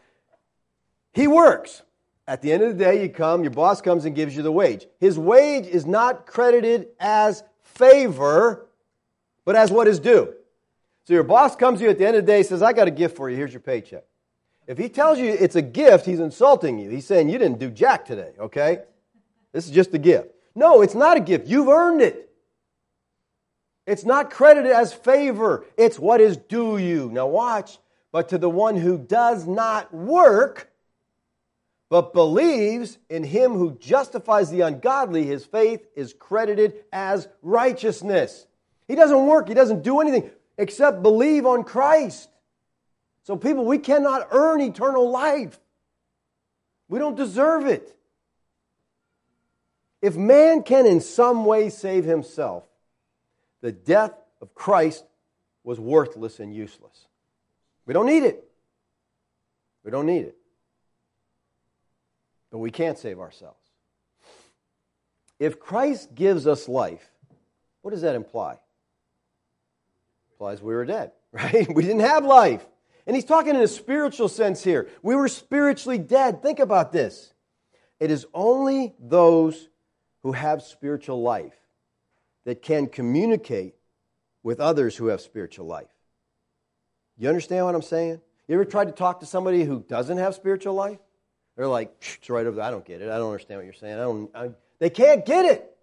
He 1.13 1.28
works. 1.28 1.82
At 2.30 2.41
the 2.41 2.54
end 2.54 2.63
of 2.63 2.78
the 2.78 2.84
day, 2.84 3.02
you 3.02 3.10
come, 3.10 3.43
your 3.43 3.52
boss 3.52 3.82
comes 3.82 4.06
and 4.06 4.15
gives 4.15 4.38
you 4.38 4.41
the 4.41 4.52
wage. 4.54 4.88
His 5.00 5.19
wage 5.19 5.67
is 5.67 5.86
not 5.86 6.26
credited 6.26 6.88
as 6.97 7.43
favor, 7.62 8.67
but 9.43 9.58
as 9.58 9.69
what 9.69 9.88
is 9.88 10.00
due. 10.00 10.34
So 11.08 11.13
your 11.13 11.24
boss 11.24 11.56
comes 11.56 11.80
to 11.80 11.86
you 11.86 11.89
at 11.89 11.98
the 11.98 12.06
end 12.06 12.17
of 12.17 12.26
the 12.26 12.30
day 12.30 12.43
says, 12.43 12.62
I 12.62 12.74
got 12.74 12.89
a 12.89 12.91
gift 12.91 13.15
for 13.15 13.30
you. 13.30 13.38
Here's 13.38 13.54
your 13.54 13.62
paycheck. 13.62 14.04
If 14.67 14.78
he 14.78 14.89
tells 14.89 15.17
you 15.17 15.28
it's 15.32 15.56
a 15.56 15.62
gift, 15.62 16.06
he's 16.06 16.20
insulting 16.20 16.78
you. 16.78 16.89
He's 16.89 17.08
saying 17.08 17.30
you 17.30 17.38
didn't 17.38 17.60
do 17.60 17.70
jack 17.70 18.04
today, 18.04 18.34
okay? 18.38 18.80
This 19.54 19.65
is 19.65 19.72
just 19.72 19.93
a 19.93 19.98
gift. 19.98 20.28
No, 20.54 20.82
it's 20.82 20.96
not 20.96 21.15
a 21.15 21.22
gift. 21.22 21.48
You've 21.48 21.70
earned 21.70 22.02
it. 22.02 22.30
It's 23.86 24.04
not 24.04 24.32
credited 24.32 24.74
as 24.74 24.91
favor. 24.91 25.63
It's 25.78 25.98
what 25.98 26.20
is 26.20 26.36
due 26.36 26.78
you. 26.78 27.10
Now 27.10 27.28
watch. 27.28 27.80
But 28.12 28.28
to 28.30 28.38
the 28.38 28.50
one 28.50 28.76
who 28.76 28.98
does 28.98 29.48
not 29.48 29.93
work, 29.93 30.70
but 31.89 32.12
believes 32.12 32.98
in 33.10 33.24
him 33.24 33.54
who 33.54 33.78
justifies 33.80 34.52
the 34.52 34.60
ungodly, 34.60 35.24
his 35.24 35.46
faith 35.46 35.88
is 35.96 36.13
credited 36.13 36.84
as 36.91 37.30
righteousness. 37.41 38.46
He 38.89 38.96
doesn't 38.96 39.26
work, 39.26 39.48
he 39.48 39.54
doesn't 39.54 39.84
do 39.84 40.02
anything 40.02 40.32
except 40.58 41.04
believe 41.04 41.46
on 41.46 41.63
Christ. 41.63 42.30
So, 43.24 43.36
people, 43.36 43.65
we 43.65 43.78
cannot 43.78 44.30
earn 44.32 44.62
eternal 44.62 45.10
life. 45.10 45.60
We 46.88 47.00
don't 47.00 47.15
deserve 47.15 47.65
it. 47.65 47.96
If 50.02 50.15
man 50.15 50.63
can 50.63 50.86
in 50.86 51.02
some 51.02 51.46
way 51.46 51.70
save 51.70 52.06
himself, 52.06 52.63
the 53.62 53.72
death 53.72 54.13
of 54.41 54.54
Christ 54.54 55.04
was 55.63 55.80
worthless 55.80 56.39
and 56.39 56.56
useless. 56.56 57.08
We 57.86 57.93
don't 57.93 58.06
need 58.06 58.24
it. 58.24 58.48
We 59.84 59.91
don't 59.91 60.06
need 60.06 60.26
it. 60.26 60.38
But 62.52 62.60
we 62.60 62.72
can't 62.72 62.98
save 62.98 63.20
ourselves. 63.20 63.58
If 65.39 65.60
Christ 65.60 66.15
gives 66.15 66.48
us 66.48 66.67
life, 66.67 67.12
what 67.82 67.91
does 67.91 68.02
that 68.02 68.15
imply? 68.15 68.60
Implies 70.38 70.62
we 70.62 70.76
were 70.76 70.86
dead, 70.86 71.13
right? 71.32 71.67
We 71.73 71.82
didn't 71.82 72.02
have 72.02 72.23
life. 72.23 72.63
And 73.08 73.15
he's 73.15 73.26
talking 73.26 73.56
in 73.56 73.62
a 73.62 73.67
spiritual 73.67 74.30
sense 74.30 74.63
here. 74.63 74.88
We 75.02 75.15
were 75.15 75.28
spiritually 75.28 75.97
dead. 75.97 76.43
Think 76.43 76.60
about 76.60 76.91
this. 76.91 77.34
It 78.00 78.12
is 78.12 78.28
only 78.36 78.93
those 79.00 79.69
who 80.21 80.34
have 80.34 80.62
spiritual 80.62 81.23
life 81.23 81.56
that 82.45 82.62
can 82.62 82.86
communicate 82.86 83.73
with 84.43 84.60
others 84.60 84.95
who 84.95 85.08
have 85.08 85.21
spiritual 85.21 85.65
life. 85.65 85.88
You 87.17 87.30
understand 87.30 87.65
what 87.65 87.73
I'm 87.73 87.82
saying? 87.82 88.21
You 88.47 88.54
ever 88.54 88.65
tried 88.65 88.86
to 88.86 88.91
talk 88.91 89.21
to 89.21 89.26
somebody 89.26 89.63
who 89.63 89.80
doesn't 89.89 90.19
have 90.19 90.36
spiritual 90.36 90.76
life? 90.76 91.00
They're 91.56 91.67
like, 91.67 91.91
it's 92.19 92.30
right 92.30 92.45
over 92.45 92.58
there. 92.58 92.65
I 92.65 92.69
don't 92.69 92.86
get 92.86 93.02
it. 93.02 93.10
I 93.10 93.17
don't 93.17 93.32
understand 93.32 93.58
what 93.58 93.65
you're 93.65 93.73
saying. 93.73 93.95
I 93.95 94.04
don't, 94.04 94.36
I, 94.36 94.50
they 94.78 94.91
can't 94.91 95.26
get 95.26 95.45
it. 95.45 95.76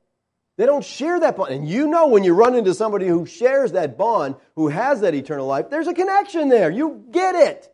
They 0.56 0.66
don't 0.66 0.84
share 0.84 1.18
that 1.20 1.36
bond. 1.36 1.52
And 1.52 1.68
you 1.68 1.88
know 1.88 2.08
when 2.08 2.22
you 2.22 2.32
run 2.32 2.54
into 2.54 2.74
somebody 2.74 3.08
who 3.08 3.26
shares 3.26 3.72
that 3.72 3.98
bond, 3.98 4.36
who 4.54 4.68
has 4.68 5.00
that 5.00 5.14
eternal 5.14 5.46
life, 5.46 5.68
there's 5.68 5.88
a 5.88 5.94
connection 5.94 6.48
there. 6.48 6.70
You 6.70 7.04
get 7.10 7.34
it. 7.34 7.72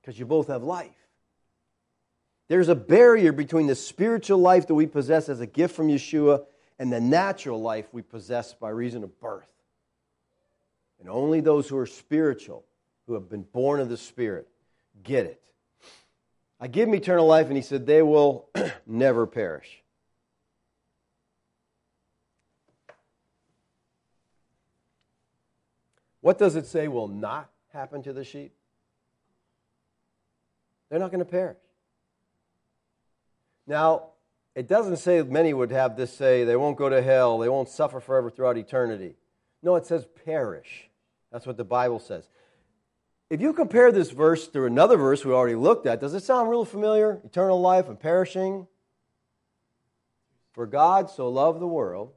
Because 0.00 0.18
you 0.18 0.26
both 0.26 0.48
have 0.48 0.62
life. 0.62 0.90
There's 2.48 2.68
a 2.68 2.74
barrier 2.74 3.32
between 3.32 3.66
the 3.66 3.74
spiritual 3.74 4.38
life 4.38 4.66
that 4.68 4.74
we 4.74 4.86
possess 4.86 5.28
as 5.28 5.40
a 5.40 5.46
gift 5.46 5.74
from 5.74 5.88
Yeshua 5.88 6.44
and 6.78 6.92
the 6.92 7.00
natural 7.00 7.60
life 7.60 7.86
we 7.92 8.02
possess 8.02 8.54
by 8.54 8.70
reason 8.70 9.02
of 9.02 9.20
birth. 9.20 9.48
And 11.00 11.08
only 11.08 11.40
those 11.40 11.68
who 11.68 11.76
are 11.76 11.86
spiritual, 11.86 12.64
who 13.06 13.14
have 13.14 13.28
been 13.28 13.42
born 13.42 13.80
of 13.80 13.88
the 13.88 13.96
Spirit, 13.96 14.48
get 15.02 15.26
it. 15.26 15.42
I 16.58 16.68
give 16.68 16.88
them 16.88 16.94
eternal 16.94 17.26
life, 17.26 17.48
and 17.48 17.56
he 17.56 17.62
said, 17.62 17.86
they 17.86 18.02
will 18.02 18.48
never 18.86 19.26
perish. 19.26 19.82
What 26.26 26.38
does 26.38 26.56
it 26.56 26.66
say 26.66 26.88
will 26.88 27.06
not 27.06 27.48
happen 27.72 28.02
to 28.02 28.12
the 28.12 28.24
sheep? 28.24 28.52
They're 30.90 30.98
not 30.98 31.12
going 31.12 31.24
to 31.24 31.24
perish. 31.24 31.56
Now, 33.64 34.06
it 34.56 34.66
doesn't 34.66 34.96
say 34.96 35.22
many 35.22 35.54
would 35.54 35.70
have 35.70 35.96
this 35.96 36.12
say 36.12 36.42
they 36.42 36.56
won't 36.56 36.76
go 36.78 36.88
to 36.88 37.00
hell, 37.00 37.38
they 37.38 37.48
won't 37.48 37.68
suffer 37.68 38.00
forever 38.00 38.28
throughout 38.28 38.58
eternity. 38.58 39.14
No, 39.62 39.76
it 39.76 39.86
says 39.86 40.08
perish. 40.24 40.90
That's 41.30 41.46
what 41.46 41.58
the 41.58 41.64
Bible 41.64 42.00
says. 42.00 42.28
If 43.30 43.40
you 43.40 43.52
compare 43.52 43.92
this 43.92 44.10
verse 44.10 44.48
to 44.48 44.64
another 44.64 44.96
verse 44.96 45.24
we 45.24 45.32
already 45.32 45.54
looked 45.54 45.86
at, 45.86 46.00
does 46.00 46.12
it 46.12 46.24
sound 46.24 46.50
real 46.50 46.64
familiar? 46.64 47.20
Eternal 47.24 47.60
life 47.60 47.88
and 47.88 48.00
perishing? 48.00 48.66
For 50.54 50.66
God 50.66 51.08
so 51.08 51.28
loved 51.28 51.60
the 51.60 51.68
world 51.68 52.10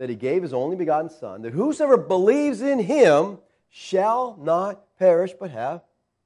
that 0.00 0.08
he 0.08 0.16
gave 0.16 0.42
his 0.42 0.54
only 0.54 0.76
begotten 0.76 1.10
Son, 1.10 1.42
that 1.42 1.52
whosoever 1.52 1.98
believes 1.98 2.62
in 2.62 2.78
him 2.78 3.36
shall 3.68 4.34
not 4.40 4.82
perish 4.98 5.34
but 5.38 5.50
have 5.50 5.82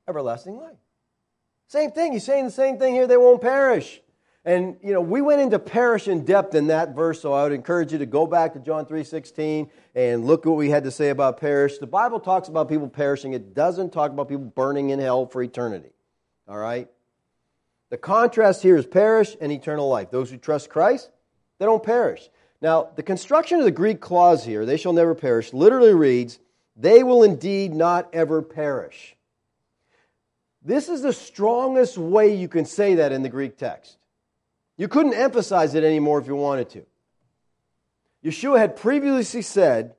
everlasting 0.08 0.56
life. 0.56 0.76
Same 1.66 1.90
thing. 1.90 2.12
He's 2.12 2.22
saying 2.22 2.44
the 2.44 2.52
same 2.52 2.78
thing 2.78 2.94
here. 2.94 3.08
They 3.08 3.16
won't 3.16 3.42
perish. 3.42 4.00
And 4.44 4.76
you 4.80 4.92
know, 4.92 5.00
we 5.00 5.20
went 5.20 5.40
into 5.40 5.58
perish 5.58 6.06
in 6.06 6.24
depth 6.24 6.54
in 6.54 6.68
that 6.68 6.94
verse, 6.94 7.20
so 7.20 7.33
I 7.33 7.42
would 7.42 7.50
encourage 7.50 7.90
you 7.90 7.98
to 7.98 8.06
go 8.06 8.29
back 8.29 8.52
to 8.52 8.60
John 8.60 8.87
3:16 8.87 9.68
and 9.96 10.25
look 10.25 10.44
what 10.44 10.56
we 10.56 10.70
had 10.70 10.85
to 10.85 10.92
say 10.92 11.08
about 11.08 11.40
perish. 11.40 11.79
The 11.79 11.87
Bible 11.88 12.20
talks 12.20 12.46
about 12.46 12.68
people 12.68 12.88
perishing. 12.88 13.33
It 13.33 13.54
doesn't 13.54 13.90
talk 13.90 14.12
about 14.12 14.29
people 14.29 14.44
burning 14.44 14.90
in 14.90 15.00
hell 15.00 15.27
for 15.27 15.42
eternity. 15.42 15.90
All 16.46 16.58
right? 16.58 16.88
The 17.90 17.96
contrast 17.96 18.62
here 18.62 18.77
is 18.77 18.87
perish 18.87 19.37
and 19.40 19.50
eternal 19.50 19.88
life. 19.88 20.12
Those 20.12 20.31
who 20.31 20.37
trust 20.37 20.70
Christ, 20.70 21.10
they 21.58 21.64
don't 21.64 21.83
perish. 21.83 22.31
Now, 22.65 22.88
the 22.96 23.02
construction 23.02 23.58
of 23.58 23.67
the 23.67 23.71
Greek 23.71 24.00
clause 24.00 24.42
here, 24.42 24.65
they 24.65 24.79
shall 24.79 24.94
never 24.94 25.15
perish, 25.15 25.52
literally 25.52 25.92
reads, 25.92 26.38
they 26.75 27.02
will 27.02 27.23
indeed 27.23 27.75
not 27.75 28.08
ever 28.15 28.40
perish. 28.40 29.15
This 30.62 30.88
is 30.88 31.02
the 31.02 31.12
strongest 31.12 31.98
way 31.98 32.35
you 32.35 32.48
can 32.48 32.65
say 32.65 32.94
that 32.94 33.12
in 33.12 33.23
the 33.23 33.29
Greek 33.29 33.58
text. 33.58 33.98
You 34.79 34.88
couldn't 34.88 35.12
emphasize 35.12 35.75
it 35.75 35.85
anymore 35.85 36.19
if 36.19 36.27
you 36.27 36.37
wanted 36.37 36.71
to. 36.71 36.87
Yeshua 38.25 38.58
had 38.58 38.77
previously 38.77 39.42
said 39.42 39.94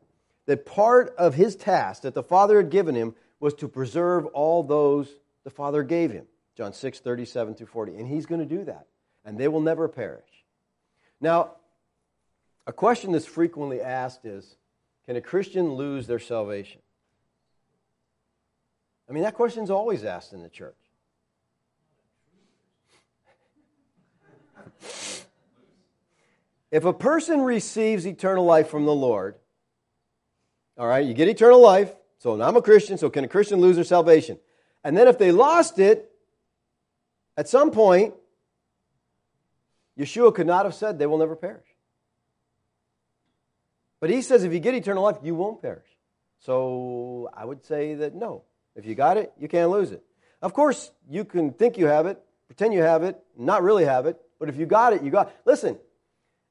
that 0.48 0.66
part 0.66 1.14
of 1.20 1.36
his 1.36 1.56
task 1.56 2.02
that 2.02 2.16
the 2.16 2.24
Father 2.24 2.58
had 2.58 2.72
given 2.72 2.96
him 2.96 3.14
was 3.40 3.54
to 3.54 3.68
preserve 3.68 4.26
all 4.34 4.64
those 4.64 5.08
the 5.44 5.52
Father 5.52 5.84
gave 5.84 6.10
him. 6.10 6.26
John 6.58 6.74
6, 6.74 6.98
37 6.98 7.54
through 7.54 7.68
40. 7.68 7.98
And 7.98 8.08
he's 8.08 8.26
going 8.26 8.42
to 8.42 8.58
do 8.58 8.64
that. 8.64 8.88
And 9.24 9.38
they 9.38 9.50
will 9.50 9.62
never 9.62 9.88
perish. 9.88 10.26
Now, 11.22 11.52
A 12.68 12.74
question 12.74 13.12
that's 13.12 13.26
frequently 13.26 13.82
asked 13.82 14.26
is 14.26 14.56
Can 15.06 15.16
a 15.16 15.22
Christian 15.22 15.74
lose 15.74 16.08
their 16.08 16.20
salvation? 16.20 16.82
I 19.10 19.14
mean, 19.14 19.24
that 19.24 19.36
question's 19.36 19.70
always 19.70 20.04
asked 20.04 20.34
in 20.34 20.42
the 20.42 20.50
church. 20.50 20.76
if 26.72 26.86
a 26.86 26.94
person 26.94 27.42
receives 27.42 28.08
eternal 28.08 28.44
life 28.46 28.68
from 28.70 28.86
the 28.86 28.96
Lord, 28.96 29.36
all 30.78 30.88
right, 30.88 31.06
you 31.06 31.14
get 31.14 31.28
eternal 31.28 31.62
life. 31.62 31.96
So 32.18 32.42
I'm 32.42 32.56
a 32.56 32.62
Christian, 32.62 32.98
so 32.98 33.10
can 33.10 33.24
a 33.24 33.28
Christian 33.28 33.62
lose 33.62 33.76
their 33.76 33.86
salvation? 33.86 34.40
And 34.84 34.98
then 34.98 35.08
if 35.08 35.18
they 35.18 35.32
lost 35.32 35.80
it, 35.80 36.12
at 37.38 37.48
some 37.48 37.72
point, 37.72 38.14
Yeshua 39.98 40.34
could 40.34 40.48
not 40.48 40.66
have 40.66 40.74
said 40.74 40.98
they 40.98 41.06
will 41.06 41.18
never 41.18 41.36
perish. 41.36 41.65
But 44.00 44.10
he 44.10 44.22
says 44.22 44.44
if 44.44 44.54
you 44.54 44.60
get 44.60 44.76
eternal 44.76 45.04
life, 45.04 45.18
you 45.24 45.36
won't 45.36 45.62
perish. 45.62 45.88
So 46.40 47.30
I 47.34 47.46
would 47.46 47.66
say 47.66 47.96
that 47.96 48.16
no. 48.16 48.44
If 48.76 48.86
you 48.86 48.94
got 48.94 49.18
it, 49.18 49.32
you 49.40 49.48
can't 49.48 49.72
lose 49.72 49.92
it. 49.92 50.04
Of 50.42 50.54
course, 50.54 50.92
you 51.10 51.24
can 51.24 51.52
think 51.52 51.78
you 51.78 51.88
have 51.88 52.06
it, 52.06 52.22
pretend 52.48 52.74
you 52.74 52.82
have 52.82 53.04
it, 53.04 53.20
not 53.38 53.64
really 53.64 53.86
have 53.86 54.06
it, 54.06 54.20
but 54.40 54.50
if 54.50 54.58
you 54.58 54.66
got 54.66 54.94
it, 54.94 55.02
you 55.02 55.10
got 55.10 55.30
it. 55.30 55.36
Listen, 55.46 55.78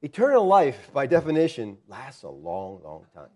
eternal 0.02 0.46
life, 0.46 0.90
by 0.92 1.06
definition, 1.06 1.78
lasts 1.86 2.22
a 2.22 2.28
long, 2.28 2.80
long 2.82 3.04
time. 3.14 3.28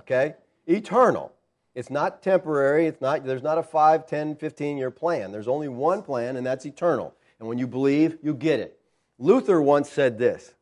Okay? 0.00 0.34
Eternal. 0.66 1.32
It's 1.74 1.90
not 1.90 2.22
temporary. 2.22 2.86
It's 2.86 3.00
not, 3.00 3.24
there's 3.24 3.42
not 3.42 3.58
a 3.58 3.62
5, 3.62 4.06
10, 4.06 4.36
15 4.36 4.76
year 4.76 4.90
plan. 4.90 5.30
There's 5.30 5.48
only 5.48 5.68
one 5.68 6.02
plan, 6.02 6.36
and 6.36 6.44
that's 6.44 6.64
eternal. 6.64 7.14
And 7.38 7.48
when 7.48 7.58
you 7.58 7.66
believe, 7.66 8.18
you 8.22 8.34
get 8.34 8.60
it. 8.60 8.78
Luther 9.18 9.60
once 9.60 9.90
said 9.90 10.18
this 10.18 10.52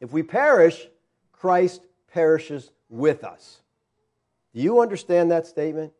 If 0.00 0.12
we 0.12 0.22
perish, 0.22 0.86
Christ 1.44 1.82
perishes 2.10 2.70
with 2.88 3.22
us. 3.22 3.60
Do 4.54 4.62
you 4.62 4.80
understand 4.80 5.30
that 5.30 5.46
statement? 5.46 5.92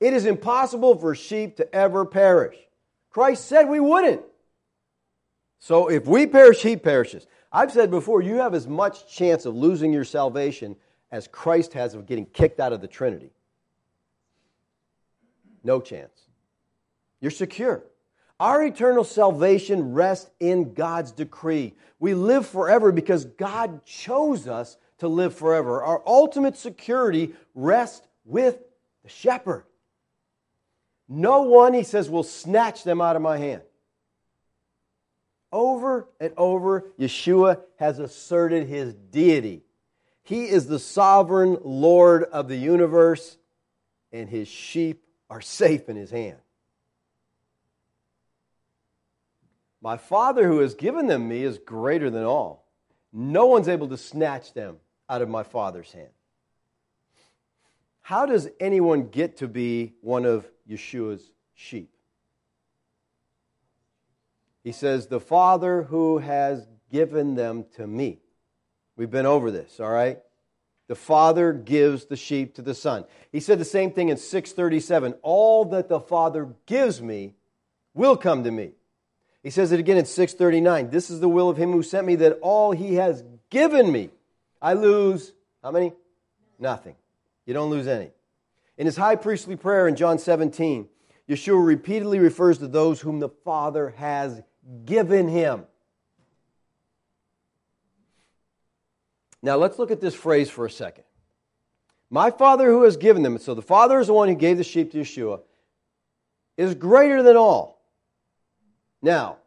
It 0.00 0.12
is 0.12 0.26
impossible 0.26 0.98
for 0.98 1.14
sheep 1.14 1.56
to 1.56 1.74
ever 1.74 2.04
perish. 2.04 2.58
Christ 3.08 3.46
said 3.46 3.70
we 3.70 3.80
wouldn't. 3.80 4.20
So 5.60 5.88
if 5.88 6.06
we 6.06 6.26
perish, 6.26 6.60
he 6.60 6.76
perishes. 6.76 7.26
I've 7.50 7.72
said 7.72 7.90
before, 7.90 8.20
you 8.20 8.34
have 8.34 8.52
as 8.52 8.68
much 8.68 9.10
chance 9.10 9.46
of 9.46 9.56
losing 9.56 9.94
your 9.94 10.04
salvation 10.04 10.76
as 11.10 11.26
Christ 11.26 11.72
has 11.72 11.94
of 11.94 12.04
getting 12.04 12.26
kicked 12.26 12.60
out 12.60 12.74
of 12.74 12.82
the 12.82 12.86
Trinity. 12.86 13.32
No 15.64 15.80
chance. 15.80 16.26
You're 17.22 17.30
secure. 17.30 17.82
Our 18.40 18.64
eternal 18.64 19.04
salvation 19.04 19.92
rests 19.92 20.30
in 20.40 20.72
God's 20.72 21.12
decree. 21.12 21.74
We 21.98 22.14
live 22.14 22.46
forever 22.46 22.90
because 22.90 23.26
God 23.26 23.84
chose 23.84 24.48
us 24.48 24.78
to 24.98 25.08
live 25.08 25.34
forever. 25.34 25.82
Our 25.82 26.02
ultimate 26.06 26.56
security 26.56 27.34
rests 27.54 28.00
with 28.24 28.58
the 29.02 29.10
shepherd. 29.10 29.64
No 31.06 31.42
one, 31.42 31.74
he 31.74 31.82
says, 31.82 32.08
will 32.08 32.22
snatch 32.22 32.82
them 32.82 33.02
out 33.02 33.14
of 33.14 33.20
my 33.20 33.36
hand. 33.36 33.60
Over 35.52 36.08
and 36.18 36.32
over, 36.38 36.86
Yeshua 36.98 37.60
has 37.78 37.98
asserted 37.98 38.66
his 38.68 38.94
deity. 38.94 39.64
He 40.22 40.44
is 40.48 40.66
the 40.66 40.78
sovereign 40.78 41.58
Lord 41.62 42.24
of 42.24 42.48
the 42.48 42.56
universe, 42.56 43.36
and 44.12 44.30
his 44.30 44.48
sheep 44.48 45.04
are 45.28 45.42
safe 45.42 45.90
in 45.90 45.96
his 45.96 46.10
hand. 46.10 46.38
My 49.82 49.96
Father 49.96 50.46
who 50.46 50.58
has 50.58 50.74
given 50.74 51.06
them 51.06 51.28
me 51.28 51.42
is 51.42 51.58
greater 51.58 52.10
than 52.10 52.24
all. 52.24 52.66
No 53.12 53.46
one's 53.46 53.68
able 53.68 53.88
to 53.88 53.96
snatch 53.96 54.52
them 54.52 54.76
out 55.08 55.22
of 55.22 55.28
my 55.28 55.42
Father's 55.42 55.90
hand. 55.92 56.10
How 58.02 58.26
does 58.26 58.48
anyone 58.58 59.08
get 59.08 59.38
to 59.38 59.48
be 59.48 59.94
one 60.00 60.24
of 60.24 60.46
Yeshua's 60.68 61.32
sheep? 61.54 61.94
He 64.62 64.72
says, 64.72 65.06
The 65.06 65.20
Father 65.20 65.82
who 65.84 66.18
has 66.18 66.66
given 66.90 67.34
them 67.34 67.64
to 67.76 67.86
me. 67.86 68.18
We've 68.96 69.10
been 69.10 69.26
over 69.26 69.50
this, 69.50 69.80
all 69.80 69.90
right? 69.90 70.20
The 70.88 70.94
Father 70.96 71.52
gives 71.52 72.06
the 72.06 72.16
sheep 72.16 72.56
to 72.56 72.62
the 72.62 72.74
Son. 72.74 73.04
He 73.30 73.40
said 73.40 73.58
the 73.58 73.64
same 73.64 73.92
thing 73.92 74.08
in 74.08 74.16
637 74.16 75.14
All 75.22 75.64
that 75.66 75.88
the 75.88 76.00
Father 76.00 76.48
gives 76.66 77.00
me 77.00 77.34
will 77.94 78.16
come 78.16 78.44
to 78.44 78.50
me. 78.50 78.72
He 79.42 79.50
says 79.50 79.72
it 79.72 79.80
again 79.80 79.96
in 79.96 80.04
639 80.04 80.90
This 80.90 81.10
is 81.10 81.20
the 81.20 81.28
will 81.28 81.48
of 81.48 81.56
him 81.56 81.72
who 81.72 81.82
sent 81.82 82.06
me, 82.06 82.16
that 82.16 82.38
all 82.42 82.72
he 82.72 82.94
has 82.96 83.24
given 83.50 83.90
me, 83.90 84.10
I 84.60 84.74
lose 84.74 85.32
how 85.62 85.70
many? 85.70 85.92
Nothing. 86.58 86.96
You 87.46 87.54
don't 87.54 87.70
lose 87.70 87.86
any. 87.86 88.10
In 88.78 88.86
his 88.86 88.96
high 88.96 89.16
priestly 89.16 89.56
prayer 89.56 89.88
in 89.88 89.96
John 89.96 90.18
17, 90.18 90.88
Yeshua 91.28 91.64
repeatedly 91.64 92.18
refers 92.18 92.58
to 92.58 92.68
those 92.68 93.00
whom 93.00 93.20
the 93.20 93.28
Father 93.28 93.90
has 93.90 94.42
given 94.84 95.28
him. 95.28 95.64
Now 99.42 99.56
let's 99.56 99.78
look 99.78 99.90
at 99.90 100.00
this 100.00 100.14
phrase 100.14 100.50
for 100.50 100.66
a 100.66 100.70
second. 100.70 101.04
My 102.10 102.30
Father 102.30 102.66
who 102.66 102.82
has 102.82 102.96
given 102.96 103.22
them, 103.22 103.38
so 103.38 103.54
the 103.54 103.62
Father 103.62 104.00
is 104.00 104.08
the 104.08 104.12
one 104.12 104.28
who 104.28 104.34
gave 104.34 104.58
the 104.58 104.64
sheep 104.64 104.92
to 104.92 104.98
Yeshua, 104.98 105.40
is 106.56 106.74
greater 106.74 107.22
than 107.22 107.36
all. 107.36 107.79
Now, 109.02 109.38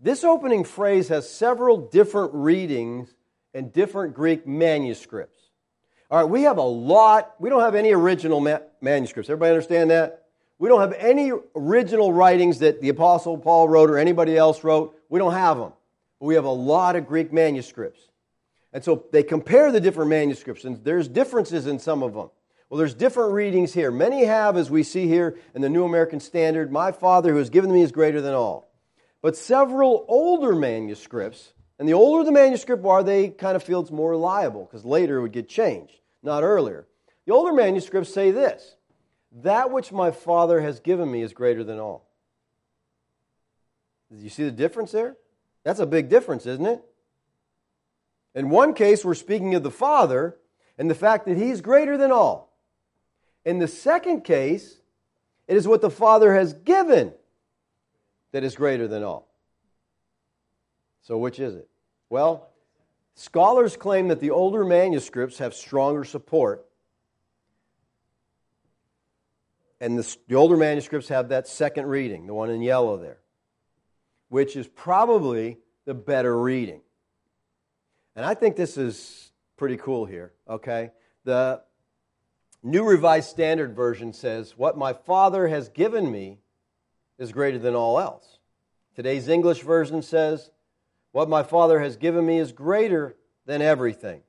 this 0.00 0.24
opening 0.24 0.64
phrase 0.64 1.08
has 1.08 1.28
several 1.28 1.76
different 1.76 2.32
readings 2.34 3.14
and 3.54 3.72
different 3.72 4.14
Greek 4.14 4.46
manuscripts. 4.46 5.38
All 6.10 6.20
right, 6.20 6.30
we 6.30 6.42
have 6.42 6.58
a 6.58 6.62
lot, 6.62 7.34
we 7.38 7.50
don't 7.50 7.60
have 7.60 7.74
any 7.74 7.92
original 7.92 8.40
ma- 8.40 8.60
manuscripts. 8.80 9.28
Everybody 9.28 9.50
understand 9.50 9.90
that? 9.90 10.24
We 10.58 10.68
don't 10.68 10.80
have 10.80 10.94
any 10.94 11.30
original 11.54 12.12
writings 12.12 12.60
that 12.60 12.80
the 12.80 12.88
Apostle 12.88 13.38
Paul 13.38 13.68
wrote 13.68 13.90
or 13.90 13.98
anybody 13.98 14.36
else 14.36 14.64
wrote. 14.64 14.98
We 15.08 15.18
don't 15.18 15.32
have 15.32 15.58
them. 15.58 15.72
We 16.20 16.34
have 16.34 16.44
a 16.44 16.50
lot 16.50 16.96
of 16.96 17.06
Greek 17.06 17.32
manuscripts. 17.32 18.00
And 18.72 18.82
so 18.82 19.04
they 19.12 19.22
compare 19.22 19.70
the 19.70 19.80
different 19.80 20.10
manuscripts, 20.10 20.64
and 20.64 20.82
there's 20.84 21.08
differences 21.08 21.66
in 21.66 21.78
some 21.78 22.02
of 22.02 22.14
them. 22.14 22.30
Well, 22.68 22.78
there's 22.78 22.94
different 22.94 23.32
readings 23.32 23.72
here. 23.72 23.90
Many 23.90 24.24
have, 24.24 24.56
as 24.56 24.70
we 24.70 24.82
see 24.82 25.06
here 25.06 25.38
in 25.54 25.62
the 25.62 25.70
New 25.70 25.84
American 25.84 26.20
Standard, 26.20 26.70
My 26.70 26.92
Father 26.92 27.32
who 27.32 27.38
has 27.38 27.50
given 27.50 27.72
me 27.72 27.82
is 27.82 27.92
greater 27.92 28.20
than 28.20 28.34
all. 28.34 28.67
But 29.20 29.36
several 29.36 30.04
older 30.08 30.54
manuscripts, 30.54 31.52
and 31.78 31.88
the 31.88 31.94
older 31.94 32.24
the 32.24 32.32
manuscript 32.32 32.84
are, 32.84 33.02
they 33.02 33.28
kind 33.28 33.56
of 33.56 33.62
feel 33.62 33.80
it's 33.80 33.90
more 33.90 34.10
reliable 34.10 34.64
because 34.64 34.84
later 34.84 35.18
it 35.18 35.22
would 35.22 35.32
get 35.32 35.48
changed, 35.48 36.00
not 36.22 36.42
earlier. 36.42 36.86
The 37.26 37.32
older 37.32 37.52
manuscripts 37.52 38.12
say 38.12 38.30
this 38.30 38.76
That 39.42 39.70
which 39.70 39.92
my 39.92 40.10
Father 40.10 40.60
has 40.60 40.80
given 40.80 41.10
me 41.10 41.22
is 41.22 41.32
greater 41.32 41.64
than 41.64 41.78
all. 41.78 42.08
You 44.10 44.30
see 44.30 44.44
the 44.44 44.50
difference 44.50 44.92
there? 44.92 45.16
That's 45.64 45.80
a 45.80 45.86
big 45.86 46.08
difference, 46.08 46.46
isn't 46.46 46.64
it? 46.64 46.82
In 48.34 48.50
one 48.50 48.72
case, 48.72 49.04
we're 49.04 49.14
speaking 49.14 49.54
of 49.54 49.62
the 49.62 49.70
Father 49.70 50.36
and 50.78 50.88
the 50.88 50.94
fact 50.94 51.26
that 51.26 51.36
He's 51.36 51.60
greater 51.60 51.98
than 51.98 52.12
all. 52.12 52.56
In 53.44 53.58
the 53.58 53.68
second 53.68 54.22
case, 54.22 54.78
it 55.46 55.56
is 55.56 55.66
what 55.66 55.80
the 55.80 55.90
Father 55.90 56.34
has 56.34 56.52
given 56.52 57.12
that 58.32 58.44
is 58.44 58.54
greater 58.54 58.88
than 58.88 59.02
all. 59.02 59.28
So, 61.02 61.16
which 61.16 61.40
is 61.40 61.54
it? 61.54 61.68
Well, 62.10 62.50
scholars 63.14 63.76
claim 63.76 64.08
that 64.08 64.20
the 64.20 64.30
older 64.30 64.64
manuscripts 64.64 65.38
have 65.38 65.54
stronger 65.54 66.04
support. 66.04 66.64
And 69.80 69.98
the, 69.98 70.16
the, 70.26 70.34
older 70.34 70.56
manuscripts 70.56 71.08
have 71.08 71.28
that 71.28 71.46
second 71.46 71.86
reading, 71.86 72.26
the 72.26 72.34
one 72.34 72.50
in 72.50 72.60
yellow 72.62 72.96
there, 72.96 73.18
which 74.28 74.56
is 74.56 74.66
probably 74.66 75.58
the 75.84 75.94
better 75.94 76.38
reading. 76.38 76.80
And 78.16 78.26
I 78.26 78.34
think 78.34 78.56
this 78.56 78.76
is 78.76 79.30
pretty 79.56 79.76
cool 79.76 80.04
here, 80.04 80.32
okay? 80.48 80.90
The 81.24 81.62
New 82.62 82.84
Revised 82.84 83.30
Standard 83.30 83.76
Version 83.76 84.12
says, 84.12 84.58
What 84.58 84.76
my 84.76 84.92
Father 84.92 85.46
has 85.46 85.68
given 85.68 86.10
me 86.10 86.38
is 87.18 87.32
greater 87.32 87.58
than 87.58 87.74
all 87.74 87.98
else. 87.98 88.38
Today's 88.94 89.28
English 89.28 89.62
version 89.62 90.02
says, 90.02 90.50
What 91.12 91.28
my 91.28 91.42
Father 91.42 91.80
has 91.80 91.96
given 91.96 92.24
me 92.26 92.38
is 92.38 92.52
greater 92.52 93.16
than 93.46 93.62
everything. 93.62 94.22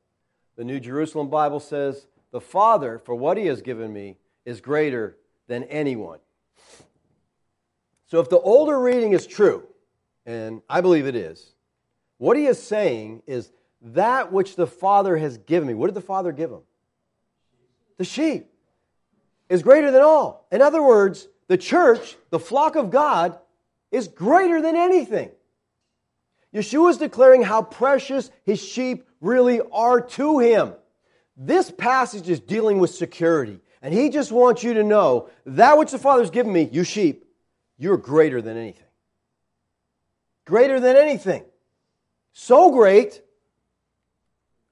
The 0.55 0.63
New 0.63 0.79
Jerusalem 0.79 1.29
Bible 1.29 1.59
says, 1.59 2.07
The 2.31 2.41
Father, 2.41 2.99
for 2.99 3.15
what 3.15 3.37
He 3.37 3.45
has 3.47 3.61
given 3.61 3.93
me, 3.93 4.17
is 4.45 4.61
greater 4.61 5.17
than 5.47 5.63
anyone. 5.65 6.19
So 8.07 8.19
if 8.19 8.29
the 8.29 8.39
older 8.39 8.79
reading 8.79 9.13
is 9.13 9.27
true, 9.27 9.67
and 10.25 10.61
I 10.69 10.81
believe 10.81 11.05
it 11.05 11.15
is, 11.15 11.53
what 12.17 12.37
he 12.37 12.45
is 12.47 12.61
saying 12.61 13.23
is 13.27 13.51
that 13.81 14.31
which 14.31 14.55
the 14.55 14.67
Father 14.67 15.17
has 15.17 15.37
given 15.37 15.67
me. 15.67 15.73
What 15.73 15.87
did 15.87 15.95
the 15.95 16.01
Father 16.01 16.31
give 16.31 16.51
him? 16.51 16.61
The 17.97 18.03
sheep 18.03 18.47
is 19.47 19.63
greater 19.63 19.89
than 19.91 20.01
all. 20.01 20.47
In 20.51 20.61
other 20.61 20.83
words, 20.83 21.27
the 21.49 21.57
church, 21.57 22.15
the 22.29 22.39
flock 22.39 22.77
of 22.77 22.91
God, 22.91 23.37
is 23.91 24.07
greater 24.07 24.61
than 24.61 24.77
anything. 24.77 25.31
Yeshua 26.53 26.91
is 26.91 26.97
declaring 26.97 27.41
how 27.41 27.63
precious 27.63 28.31
his 28.45 28.63
sheep 28.63 29.07
really 29.19 29.59
are 29.71 29.99
to 29.99 30.39
him. 30.39 30.73
This 31.35 31.71
passage 31.71 32.29
is 32.29 32.39
dealing 32.39 32.79
with 32.79 32.91
security. 32.91 33.59
And 33.81 33.93
he 33.93 34.09
just 34.09 34.31
wants 34.31 34.63
you 34.63 34.75
to 34.75 34.83
know 34.83 35.29
that 35.45 35.77
which 35.77 35.91
the 35.91 35.97
Father's 35.97 36.29
given 36.29 36.53
me, 36.53 36.69
you 36.71 36.83
sheep, 36.83 37.25
you're 37.77 37.97
greater 37.97 38.41
than 38.41 38.57
anything. 38.57 38.83
Greater 40.45 40.79
than 40.79 40.95
anything. 40.95 41.45
So 42.33 42.71
great, 42.71 43.21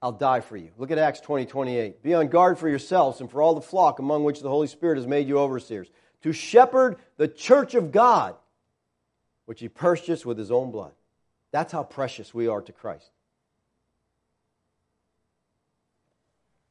I'll 0.02 0.12
die 0.12 0.42
for 0.42 0.58
you. 0.58 0.72
Look 0.78 0.92
at 0.92 0.98
Acts 0.98 1.22
20, 1.22 1.46
28. 1.46 2.04
Be 2.04 2.14
on 2.14 2.28
guard 2.28 2.60
for 2.60 2.70
yourselves 2.70 3.22
and 3.22 3.32
for 3.32 3.42
all 3.42 3.56
the 3.56 3.62
flock 3.62 4.00
among 4.00 4.24
which 4.24 4.42
the 4.42 4.50
Holy 4.50 4.68
Spirit 4.68 4.98
has 4.98 5.08
made 5.08 5.28
you 5.28 5.40
overseers, 5.40 5.90
to 6.24 6.34
shepherd 6.34 6.97
the 7.18 7.28
church 7.28 7.76
of 7.76 7.91
God, 7.91 8.36
which 9.45 9.59
he 9.59 9.70
purchased 9.70 10.26
with 10.26 10.38
his 10.38 10.51
own 10.51 10.72
blood. 10.72 10.91
That's 11.51 11.72
how 11.72 11.84
precious 11.84 12.34
we 12.34 12.47
are 12.47 12.61
to 12.61 12.72
Christ. 12.72 13.09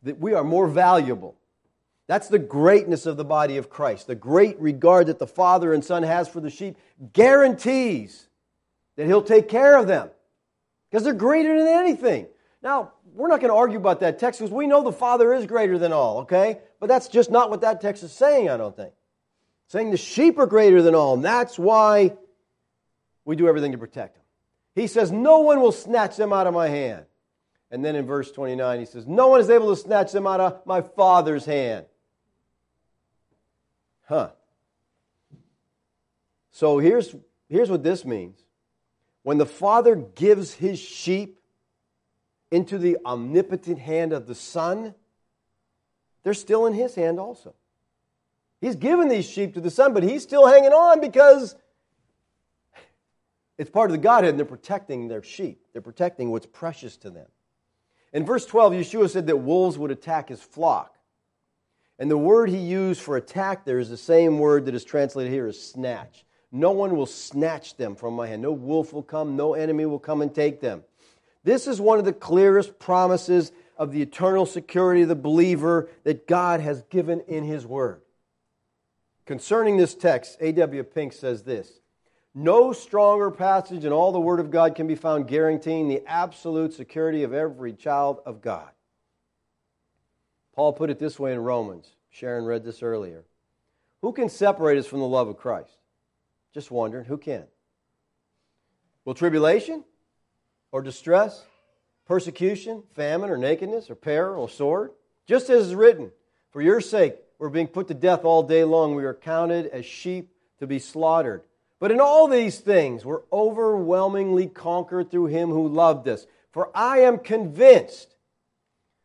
That 0.02 0.18
we 0.18 0.34
are 0.34 0.44
more 0.44 0.68
valuable. 0.68 1.36
That's 2.06 2.28
the 2.28 2.38
greatness 2.38 3.06
of 3.06 3.16
the 3.16 3.24
body 3.24 3.56
of 3.56 3.68
Christ. 3.68 4.06
The 4.06 4.14
great 4.14 4.60
regard 4.60 5.08
that 5.08 5.18
the 5.18 5.26
Father 5.26 5.72
and 5.72 5.84
Son 5.84 6.02
has 6.02 6.28
for 6.28 6.40
the 6.40 6.50
sheep 6.50 6.76
guarantees 7.12 8.28
that 8.96 9.06
he'll 9.06 9.22
take 9.22 9.48
care 9.48 9.76
of 9.76 9.86
them 9.86 10.10
because 10.90 11.02
they're 11.02 11.12
greater 11.14 11.58
than 11.58 11.68
anything. 11.68 12.26
Now, 12.62 12.92
we're 13.14 13.28
not 13.28 13.40
going 13.40 13.52
to 13.52 13.56
argue 13.56 13.78
about 13.78 14.00
that 14.00 14.18
text 14.18 14.40
because 14.40 14.52
we 14.52 14.66
know 14.66 14.82
the 14.82 14.92
Father 14.92 15.32
is 15.34 15.46
greater 15.46 15.78
than 15.78 15.92
all, 15.92 16.18
okay? 16.18 16.58
But 16.78 16.88
that's 16.88 17.08
just 17.08 17.30
not 17.30 17.50
what 17.50 17.62
that 17.62 17.80
text 17.80 18.02
is 18.02 18.12
saying, 18.12 18.50
I 18.50 18.56
don't 18.56 18.76
think. 18.76 18.92
Saying 19.68 19.90
the 19.90 19.96
sheep 19.96 20.38
are 20.38 20.46
greater 20.46 20.80
than 20.82 20.94
all, 20.94 21.14
and 21.14 21.24
that's 21.24 21.58
why 21.58 22.16
we 23.24 23.36
do 23.36 23.48
everything 23.48 23.72
to 23.72 23.78
protect 23.78 24.14
them. 24.14 24.24
He 24.74 24.86
says, 24.86 25.10
No 25.10 25.40
one 25.40 25.60
will 25.60 25.72
snatch 25.72 26.16
them 26.16 26.32
out 26.32 26.46
of 26.46 26.54
my 26.54 26.68
hand. 26.68 27.04
And 27.70 27.84
then 27.84 27.96
in 27.96 28.06
verse 28.06 28.30
29, 28.30 28.78
he 28.78 28.86
says, 28.86 29.06
No 29.06 29.28
one 29.28 29.40
is 29.40 29.50
able 29.50 29.74
to 29.74 29.80
snatch 29.80 30.12
them 30.12 30.26
out 30.26 30.40
of 30.40 30.64
my 30.66 30.82
Father's 30.82 31.44
hand. 31.44 31.86
Huh. 34.08 34.30
So 36.52 36.78
here's, 36.78 37.14
here's 37.48 37.68
what 37.68 37.82
this 37.82 38.04
means. 38.04 38.38
When 39.24 39.38
the 39.38 39.46
Father 39.46 39.96
gives 39.96 40.54
his 40.54 40.78
sheep 40.78 41.40
into 42.52 42.78
the 42.78 42.98
omnipotent 43.04 43.80
hand 43.80 44.12
of 44.12 44.28
the 44.28 44.34
Son, 44.36 44.94
they're 46.22 46.34
still 46.34 46.66
in 46.66 46.72
his 46.72 46.94
hand 46.94 47.18
also. 47.18 47.54
He's 48.60 48.76
given 48.76 49.08
these 49.08 49.28
sheep 49.28 49.54
to 49.54 49.60
the 49.60 49.70
Son, 49.70 49.92
but 49.92 50.02
he's 50.02 50.22
still 50.22 50.46
hanging 50.46 50.72
on 50.72 51.00
because 51.00 51.54
it's 53.58 53.70
part 53.70 53.90
of 53.90 53.92
the 53.92 54.02
Godhead 54.02 54.30
and 54.30 54.38
they're 54.38 54.46
protecting 54.46 55.08
their 55.08 55.22
sheep. 55.22 55.60
They're 55.72 55.82
protecting 55.82 56.30
what's 56.30 56.46
precious 56.46 56.96
to 56.98 57.10
them. 57.10 57.26
In 58.12 58.24
verse 58.24 58.46
12, 58.46 58.72
Yeshua 58.72 59.10
said 59.10 59.26
that 59.26 59.36
wolves 59.36 59.78
would 59.78 59.90
attack 59.90 60.28
his 60.28 60.40
flock. 60.40 60.94
And 61.98 62.10
the 62.10 62.18
word 62.18 62.50
he 62.50 62.58
used 62.58 63.00
for 63.00 63.16
attack 63.16 63.64
there 63.64 63.78
is 63.78 63.88
the 63.88 63.96
same 63.96 64.38
word 64.38 64.66
that 64.66 64.74
is 64.74 64.84
translated 64.84 65.32
here 65.32 65.46
as 65.46 65.60
snatch. 65.60 66.24
No 66.52 66.70
one 66.70 66.96
will 66.96 67.06
snatch 67.06 67.76
them 67.76 67.96
from 67.96 68.14
my 68.14 68.26
hand. 68.26 68.42
No 68.42 68.52
wolf 68.52 68.92
will 68.92 69.02
come, 69.02 69.36
no 69.36 69.54
enemy 69.54 69.86
will 69.86 69.98
come 69.98 70.22
and 70.22 70.34
take 70.34 70.60
them. 70.60 70.84
This 71.44 71.66
is 71.66 71.80
one 71.80 71.98
of 71.98 72.04
the 72.04 72.12
clearest 72.12 72.78
promises 72.78 73.52
of 73.78 73.92
the 73.92 74.02
eternal 74.02 74.46
security 74.46 75.02
of 75.02 75.08
the 75.08 75.14
believer 75.14 75.88
that 76.04 76.26
God 76.26 76.60
has 76.60 76.82
given 76.90 77.20
in 77.20 77.44
his 77.44 77.66
word. 77.66 78.00
Concerning 79.26 79.76
this 79.76 79.94
text, 79.94 80.38
A.W. 80.40 80.82
Pink 80.84 81.12
says 81.12 81.42
this 81.42 81.80
no 82.38 82.74
stronger 82.74 83.30
passage 83.30 83.86
in 83.86 83.92
all 83.92 84.12
the 84.12 84.20
Word 84.20 84.40
of 84.40 84.50
God 84.50 84.74
can 84.74 84.86
be 84.86 84.94
found 84.94 85.26
guaranteeing 85.26 85.88
the 85.88 86.02
absolute 86.06 86.74
security 86.74 87.22
of 87.22 87.32
every 87.32 87.72
child 87.72 88.20
of 88.26 88.42
God. 88.42 88.68
Paul 90.54 90.74
put 90.74 90.90
it 90.90 90.98
this 90.98 91.18
way 91.18 91.32
in 91.32 91.38
Romans. 91.38 91.88
Sharon 92.10 92.44
read 92.44 92.62
this 92.62 92.82
earlier. 92.82 93.24
Who 94.02 94.12
can 94.12 94.28
separate 94.28 94.76
us 94.76 94.86
from 94.86 95.00
the 95.00 95.06
love 95.06 95.28
of 95.28 95.38
Christ? 95.38 95.78
Just 96.52 96.70
wondering, 96.70 97.06
who 97.06 97.16
can? 97.16 97.44
Will 99.06 99.14
tribulation 99.14 99.82
or 100.72 100.82
distress, 100.82 101.42
persecution, 102.04 102.82
famine 102.94 103.30
or 103.30 103.38
nakedness 103.38 103.88
or 103.88 103.94
peril 103.94 104.42
or 104.42 104.48
sword? 104.50 104.90
Just 105.26 105.48
as 105.48 105.68
is 105.68 105.74
written, 105.74 106.12
for 106.50 106.60
your 106.60 106.82
sake 106.82 107.16
we're 107.38 107.48
being 107.50 107.68
put 107.68 107.88
to 107.88 107.94
death 107.94 108.24
all 108.24 108.42
day 108.42 108.64
long. 108.64 108.94
We 108.94 109.04
are 109.04 109.14
counted 109.14 109.66
as 109.66 109.84
sheep 109.84 110.30
to 110.58 110.66
be 110.66 110.78
slaughtered. 110.78 111.42
But 111.78 111.90
in 111.90 112.00
all 112.00 112.28
these 112.28 112.58
things, 112.58 113.04
we're 113.04 113.22
overwhelmingly 113.32 114.46
conquered 114.46 115.10
through 115.10 115.26
him 115.26 115.50
who 115.50 115.68
loved 115.68 116.08
us. 116.08 116.26
For 116.52 116.70
I 116.74 117.00
am 117.00 117.18
convinced 117.18 118.16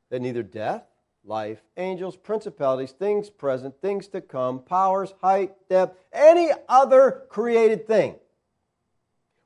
that 0.09 0.21
neither 0.21 0.43
death, 0.43 0.83
life, 1.25 1.61
angels, 1.75 2.15
principalities, 2.15 2.91
things 2.91 3.29
present, 3.29 3.75
things 3.81 4.07
to 4.09 4.21
come, 4.21 4.59
powers, 4.59 5.13
height, 5.21 5.53
depth, 5.69 5.97
any 6.13 6.49
other 6.69 7.23
created 7.29 7.87
thing 7.87 8.15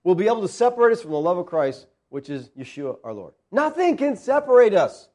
will 0.03 0.15
be 0.15 0.27
able 0.27 0.41
to 0.41 0.47
separate 0.47 0.93
us 0.93 1.01
from 1.01 1.11
the 1.11 1.19
love 1.19 1.39
of 1.39 1.47
Christ, 1.47 1.87
which 2.09 2.29
is 2.29 2.49
Yeshua 2.49 2.97
our 3.03 3.13
Lord. 3.13 3.33
Nothing 3.51 3.97
can 3.97 4.15
separate 4.15 4.75
us. 4.75 5.09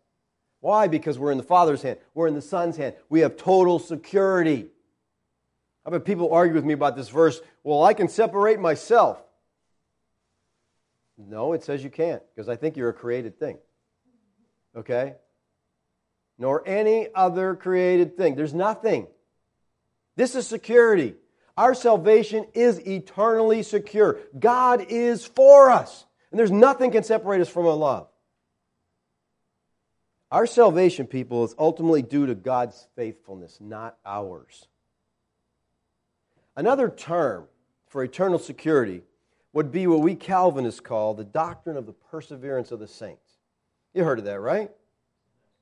Why? 0.60 0.88
Because 0.88 1.18
we're 1.18 1.32
in 1.32 1.38
the 1.38 1.44
Father's 1.44 1.82
hand, 1.82 1.98
we're 2.14 2.26
in 2.26 2.34
the 2.34 2.42
Son's 2.42 2.76
hand. 2.76 2.94
We 3.08 3.20
have 3.20 3.36
total 3.36 3.78
security. 3.78 4.68
I've 5.84 5.92
had 5.92 6.04
people 6.04 6.32
argue 6.32 6.54
with 6.54 6.64
me 6.64 6.74
about 6.74 6.96
this 6.96 7.08
verse. 7.08 7.40
Well, 7.64 7.82
I 7.82 7.94
can 7.94 8.08
separate 8.08 8.60
myself. 8.60 9.22
No, 11.16 11.52
it 11.52 11.62
says 11.64 11.82
you 11.82 11.90
can't, 11.90 12.22
because 12.34 12.48
I 12.48 12.56
think 12.56 12.76
you're 12.76 12.90
a 12.90 12.94
created 12.94 13.38
thing. 13.38 13.58
Okay? 14.76 15.14
Nor 16.38 16.66
any 16.66 17.08
other 17.14 17.54
created 17.54 18.16
thing. 18.16 18.34
There's 18.34 18.54
nothing. 18.54 19.06
This 20.16 20.34
is 20.34 20.46
security. 20.46 21.14
Our 21.56 21.74
salvation 21.74 22.46
is 22.54 22.78
eternally 22.86 23.62
secure. 23.62 24.18
God 24.38 24.86
is 24.88 25.26
for 25.26 25.70
us. 25.70 26.06
And 26.30 26.38
there's 26.38 26.50
nothing 26.50 26.90
can 26.90 27.02
separate 27.02 27.40
us 27.40 27.48
from 27.48 27.66
our 27.66 27.74
love. 27.74 28.09
Our 30.30 30.46
salvation, 30.46 31.06
people, 31.06 31.44
is 31.44 31.54
ultimately 31.58 32.02
due 32.02 32.26
to 32.26 32.34
God's 32.34 32.86
faithfulness, 32.94 33.58
not 33.60 33.96
ours. 34.06 34.68
Another 36.56 36.88
term 36.88 37.46
for 37.88 38.04
eternal 38.04 38.38
security 38.38 39.02
would 39.52 39.72
be 39.72 39.86
what 39.86 40.00
we 40.00 40.14
Calvinists 40.14 40.80
call 40.80 41.14
the 41.14 41.24
doctrine 41.24 41.76
of 41.76 41.86
the 41.86 41.92
perseverance 41.92 42.70
of 42.70 42.78
the 42.78 42.86
saints. 42.86 43.38
You 43.92 44.04
heard 44.04 44.20
of 44.20 44.24
that, 44.26 44.40
right? 44.40 44.70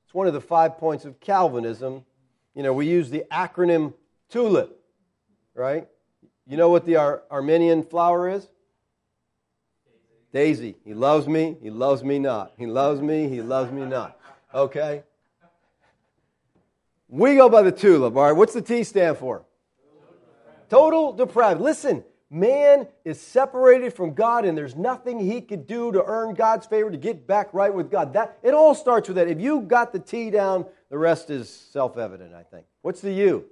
It's 0.05 0.13
one 0.13 0.27
of 0.27 0.33
the 0.33 0.41
five 0.41 0.77
points 0.77 1.05
of 1.05 1.19
Calvinism. 1.19 2.05
You 2.53 2.61
know, 2.61 2.73
we 2.73 2.87
use 2.87 3.09
the 3.09 3.25
acronym 3.31 3.93
TULIP, 4.29 4.69
right? 5.55 5.87
You 6.45 6.57
know 6.57 6.69
what 6.69 6.85
the 6.85 6.97
Ar- 6.97 7.23
Arminian 7.31 7.83
flower 7.83 8.29
is? 8.29 8.47
Daisy. 10.31 10.75
He 10.83 10.93
loves 10.93 11.27
me, 11.27 11.57
he 11.61 11.71
loves 11.71 12.03
me 12.03 12.19
not. 12.19 12.53
He 12.57 12.67
loves 12.67 13.01
me, 13.01 13.27
he 13.29 13.41
loves 13.41 13.71
me 13.71 13.85
not. 13.85 14.18
Okay? 14.53 15.03
We 17.07 17.35
go 17.35 17.49
by 17.49 17.63
the 17.63 17.71
tulip, 17.71 18.15
all 18.15 18.23
right? 18.23 18.31
What's 18.31 18.53
the 18.53 18.61
T 18.61 18.83
stand 18.83 19.17
for? 19.17 19.43
Total 20.69 21.11
depravity. 21.13 21.63
Listen, 21.63 22.03
man 22.29 22.87
is 23.03 23.19
separated 23.19 23.93
from 23.93 24.13
God 24.13 24.45
and 24.45 24.55
there's 24.55 24.75
nothing 24.75 25.19
he 25.19 25.41
could 25.41 25.65
do 25.65 25.91
to 25.91 26.03
earn 26.03 26.35
God's 26.35 26.67
favor 26.67 26.91
to 26.91 26.97
get 26.97 27.25
back 27.25 27.51
right 27.53 27.73
with 27.73 27.89
God. 27.89 28.13
That 28.13 28.37
it 28.43 28.53
all 28.53 28.75
starts 28.75 29.07
with 29.07 29.15
that. 29.17 29.27
If 29.27 29.41
you 29.41 29.61
got 29.61 29.91
the 29.91 29.99
T 29.99 30.29
down, 30.29 30.65
the 30.91 30.97
rest 30.97 31.31
is 31.31 31.49
self-evident, 31.49 32.35
I 32.35 32.43
think. 32.43 32.65
What's 32.81 33.01
the 33.01 33.11
U? 33.11 33.45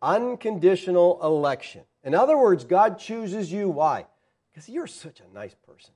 Unconditional 0.00 1.20
election. 1.22 1.82
In 2.02 2.16
other 2.16 2.36
words, 2.36 2.64
God 2.64 2.98
chooses 2.98 3.52
you. 3.52 3.68
Why? 3.68 4.06
Because 4.52 4.68
you're 4.68 4.88
such 4.88 5.20
a 5.20 5.34
nice 5.34 5.54
person. 5.54 5.94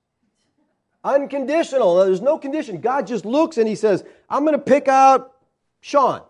Unconditional. 1.06 2.04
There's 2.04 2.20
no 2.20 2.36
condition. 2.36 2.80
God 2.80 3.06
just 3.06 3.24
looks 3.24 3.58
and 3.58 3.68
he 3.68 3.76
says, 3.76 4.02
I'm 4.28 4.44
going 4.44 4.58
to 4.58 4.64
pick 4.64 4.88
out 4.88 5.32
Sean. 5.80 6.22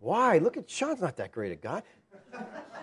Why? 0.00 0.38
Look 0.38 0.56
at 0.56 0.68
Sean's 0.68 1.00
not 1.00 1.16
that 1.18 1.30
great 1.30 1.52
a 1.52 1.54
guy. 1.54 1.82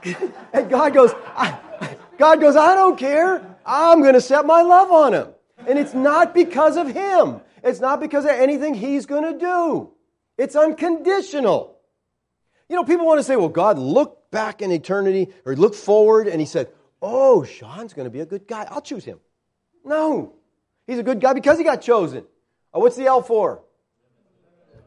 and 0.54 0.70
God 0.70 0.94
goes, 0.94 1.12
I, 1.36 1.98
God 2.18 2.40
goes, 2.40 2.56
I 2.56 2.76
don't 2.76 2.98
care. 2.98 3.58
I'm 3.66 4.04
going 4.04 4.14
to 4.14 4.22
set 4.22 4.46
my 4.46 4.62
love 4.62 4.90
on 4.90 5.14
him. 5.14 5.28
And 5.68 5.78
it's 5.78 5.94
not 5.94 6.34
because 6.34 6.78
of 6.78 6.88
him. 6.88 7.42
It's 7.62 7.82
not 7.82 8.00
because 8.00 8.24
of 8.24 8.32
anything 8.32 8.74
he's 8.74 9.06
going 9.06 9.34
to 9.34 9.38
do. 9.38 9.92
It's 10.38 10.56
unconditional. 10.56 11.78
You 12.70 12.78
know, 12.78 12.86
people 12.86 13.06
want 13.06 13.20
to 13.20 13.24
say, 13.24 13.36
well, 13.36 13.50
God 13.50 13.78
looked 13.78 14.32
back 14.32 14.62
in 14.62 14.72
eternity 14.72 15.34
or 15.44 15.58
looked 15.58 15.76
forward 15.76 16.30
and 16.30 16.40
he 16.40 16.46
said, 16.46 16.70
oh, 17.02 17.44
Sean's 17.44 17.94
going 17.94 18.06
to 18.06 18.12
be 18.12 18.22
a 18.22 18.26
good 18.26 18.48
guy. 18.48 18.66
I'll 18.72 18.82
choose 18.82 19.04
him. 19.04 19.20
No. 19.84 20.36
He's 20.88 21.00
a 21.00 21.04
good 21.04 21.20
guy 21.20 21.34
because 21.34 21.58
he 21.58 21.64
got 21.64 21.82
chosen. 21.82 22.26
Oh, 22.74 22.80
what's 22.80 22.96
the 22.96 23.06
L 23.06 23.22
for? 23.22 23.64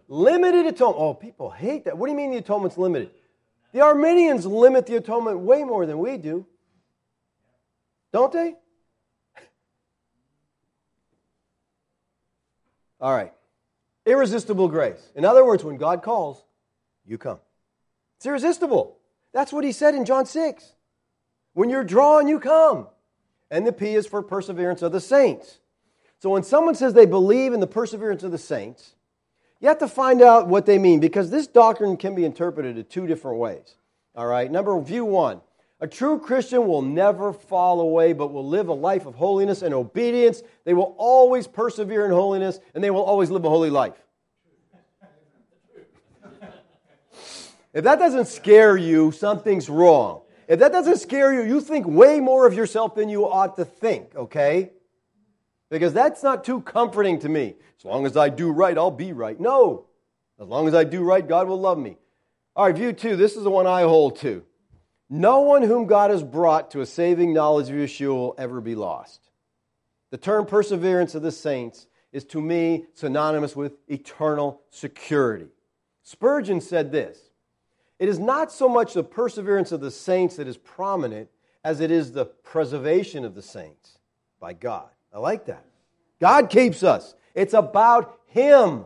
Limited 0.09 0.66
atonement. 0.66 0.99
Oh, 0.99 1.14
people 1.14 1.51
hate 1.51 1.84
that. 1.84 1.99
What 1.99 2.07
do 2.07 2.12
you 2.12 2.16
mean 2.16 2.30
the 2.30 2.38
atonement's 2.38 2.78
limited? 2.78 3.11
The 3.72 3.80
Arminians 3.80 4.46
limit 4.46 4.86
the 4.86 4.96
atonement 4.96 5.40
way 5.40 5.64
more 5.64 5.84
than 5.86 5.99
we 5.99 6.16
do. 6.16 6.46
Don't 8.12 8.32
they? 8.32 8.55
All 13.01 13.14
right. 13.14 13.32
Irresistible 14.07 14.68
grace. 14.68 15.11
In 15.14 15.26
other 15.26 15.44
words, 15.44 15.62
when 15.62 15.76
God 15.76 16.03
calls, 16.03 16.42
you 17.05 17.18
come. 17.18 17.40
It's 18.16 18.24
irresistible. 18.24 18.96
That's 19.34 19.53
what 19.53 19.64
he 19.64 19.72
said 19.72 19.94
in 19.94 20.07
John 20.07 20.24
6. 20.24 20.72
When 21.53 21.68
you're 21.68 21.84
drawn, 21.84 22.28
you 22.28 22.40
come. 22.40 22.86
And 23.51 23.66
the 23.66 23.72
P 23.72 23.94
is 23.94 24.07
for 24.07 24.22
perseverance 24.22 24.80
of 24.80 24.92
the 24.92 25.01
saints. 25.01 25.59
So 26.20 26.30
when 26.30 26.42
someone 26.42 26.74
says 26.74 26.94
they 26.94 27.06
believe 27.06 27.52
in 27.52 27.60
the 27.60 27.66
perseverance 27.66 28.22
of 28.22 28.32
the 28.32 28.38
saints, 28.38 28.94
you 29.60 29.68
have 29.68 29.78
to 29.78 29.88
find 29.88 30.22
out 30.22 30.48
what 30.48 30.66
they 30.66 30.78
mean 30.78 31.00
because 31.00 31.30
this 31.30 31.46
doctrine 31.46 31.96
can 31.96 32.14
be 32.14 32.24
interpreted 32.24 32.76
in 32.76 32.84
two 32.84 33.06
different 33.06 33.38
ways. 33.38 33.76
All 34.14 34.26
right, 34.26 34.50
number 34.50 34.78
view 34.80 35.04
one 35.04 35.40
a 35.80 35.86
true 35.86 36.18
Christian 36.18 36.66
will 36.66 36.82
never 36.82 37.32
fall 37.32 37.80
away, 37.80 38.12
but 38.12 38.32
will 38.32 38.46
live 38.46 38.66
a 38.66 38.72
life 38.72 39.06
of 39.06 39.14
holiness 39.14 39.62
and 39.62 39.72
obedience. 39.72 40.42
They 40.64 40.74
will 40.74 40.96
always 40.98 41.46
persevere 41.46 42.04
in 42.04 42.10
holiness, 42.10 42.58
and 42.74 42.82
they 42.82 42.90
will 42.90 43.04
always 43.04 43.30
live 43.30 43.44
a 43.44 43.48
holy 43.48 43.70
life. 43.70 43.94
If 47.72 47.84
that 47.84 48.00
doesn't 48.00 48.26
scare 48.26 48.76
you, 48.76 49.12
something's 49.12 49.68
wrong. 49.68 50.22
If 50.48 50.58
that 50.58 50.72
doesn't 50.72 50.96
scare 50.96 51.32
you, 51.32 51.42
you 51.42 51.60
think 51.60 51.86
way 51.86 52.18
more 52.18 52.46
of 52.46 52.54
yourself 52.54 52.96
than 52.96 53.08
you 53.08 53.28
ought 53.28 53.54
to 53.56 53.64
think, 53.64 54.16
okay? 54.16 54.72
Because 55.70 55.92
that's 55.92 56.22
not 56.22 56.44
too 56.44 56.60
comforting 56.62 57.18
to 57.20 57.28
me. 57.28 57.56
As 57.78 57.84
long 57.84 58.06
as 58.06 58.16
I 58.16 58.28
do 58.28 58.50
right, 58.50 58.76
I'll 58.76 58.90
be 58.90 59.12
right. 59.12 59.38
No. 59.38 59.86
As 60.40 60.48
long 60.48 60.68
as 60.68 60.74
I 60.74 60.84
do 60.84 61.02
right, 61.02 61.26
God 61.26 61.48
will 61.48 61.60
love 61.60 61.78
me. 61.78 61.98
All 62.56 62.66
right, 62.66 62.74
view 62.74 62.92
two. 62.92 63.16
This 63.16 63.36
is 63.36 63.44
the 63.44 63.50
one 63.50 63.66
I 63.66 63.82
hold 63.82 64.16
to. 64.20 64.44
No 65.10 65.40
one 65.40 65.62
whom 65.62 65.86
God 65.86 66.10
has 66.10 66.22
brought 66.22 66.70
to 66.72 66.80
a 66.80 66.86
saving 66.86 67.32
knowledge 67.32 67.68
of 67.70 67.76
Yeshua 67.76 68.14
will 68.14 68.34
ever 68.38 68.60
be 68.60 68.74
lost. 68.74 69.30
The 70.10 70.18
term 70.18 70.46
perseverance 70.46 71.14
of 71.14 71.22
the 71.22 71.32
saints 71.32 71.86
is 72.12 72.24
to 72.26 72.40
me 72.40 72.86
synonymous 72.94 73.54
with 73.54 73.74
eternal 73.88 74.62
security. 74.70 75.48
Spurgeon 76.02 76.60
said 76.60 76.92
this 76.92 77.30
It 77.98 78.08
is 78.08 78.18
not 78.18 78.50
so 78.52 78.68
much 78.68 78.94
the 78.94 79.04
perseverance 79.04 79.72
of 79.72 79.80
the 79.80 79.90
saints 79.90 80.36
that 80.36 80.48
is 80.48 80.56
prominent 80.56 81.28
as 81.64 81.80
it 81.80 81.90
is 81.90 82.12
the 82.12 82.24
preservation 82.24 83.24
of 83.24 83.34
the 83.34 83.42
saints 83.42 83.98
by 84.40 84.52
God. 84.52 84.88
I 85.12 85.18
like 85.18 85.46
that. 85.46 85.64
God 86.20 86.50
keeps 86.50 86.82
us. 86.82 87.14
It's 87.34 87.54
about 87.54 88.18
Him. 88.26 88.84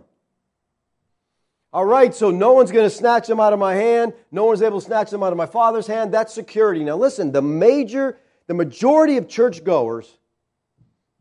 All 1.73 1.87
right, 1.87 2.15
so 2.15 2.31
no 2.31 2.53
one's 2.53 2.71
going 2.71 2.85
to 2.85 2.95
snatch 2.95 3.27
them 3.27 3.41
out 3.41 3.55
of 3.55 3.59
my 3.59 3.75
hand. 3.75 4.13
No 4.31 4.45
one's 4.45 4.61
able 4.61 4.81
to 4.81 4.85
snatch 4.85 5.11
them 5.11 5.23
out 5.23 5.33
of 5.33 5.39
my 5.39 5.47
father's 5.47 5.87
hand. 5.87 6.13
That's 6.13 6.33
security. 6.33 6.85
Now 6.85 6.97
listen, 6.97 7.33
the 7.33 7.41
major, 7.41 8.19
the 8.47 8.55
majority 8.55 9.17
of 9.17 9.27
churchgoers 9.27 10.19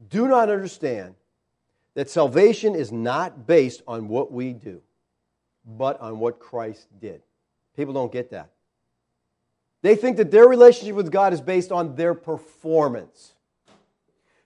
do 0.09 0.27
not 0.27 0.49
understand 0.49 1.15
that 1.93 2.09
salvation 2.09 2.75
is 2.75 2.91
not 2.91 3.47
based 3.47 3.81
on 3.87 4.09
what 4.09 4.31
we 4.31 4.51
do, 4.51 4.81
but 5.65 5.99
on 6.01 6.19
what 6.19 6.39
Christ 6.39 6.87
did. 6.99 7.21
People 7.77 7.93
don't 7.93 8.11
get 8.11 8.31
that. 8.31 8.49
They 9.81 9.95
think 9.95 10.17
that 10.17 10.31
their 10.31 10.47
relationship 10.47 10.95
with 10.95 11.11
God 11.11 11.33
is 11.33 11.41
based 11.41 11.71
on 11.71 11.95
their 11.95 12.13
performance. 12.13 13.33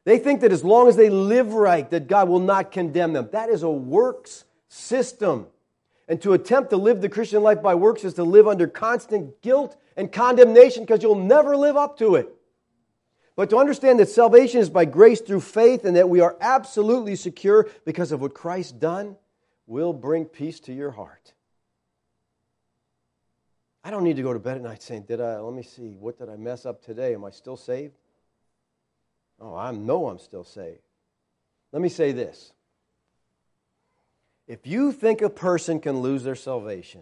They 0.06 0.20
think 0.20 0.42
that 0.42 0.52
as 0.52 0.64
long 0.64 0.88
as 0.88 0.96
they 0.96 1.10
live 1.10 1.54
right, 1.54 1.90
that 1.90 2.08
God 2.08 2.30
will 2.30 2.40
not 2.40 2.72
condemn 2.72 3.14
them. 3.14 3.28
That 3.32 3.50
is 3.50 3.64
a 3.64 3.70
works 3.70 4.46
system. 4.70 5.48
And 6.08 6.22
to 6.22 6.34
attempt 6.34 6.70
to 6.70 6.78
live 6.78 7.02
the 7.02 7.10
Christian 7.10 7.42
life 7.42 7.62
by 7.64 7.74
works 7.74 8.04
is 8.04 8.14
to 8.14 8.24
live 8.24 8.48
under 8.48 8.68
constant 8.68 9.42
guilt 9.42 9.76
and 9.98 10.12
condemnation 10.12 10.84
because 10.84 11.02
you'll 11.02 11.16
never 11.16 11.58
live 11.58 11.76
up 11.76 11.98
to 11.98 12.16
it. 12.16 12.30
But 13.36 13.50
to 13.50 13.58
understand 13.58 14.00
that 14.00 14.10
salvation 14.10 14.62
is 14.62 14.70
by 14.70 14.86
grace 14.86 15.22
through 15.22 15.42
faith 15.42 15.84
and 15.84 15.98
that 15.98 16.08
we 16.08 16.22
are 16.22 16.38
absolutely 16.40 17.16
secure 17.16 17.68
because 17.84 18.12
of 18.12 18.22
what 18.22 18.36
Christ 18.36 18.80
done 18.80 19.18
will 19.66 19.92
bring 19.92 20.26
peace 20.26 20.60
to 20.62 20.74
your 20.74 20.92
heart. 20.92 21.34
I 23.84 23.90
don't 23.90 24.04
need 24.04 24.16
to 24.16 24.22
go 24.22 24.34
to 24.34 24.40
bed 24.40 24.58
at 24.58 24.64
night 24.64 24.84
saying, 24.84 25.04
Did 25.04 25.20
I, 25.20 25.40
let 25.40 25.54
me 25.54 25.64
see, 25.64 25.96
what 26.00 26.18
did 26.18 26.30
I 26.30 26.38
mess 26.38 26.66
up 26.66 26.84
today? 26.84 27.14
Am 27.16 27.26
I 27.26 27.32
still 27.32 27.58
saved? 27.58 27.98
Oh, 29.40 29.56
I 29.56 29.72
know 29.72 30.08
I'm 30.08 30.20
still 30.20 30.44
saved. 30.44 30.80
Let 31.72 31.82
me 31.82 31.90
say 31.90 32.12
this 32.12 32.54
if 34.48 34.68
you 34.68 34.92
think 34.92 35.22
a 35.22 35.30
person 35.30 35.80
can 35.80 36.00
lose 36.00 36.24
their 36.24 36.36
salvation, 36.36 37.02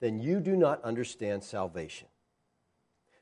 then 0.00 0.18
you 0.18 0.40
do 0.40 0.56
not 0.56 0.82
understand 0.82 1.44
salvation. 1.44 2.08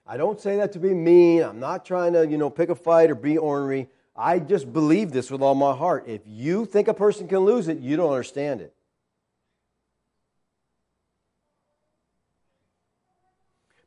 I 0.07 0.17
don't 0.17 0.41
say 0.41 0.57
that 0.57 0.73
to 0.73 0.79
be 0.79 0.95
mean. 0.95 1.43
I'm 1.43 1.59
not 1.59 1.85
trying 1.85 2.13
to, 2.13 2.27
you 2.27 2.39
know, 2.39 2.49
pick 2.49 2.69
a 2.69 2.75
fight 2.75 3.11
or 3.11 3.15
be 3.15 3.39
ornery. 3.39 3.89
I 4.15 4.39
just 4.39 4.73
believe 4.73 5.13
this 5.13 5.31
with 5.31 5.43
all 5.43 5.55
my 5.55 5.75
heart. 5.75 6.05
If 6.07 6.23
you 6.27 6.65
think 6.65 6.89
a 6.89 6.95
person 6.95 7.29
can 7.29 7.41
lose 7.41 7.69
it, 7.69 7.79
you 7.79 7.97
don't 7.97 8.11
understand 8.11 8.61
it. 8.61 8.73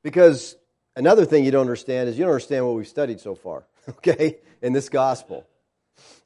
Because 0.03 0.55
another 0.95 1.25
thing 1.25 1.45
you 1.45 1.51
don't 1.51 1.61
understand 1.61 2.09
is 2.09 2.17
you 2.17 2.25
don't 2.25 2.33
understand 2.33 2.65
what 2.65 2.75
we've 2.75 2.87
studied 2.87 3.19
so 3.19 3.33
far, 3.33 3.63
okay, 3.97 4.37
in 4.61 4.73
this 4.73 4.89
gospel. 4.89 5.47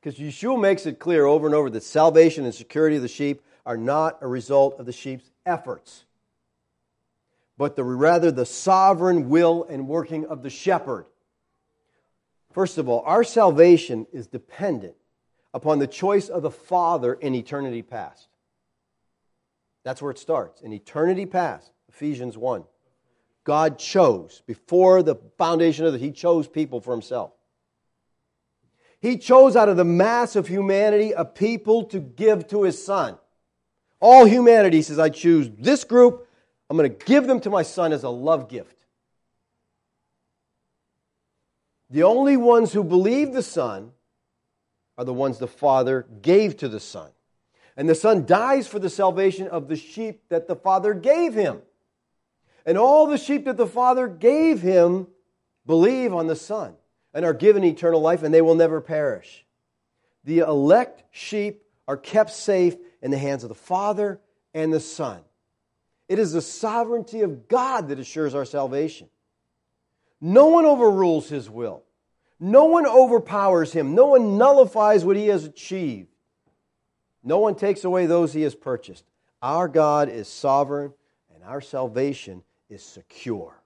Because 0.02 0.20
Yeshua 0.20 0.60
makes 0.60 0.86
it 0.86 1.00
clear 1.00 1.26
over 1.26 1.48
and 1.48 1.56
over 1.56 1.70
that 1.70 1.84
salvation 1.84 2.46
and 2.46 2.54
security 2.54 2.98
of 2.98 3.02
the 3.02 3.08
sheep 3.08 3.42
are 3.66 3.78
not 3.78 4.18
a 4.22 4.28
result 4.28 4.80
of 4.80 4.86
the 4.86 4.92
sheep's 4.92 5.30
efforts, 5.46 6.04
but 7.58 7.76
the, 7.76 7.84
rather 7.84 8.32
the 8.32 8.46
sovereign 8.46 9.30
will 9.30 9.66
and 9.70 9.88
working 9.88 10.26
of 10.26 10.44
the 10.44 10.50
shepherd. 10.50 11.06
First 12.52 12.78
of 12.78 12.90
all, 12.90 13.02
our 13.06 13.24
salvation 13.24 14.06
is 14.12 14.28
dependent 14.28 14.96
upon 15.54 15.80
the 15.80 15.88
choice 15.88 16.30
of 16.30 16.42
the 16.42 16.52
Father 16.52 17.14
in 17.14 17.34
eternity 17.34 17.82
past. 17.82 18.28
That's 19.84 20.02
where 20.02 20.12
it 20.12 20.20
starts. 20.20 20.62
In 20.62 20.74
eternity 20.74 21.26
past, 21.26 21.72
Ephesians 21.90 22.38
1. 22.38 22.64
God 23.44 23.78
chose, 23.78 24.42
before 24.46 25.04
the 25.04 25.16
foundation 25.38 25.86
of 25.86 25.94
the, 25.94 26.00
He 26.00 26.12
chose 26.12 26.48
people 26.48 26.80
for 26.80 26.92
Himself. 26.92 27.32
He 29.04 29.18
chose 29.18 29.58
out 29.58 29.68
of 29.68 29.76
the 29.76 29.84
mass 29.84 30.38
of 30.38 30.48
humanity 30.48 31.12
a 31.12 31.26
people 31.26 31.84
to 31.88 32.00
give 32.00 32.48
to 32.48 32.64
his 32.64 32.84
son. 32.84 33.18
All 34.00 34.24
humanity 34.24 34.82
says, 34.82 34.98
I 34.98 35.10
choose 35.10 35.52
this 35.60 35.84
group. 35.84 36.26
I'm 36.70 36.78
going 36.78 36.90
to 36.90 37.06
give 37.06 37.28
them 37.28 37.42
to 37.42 37.50
my 37.50 37.64
son 37.64 37.92
as 37.92 38.04
a 38.04 38.10
love 38.10 38.48
gift. 38.48 38.86
The 41.90 42.04
only 42.04 42.38
ones 42.38 42.72
who 42.72 42.82
believe 42.82 43.34
the 43.34 43.44
son 43.44 43.92
are 44.98 45.04
the 45.04 45.14
ones 45.14 45.38
the 45.38 45.48
father 45.48 46.08
gave 46.22 46.56
to 46.58 46.70
the 46.70 46.80
son. 46.80 47.12
And 47.76 47.90
the 47.90 47.96
son 47.96 48.26
dies 48.26 48.70
for 48.70 48.80
the 48.80 48.90
salvation 48.90 49.50
of 49.50 49.68
the 49.68 49.76
sheep 49.76 50.22
that 50.30 50.48
the 50.48 50.56
father 50.56 50.94
gave 50.94 51.34
him. 51.34 51.62
And 52.66 52.78
all 52.78 53.06
the 53.08 53.18
sheep 53.18 53.44
that 53.46 53.58
the 53.58 53.68
father 53.68 54.08
gave 54.08 54.62
him 54.62 55.08
believe 55.66 56.14
on 56.14 56.28
the 56.28 56.38
son 56.38 56.76
and 57.14 57.26
are 57.26 57.34
given 57.34 57.64
eternal 57.64 58.02
life, 58.02 58.24
and 58.24 58.34
they 58.34 58.42
will 58.42 58.56
never 58.56 58.82
perish. 58.82 59.46
The 60.24 60.40
elect 60.40 61.04
sheep 61.12 61.64
are 61.88 61.98
kept 61.98 62.32
safe 62.32 62.76
in 63.02 63.12
the 63.12 63.18
hands 63.18 63.44
of 63.44 63.50
the 63.50 63.56
Father 63.56 64.20
and 64.54 64.74
the 64.74 64.80
Son. 64.80 65.22
It 66.08 66.20
is 66.20 66.32
the 66.32 66.42
sovereignty 66.42 67.22
of 67.22 67.48
God 67.48 67.90
that 67.90 68.00
assures 68.00 68.36
our 68.36 68.46
salvation. 68.46 69.10
No 70.22 70.48
one 70.48 70.66
overrules 70.66 71.30
His 71.30 71.50
will. 71.50 71.84
No 72.40 72.66
one 72.66 72.86
overpowers 72.86 73.74
Him. 73.74 73.96
No 73.96 74.08
one 74.08 74.38
nullifies 74.38 75.06
what 75.06 75.16
He 75.16 75.28
has 75.28 75.46
achieved. 75.46 76.10
No 77.24 77.40
one 77.40 77.56
takes 77.56 77.84
away 77.84 78.06
those 78.06 78.34
He 78.34 78.42
has 78.42 78.56
purchased. 78.56 79.06
Our 79.42 79.68
God 79.68 80.10
is 80.10 80.28
sovereign, 80.28 80.94
and 81.34 81.44
our 81.44 81.62
salvation 81.62 82.44
is 82.70 82.84
secure. 82.84 83.63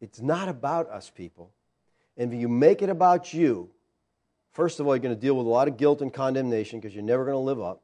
It's 0.00 0.20
not 0.20 0.48
about 0.48 0.88
us, 0.88 1.10
people. 1.10 1.50
And 2.16 2.32
if 2.32 2.40
you 2.40 2.48
make 2.48 2.82
it 2.82 2.88
about 2.88 3.32
you, 3.32 3.70
first 4.52 4.80
of 4.80 4.86
all, 4.86 4.94
you're 4.94 5.02
going 5.02 5.14
to 5.14 5.20
deal 5.20 5.36
with 5.36 5.46
a 5.46 5.50
lot 5.50 5.68
of 5.68 5.76
guilt 5.76 6.02
and 6.02 6.12
condemnation 6.12 6.80
because 6.80 6.94
you're 6.94 7.04
never 7.04 7.24
going 7.24 7.34
to 7.34 7.38
live 7.38 7.60
up. 7.60 7.82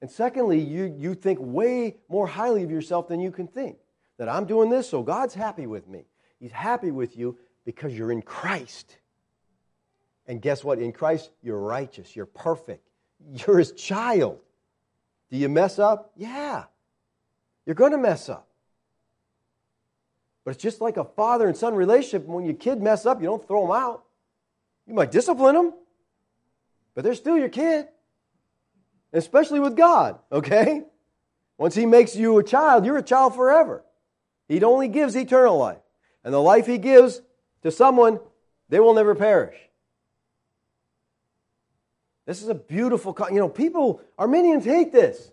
And 0.00 0.10
secondly, 0.10 0.60
you, 0.60 0.94
you 0.96 1.14
think 1.14 1.38
way 1.40 1.96
more 2.08 2.26
highly 2.26 2.62
of 2.62 2.70
yourself 2.70 3.08
than 3.08 3.20
you 3.20 3.30
can 3.30 3.46
think. 3.46 3.78
That 4.18 4.28
I'm 4.28 4.46
doing 4.46 4.68
this, 4.68 4.88
so 4.88 5.02
God's 5.02 5.34
happy 5.34 5.66
with 5.66 5.86
me. 5.86 6.04
He's 6.40 6.50
happy 6.50 6.90
with 6.90 7.16
you 7.16 7.38
because 7.64 7.96
you're 7.96 8.10
in 8.10 8.22
Christ. 8.22 8.96
And 10.26 10.42
guess 10.42 10.64
what? 10.64 10.80
In 10.80 10.92
Christ, 10.92 11.30
you're 11.42 11.58
righteous, 11.58 12.16
you're 12.16 12.26
perfect, 12.26 12.88
you're 13.32 13.58
his 13.58 13.72
child. 13.72 14.40
Do 15.30 15.36
you 15.36 15.48
mess 15.48 15.78
up? 15.78 16.10
Yeah. 16.16 16.64
You're 17.64 17.74
going 17.74 17.92
to 17.92 17.98
mess 17.98 18.28
up. 18.28 18.47
But 20.44 20.54
it's 20.54 20.62
just 20.62 20.80
like 20.80 20.96
a 20.96 21.04
father 21.04 21.46
and 21.46 21.56
son 21.56 21.74
relationship. 21.74 22.26
When 22.26 22.44
your 22.44 22.54
kid 22.54 22.80
mess 22.80 23.06
up, 23.06 23.20
you 23.20 23.26
don't 23.26 23.46
throw 23.46 23.66
them 23.66 23.76
out. 23.76 24.04
You 24.86 24.94
might 24.94 25.10
discipline 25.10 25.54
them, 25.54 25.74
but 26.94 27.04
they're 27.04 27.14
still 27.14 27.36
your 27.36 27.50
kid. 27.50 27.88
Especially 29.12 29.60
with 29.60 29.76
God, 29.76 30.18
okay? 30.32 30.84
Once 31.58 31.74
He 31.74 31.86
makes 31.86 32.16
you 32.16 32.38
a 32.38 32.44
child, 32.44 32.84
you're 32.84 32.98
a 32.98 33.02
child 33.02 33.34
forever. 33.34 33.84
He 34.48 34.62
only 34.62 34.88
gives 34.88 35.14
eternal 35.14 35.58
life. 35.58 35.78
And 36.24 36.32
the 36.32 36.40
life 36.40 36.66
He 36.66 36.78
gives 36.78 37.20
to 37.62 37.70
someone, 37.70 38.20
they 38.68 38.80
will 38.80 38.94
never 38.94 39.14
perish. 39.14 39.56
This 42.26 42.42
is 42.42 42.48
a 42.48 42.54
beautiful, 42.54 43.16
you 43.30 43.38
know, 43.38 43.48
people, 43.48 44.02
Arminians 44.18 44.64
hate 44.64 44.92
this. 44.92 45.32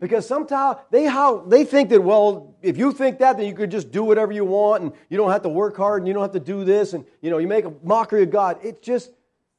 Because 0.00 0.26
sometimes 0.26 0.78
they 0.90 1.04
how 1.04 1.38
they 1.38 1.64
think 1.64 1.88
that 1.90 2.02
well, 2.02 2.54
if 2.60 2.76
you 2.76 2.92
think 2.92 3.18
that, 3.20 3.38
then 3.38 3.46
you 3.46 3.54
could 3.54 3.70
just 3.70 3.90
do 3.90 4.04
whatever 4.04 4.32
you 4.32 4.44
want, 4.44 4.82
and 4.82 4.92
you 5.08 5.16
don't 5.16 5.30
have 5.30 5.42
to 5.42 5.48
work 5.48 5.76
hard, 5.76 6.02
and 6.02 6.08
you 6.08 6.12
don't 6.12 6.22
have 6.22 6.32
to 6.32 6.40
do 6.40 6.64
this, 6.64 6.92
and 6.92 7.04
you 7.22 7.30
know 7.30 7.38
you 7.38 7.46
make 7.46 7.64
a 7.64 7.72
mockery 7.82 8.22
of 8.22 8.30
God. 8.30 8.58
It's 8.62 8.84
just 8.84 9.10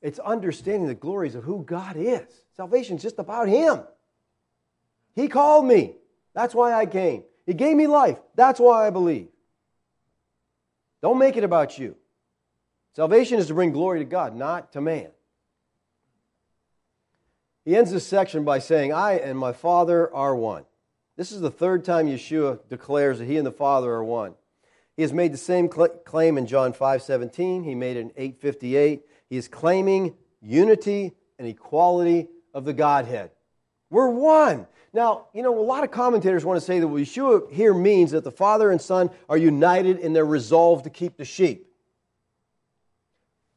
it's 0.01 0.19
understanding 0.19 0.87
the 0.87 0.95
glories 0.95 1.33
of 1.33 1.43
who 1.43 1.63
God 1.63 1.95
is. 1.97 2.27
Salvation 2.55 2.97
is 2.97 3.01
just 3.01 3.17
about 3.17 3.47
Him. 3.47 3.79
He 5.15 5.27
called 5.27 5.65
me. 5.65 5.95
That's 6.35 6.53
why 6.53 6.73
I 6.73 6.85
came. 6.85 7.23
He 7.47 7.55
gave 7.55 7.75
me 7.75 7.87
life. 7.87 8.19
That's 8.35 8.59
why 8.59 8.85
I 8.85 8.91
believe. 8.91 9.29
Don't 11.01 11.17
make 11.17 11.37
it 11.37 11.43
about 11.43 11.79
you. 11.79 11.95
Salvation 12.93 13.39
is 13.39 13.47
to 13.47 13.53
bring 13.53 13.71
glory 13.71 13.99
to 13.99 14.05
God, 14.05 14.35
not 14.35 14.73
to 14.73 14.81
man. 14.81 15.09
He 17.67 17.75
ends 17.75 17.91
this 17.91 18.07
section 18.07 18.45
by 18.45 18.59
saying, 18.59 18.93
I 18.93 19.15
and 19.15 19.37
my 19.37 19.51
Father 19.51 20.09
are 20.15 20.33
one. 20.33 20.63
This 21.17 21.33
is 21.33 21.41
the 21.41 21.51
third 21.51 21.83
time 21.83 22.07
Yeshua 22.07 22.59
declares 22.69 23.19
that 23.19 23.25
he 23.25 23.35
and 23.35 23.45
the 23.45 23.51
Father 23.51 23.91
are 23.91 24.05
one. 24.05 24.35
He 24.95 25.01
has 25.01 25.11
made 25.11 25.33
the 25.33 25.37
same 25.37 25.67
claim 25.67 26.37
in 26.37 26.47
John 26.47 26.71
5:17. 26.71 27.65
He 27.65 27.75
made 27.75 27.97
it 27.97 27.99
in 27.99 28.11
858. 28.15 29.05
He 29.29 29.35
is 29.35 29.49
claiming 29.49 30.15
unity 30.41 31.11
and 31.37 31.45
equality 31.45 32.29
of 32.53 32.63
the 32.63 32.71
Godhead. 32.71 33.31
We're 33.89 34.11
one. 34.11 34.65
Now, 34.93 35.25
you 35.33 35.43
know, 35.43 35.59
a 35.59 35.59
lot 35.59 35.83
of 35.83 35.91
commentators 35.91 36.45
want 36.45 36.57
to 36.57 36.65
say 36.65 36.79
that 36.79 36.87
what 36.87 37.01
Yeshua 37.01 37.51
here 37.51 37.73
means 37.73 38.11
that 38.11 38.23
the 38.23 38.31
Father 38.31 38.71
and 38.71 38.79
Son 38.79 39.09
are 39.27 39.35
united 39.35 39.99
in 39.99 40.13
their 40.13 40.25
resolve 40.25 40.83
to 40.83 40.89
keep 40.89 41.17
the 41.17 41.25
sheep. 41.25 41.67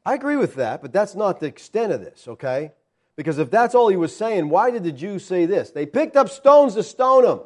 I 0.04 0.14
agree 0.14 0.34
with 0.34 0.56
that, 0.56 0.82
but 0.82 0.92
that's 0.92 1.14
not 1.14 1.38
the 1.38 1.46
extent 1.46 1.92
of 1.92 2.00
this, 2.00 2.26
okay? 2.26 2.72
Because 3.20 3.38
if 3.38 3.50
that's 3.50 3.74
all 3.74 3.88
he 3.88 3.98
was 3.98 4.16
saying, 4.16 4.48
why 4.48 4.70
did 4.70 4.82
the 4.82 4.90
Jews 4.90 5.26
say 5.26 5.44
this? 5.44 5.72
They 5.72 5.84
picked 5.84 6.16
up 6.16 6.30
stones 6.30 6.72
to 6.72 6.82
stone 6.82 7.26
him. 7.26 7.40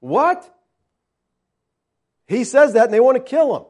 What? 0.00 0.54
He 2.26 2.44
says 2.44 2.74
that 2.74 2.84
and 2.84 2.92
they 2.92 3.00
want 3.00 3.16
to 3.16 3.22
kill 3.22 3.56
him. 3.56 3.62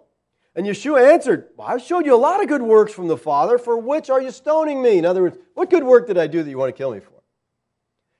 And 0.56 0.66
Yeshua 0.66 1.12
answered, 1.12 1.46
well, 1.56 1.68
I 1.68 1.78
showed 1.78 2.04
you 2.04 2.16
a 2.16 2.18
lot 2.18 2.42
of 2.42 2.48
good 2.48 2.62
works 2.62 2.92
from 2.92 3.06
the 3.06 3.16
Father. 3.16 3.58
For 3.58 3.78
which 3.78 4.10
are 4.10 4.20
you 4.20 4.32
stoning 4.32 4.82
me? 4.82 4.98
In 4.98 5.04
other 5.04 5.22
words, 5.22 5.38
what 5.54 5.70
good 5.70 5.84
work 5.84 6.08
did 6.08 6.18
I 6.18 6.26
do 6.26 6.42
that 6.42 6.50
you 6.50 6.58
want 6.58 6.74
to 6.74 6.76
kill 6.76 6.90
me 6.90 6.98
for? 6.98 7.22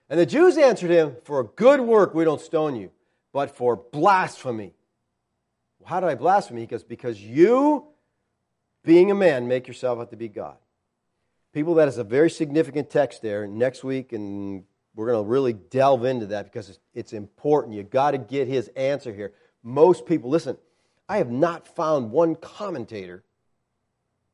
And 0.09 0.21
the 0.21 0.27
Jews 0.27 0.57
answered 0.57 0.93
him, 0.93 1.17
For 1.25 1.41
a 1.41 1.45
good 1.47 1.81
work 1.81 2.15
we 2.15 2.23
don't 2.23 2.41
stone 2.41 2.77
you, 2.77 2.93
but 3.33 3.57
for 3.57 3.75
blasphemy. 3.75 4.73
How 5.85 5.99
did 5.99 6.11
I 6.11 6.15
blaspheme? 6.15 6.59
He 6.59 6.67
goes, 6.67 6.85
because 6.85 7.21
you, 7.21 7.89
being 8.85 9.11
a 9.11 9.17
man, 9.17 9.49
make 9.49 9.67
yourself 9.67 9.99
out 9.99 10.11
to 10.11 10.17
be 10.17 10.29
God 10.29 10.59
people 11.57 11.77
that 11.77 11.89
is 11.89 11.97
a 11.97 12.05
very 12.05 12.29
significant 12.29 12.91
text 12.91 13.23
there. 13.23 13.47
Next 13.47 13.83
week 13.83 14.13
and 14.13 14.63
we're 14.95 15.07
going 15.07 15.25
to 15.25 15.27
really 15.27 15.55
delve 15.55 16.05
into 16.05 16.27
that 16.27 16.45
because 16.45 16.69
it's, 16.69 16.79
it's 16.93 17.13
important. 17.15 17.75
You've 17.75 17.89
got 17.89 18.11
to 18.11 18.19
get 18.19 18.47
his 18.47 18.69
answer 18.77 19.11
here. 19.11 19.33
Most 19.63 20.05
people 20.05 20.29
listen 20.29 20.59
i 21.09 21.17
have 21.17 21.31
not 21.31 21.67
found 21.67 22.11
one 22.11 22.35
commentator 22.35 23.25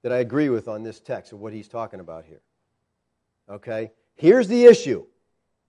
that 0.03 0.11
i 0.11 0.17
agree 0.17 0.49
with 0.49 0.67
on 0.67 0.83
this 0.83 0.99
text 0.99 1.33
of 1.33 1.39
what 1.39 1.53
he's 1.53 1.69
talking 1.69 2.01
about 2.01 2.25
here. 2.25 2.41
Okay? 3.49 3.93
Here's 4.17 4.49
the 4.49 4.65
issue. 4.65 5.05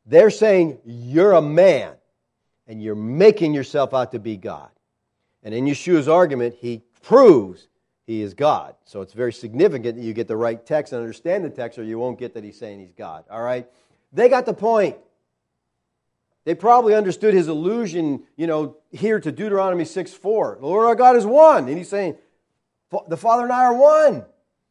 They're 0.07 0.31
saying 0.31 0.79
you're 0.83 1.33
a 1.33 1.41
man 1.41 1.93
and 2.65 2.81
you're 2.81 2.95
making 2.95 3.53
yourself 3.53 3.93
out 3.93 4.11
to 4.13 4.19
be 4.19 4.37
god. 4.37 4.71
And 5.43 5.53
in 5.53 5.65
yeshua's 5.65 6.07
argument 6.07 6.55
he 6.59 6.81
proves 7.03 7.67
he 8.05 8.21
is 8.21 8.33
God. 8.33 8.75
So 8.85 9.01
it's 9.01 9.13
very 9.13 9.33
significant 9.33 9.97
that 9.97 10.03
you 10.03 10.13
get 10.13 10.27
the 10.27 10.35
right 10.35 10.63
text 10.65 10.93
and 10.93 11.01
understand 11.01 11.45
the 11.45 11.49
text, 11.49 11.79
or 11.79 11.83
you 11.83 11.97
won't 11.97 12.19
get 12.19 12.33
that 12.33 12.43
he's 12.43 12.57
saying 12.57 12.79
he's 12.79 12.93
God. 12.93 13.23
All 13.29 13.41
right? 13.41 13.67
They 14.11 14.29
got 14.29 14.45
the 14.45 14.53
point. 14.53 14.97
They 16.45 16.55
probably 16.55 16.93
understood 16.93 17.33
his 17.33 17.47
allusion, 17.47 18.23
you 18.35 18.47
know, 18.47 18.77
here 18.91 19.19
to 19.19 19.31
Deuteronomy 19.31 19.85
6 19.85 20.13
4. 20.13 20.57
The 20.59 20.65
Lord 20.65 20.85
our 20.85 20.95
God 20.95 21.15
is 21.15 21.25
one. 21.25 21.69
And 21.69 21.77
he's 21.77 21.89
saying, 21.89 22.17
the 23.07 23.17
Father 23.17 23.43
and 23.43 23.51
I 23.51 23.63
are 23.63 23.73
one. 23.73 24.25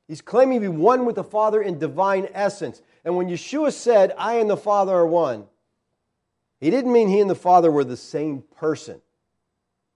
He's 0.07 0.21
claiming 0.21 0.61
to 0.61 0.69
be 0.71 0.77
one 0.77 1.07
with 1.07 1.17
the 1.17 1.25
Father 1.25 1.63
in 1.63 1.79
divine 1.79 2.29
essence. 2.35 2.83
And 3.05 3.17
when 3.17 3.29
Yeshua 3.29 3.73
said, 3.73 4.13
I 4.19 4.35
and 4.35 4.51
the 4.51 4.57
Father 4.57 4.93
are 4.93 5.07
one, 5.07 5.47
he 6.61 6.71
didn't 6.71 6.93
mean 6.93 7.09
he 7.09 7.21
and 7.21 7.31
the 7.31 7.35
Father 7.35 7.73
were 7.73 7.85
the 7.85 7.97
same 7.97 8.45
person. 8.57 9.01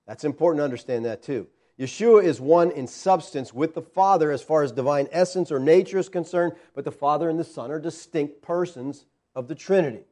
That's 0.07 0.24
important 0.24 0.61
to 0.61 0.64
understand 0.64 1.05
that 1.05 1.22
too. 1.22 1.47
Yeshua 1.79 2.24
is 2.24 2.41
one 2.41 2.70
in 2.70 2.87
substance 2.87 3.53
with 3.53 3.74
the 3.74 3.83
Father 3.83 4.31
as 4.31 4.43
far 4.43 4.62
as 4.62 4.72
divine 4.72 5.09
essence 5.12 5.53
or 5.53 5.59
nature 5.59 5.99
is 5.99 6.09
concerned, 6.09 6.55
but 6.74 6.85
the 6.85 6.93
Father 6.93 7.29
and 7.29 7.39
the 7.39 7.45
Son 7.45 7.70
are 7.70 7.79
distinct 7.79 8.41
persons 8.41 9.05
of 9.35 9.47
the 9.47 9.55
Trinity. 9.55 10.05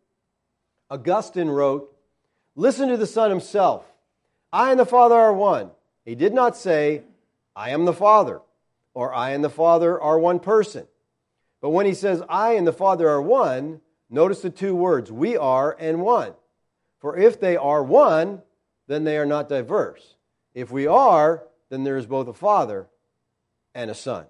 Augustine 0.91 1.49
wrote, 1.49 1.91
Listen 2.55 2.89
to 2.91 2.97
the 2.97 3.07
Son 3.07 3.31
himself. 3.31 3.91
I 4.53 4.71
and 4.71 4.79
the 4.79 4.87
Father 4.87 5.15
are 5.15 5.33
one. 5.33 5.71
He 6.05 6.15
did 6.15 6.35
not 6.35 6.57
say, 6.57 7.03
I 7.57 7.71
am 7.71 7.87
the 7.87 7.93
Father, 7.95 8.41
or 8.93 9.15
I 9.15 9.31
and 9.31 9.43
the 9.43 9.51
Father 9.51 10.01
are 10.01 10.19
one 10.19 10.41
person. 10.41 10.87
But 11.62 11.71
when 11.71 11.87
he 11.87 11.95
says, 11.95 12.23
I 12.29 12.53
and 12.53 12.67
the 12.67 12.73
Father 12.73 13.09
are 13.09 13.23
one, 13.23 13.81
notice 14.11 14.43
the 14.43 14.51
two 14.51 14.75
words, 14.75 15.11
we 15.11 15.37
are 15.37 15.75
and 15.81 16.03
one. 16.03 16.35
For 16.99 17.17
if 17.17 17.41
they 17.41 17.57
are 17.57 17.83
one, 17.83 18.43
then 18.87 19.05
they 19.05 19.17
are 19.17 19.27
not 19.27 19.49
diverse. 19.49 20.15
If 20.55 20.71
we 20.71 20.87
are, 20.87 21.43
then 21.75 21.83
there 21.83 21.97
is 21.97 22.07
both 22.07 22.29
a 22.29 22.33
father 22.33 22.87
and 23.75 23.91
a 23.91 23.95
son. 23.95 24.27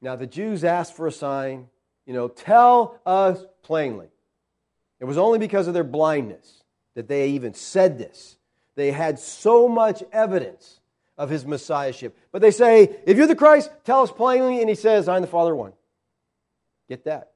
Now, 0.00 0.16
the 0.16 0.26
Jews 0.26 0.64
asked 0.64 0.96
for 0.96 1.06
a 1.06 1.12
sign, 1.12 1.68
you 2.06 2.14
know, 2.14 2.28
tell 2.28 2.98
us 3.04 3.44
plainly. 3.62 4.08
It 4.98 5.04
was 5.04 5.18
only 5.18 5.38
because 5.38 5.68
of 5.68 5.74
their 5.74 5.84
blindness 5.84 6.64
that 6.94 7.08
they 7.08 7.28
even 7.30 7.52
said 7.52 7.98
this. 7.98 8.36
They 8.74 8.90
had 8.90 9.18
so 9.18 9.68
much 9.68 10.02
evidence 10.10 10.80
of 11.18 11.28
his 11.28 11.44
messiahship. 11.44 12.16
But 12.32 12.40
they 12.40 12.50
say, 12.50 12.96
if 13.04 13.18
you're 13.18 13.26
the 13.26 13.36
Christ, 13.36 13.70
tell 13.84 14.02
us 14.02 14.10
plainly. 14.10 14.60
And 14.60 14.68
he 14.68 14.74
says, 14.74 15.08
I'm 15.08 15.20
the 15.20 15.28
Father 15.28 15.54
one. 15.54 15.74
Get 16.88 17.04
that. 17.04 17.31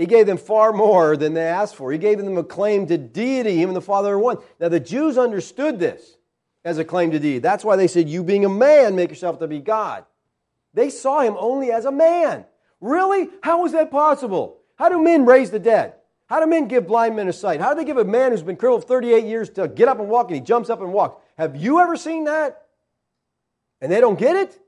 He 0.00 0.06
gave 0.06 0.26
them 0.26 0.38
far 0.38 0.72
more 0.72 1.14
than 1.14 1.34
they 1.34 1.44
asked 1.44 1.76
for. 1.76 1.92
He 1.92 1.98
gave 1.98 2.16
them 2.16 2.38
a 2.38 2.42
claim 2.42 2.86
to 2.86 2.96
deity. 2.96 3.62
And 3.62 3.76
the 3.76 3.82
Father 3.82 4.14
are 4.14 4.18
one. 4.18 4.38
Now, 4.58 4.70
the 4.70 4.80
Jews 4.80 5.18
understood 5.18 5.78
this 5.78 6.16
as 6.64 6.78
a 6.78 6.86
claim 6.86 7.10
to 7.10 7.18
deity. 7.18 7.38
That's 7.40 7.66
why 7.66 7.76
they 7.76 7.86
said, 7.86 8.08
You 8.08 8.24
being 8.24 8.46
a 8.46 8.48
man, 8.48 8.96
make 8.96 9.10
yourself 9.10 9.40
to 9.40 9.46
be 9.46 9.58
God. 9.58 10.06
They 10.72 10.88
saw 10.88 11.20
him 11.20 11.36
only 11.38 11.70
as 11.70 11.84
a 11.84 11.92
man. 11.92 12.46
Really? 12.80 13.28
How 13.42 13.66
is 13.66 13.72
that 13.72 13.90
possible? 13.90 14.62
How 14.76 14.88
do 14.88 15.02
men 15.02 15.26
raise 15.26 15.50
the 15.50 15.58
dead? 15.58 15.92
How 16.28 16.40
do 16.40 16.46
men 16.46 16.66
give 16.66 16.86
blind 16.86 17.14
men 17.14 17.28
a 17.28 17.32
sight? 17.34 17.60
How 17.60 17.74
do 17.74 17.80
they 17.80 17.84
give 17.84 17.98
a 17.98 18.04
man 18.04 18.30
who's 18.30 18.42
been 18.42 18.56
crippled 18.56 18.88
38 18.88 19.26
years 19.26 19.50
to 19.50 19.68
get 19.68 19.88
up 19.88 19.98
and 19.98 20.08
walk 20.08 20.28
and 20.28 20.34
he 20.36 20.40
jumps 20.40 20.70
up 20.70 20.80
and 20.80 20.94
walks? 20.94 21.22
Have 21.36 21.56
you 21.56 21.78
ever 21.78 21.94
seen 21.96 22.24
that? 22.24 22.62
And 23.82 23.92
they 23.92 24.00
don't 24.00 24.18
get 24.18 24.34
it? 24.34 24.58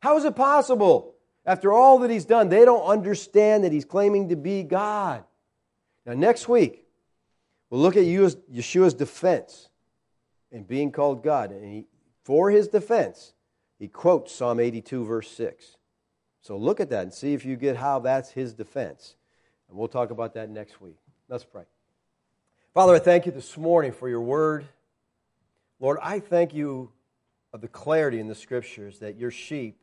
How 0.00 0.16
is 0.16 0.24
it 0.24 0.34
possible? 0.34 1.15
After 1.46 1.72
all 1.72 2.00
that 2.00 2.10
he's 2.10 2.24
done, 2.24 2.48
they 2.48 2.64
don't 2.64 2.84
understand 2.84 3.64
that 3.64 3.72
he's 3.72 3.84
claiming 3.84 4.28
to 4.30 4.36
be 4.36 4.64
God. 4.64 5.22
Now, 6.04 6.14
next 6.14 6.48
week, 6.48 6.84
we'll 7.70 7.80
look 7.80 7.96
at 7.96 8.04
Yeshua's 8.04 8.94
defense 8.94 9.68
in 10.50 10.64
being 10.64 10.90
called 10.90 11.22
God. 11.22 11.52
And 11.52 11.64
he, 11.64 11.86
for 12.24 12.50
his 12.50 12.66
defense, 12.66 13.32
he 13.78 13.86
quotes 13.86 14.34
Psalm 14.34 14.58
82, 14.58 15.04
verse 15.04 15.30
6. 15.30 15.76
So 16.40 16.56
look 16.56 16.80
at 16.80 16.90
that 16.90 17.02
and 17.02 17.14
see 17.14 17.34
if 17.34 17.44
you 17.44 17.56
get 17.56 17.76
how 17.76 18.00
that's 18.00 18.30
his 18.30 18.52
defense. 18.52 19.14
And 19.68 19.78
we'll 19.78 19.88
talk 19.88 20.10
about 20.10 20.34
that 20.34 20.50
next 20.50 20.80
week. 20.80 20.98
Let's 21.28 21.44
pray. 21.44 21.64
Father, 22.74 22.94
I 22.94 22.98
thank 22.98 23.26
you 23.26 23.32
this 23.32 23.56
morning 23.56 23.92
for 23.92 24.08
your 24.08 24.20
word. 24.20 24.66
Lord, 25.80 25.98
I 26.02 26.20
thank 26.20 26.54
you 26.54 26.90
of 27.52 27.60
the 27.60 27.68
clarity 27.68 28.20
in 28.20 28.28
the 28.28 28.34
scriptures 28.34 28.98
that 28.98 29.16
your 29.16 29.30
sheep 29.30 29.78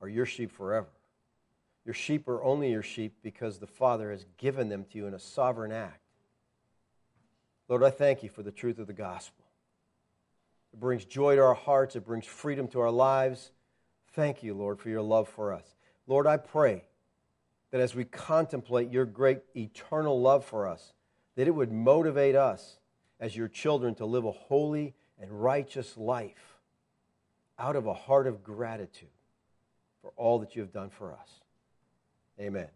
are 0.00 0.08
your 0.08 0.26
sheep 0.26 0.52
forever. 0.52 0.88
Your 1.84 1.94
sheep 1.94 2.26
are 2.28 2.42
only 2.42 2.70
your 2.72 2.82
sheep 2.82 3.14
because 3.22 3.58
the 3.58 3.66
Father 3.66 4.10
has 4.10 4.26
given 4.38 4.68
them 4.68 4.84
to 4.90 4.98
you 4.98 5.06
in 5.06 5.14
a 5.14 5.18
sovereign 5.18 5.72
act. 5.72 6.00
Lord, 7.68 7.82
I 7.82 7.90
thank 7.90 8.22
you 8.22 8.28
for 8.28 8.42
the 8.42 8.50
truth 8.50 8.78
of 8.78 8.86
the 8.86 8.92
gospel. 8.92 9.44
It 10.72 10.80
brings 10.80 11.04
joy 11.04 11.36
to 11.36 11.42
our 11.42 11.54
hearts, 11.54 11.96
it 11.96 12.04
brings 12.04 12.26
freedom 12.26 12.68
to 12.68 12.80
our 12.80 12.90
lives. 12.90 13.52
Thank 14.12 14.42
you, 14.42 14.54
Lord, 14.54 14.80
for 14.80 14.88
your 14.88 15.02
love 15.02 15.28
for 15.28 15.52
us. 15.52 15.76
Lord, 16.06 16.26
I 16.26 16.38
pray 16.38 16.84
that 17.70 17.80
as 17.80 17.94
we 17.94 18.04
contemplate 18.04 18.90
your 18.90 19.04
great 19.04 19.40
eternal 19.54 20.20
love 20.20 20.44
for 20.44 20.66
us, 20.66 20.92
that 21.36 21.46
it 21.46 21.54
would 21.54 21.72
motivate 21.72 22.34
us 22.34 22.78
as 23.20 23.36
your 23.36 23.48
children 23.48 23.94
to 23.96 24.06
live 24.06 24.24
a 24.24 24.32
holy 24.32 24.94
and 25.20 25.30
righteous 25.30 25.96
life 25.96 26.58
out 27.58 27.76
of 27.76 27.86
a 27.86 27.94
heart 27.94 28.26
of 28.26 28.42
gratitude 28.42 29.08
for 30.06 30.12
all 30.22 30.38
that 30.38 30.54
you 30.54 30.62
have 30.62 30.72
done 30.72 30.90
for 30.98 31.12
us. 31.12 31.40
Amen. 32.40 32.68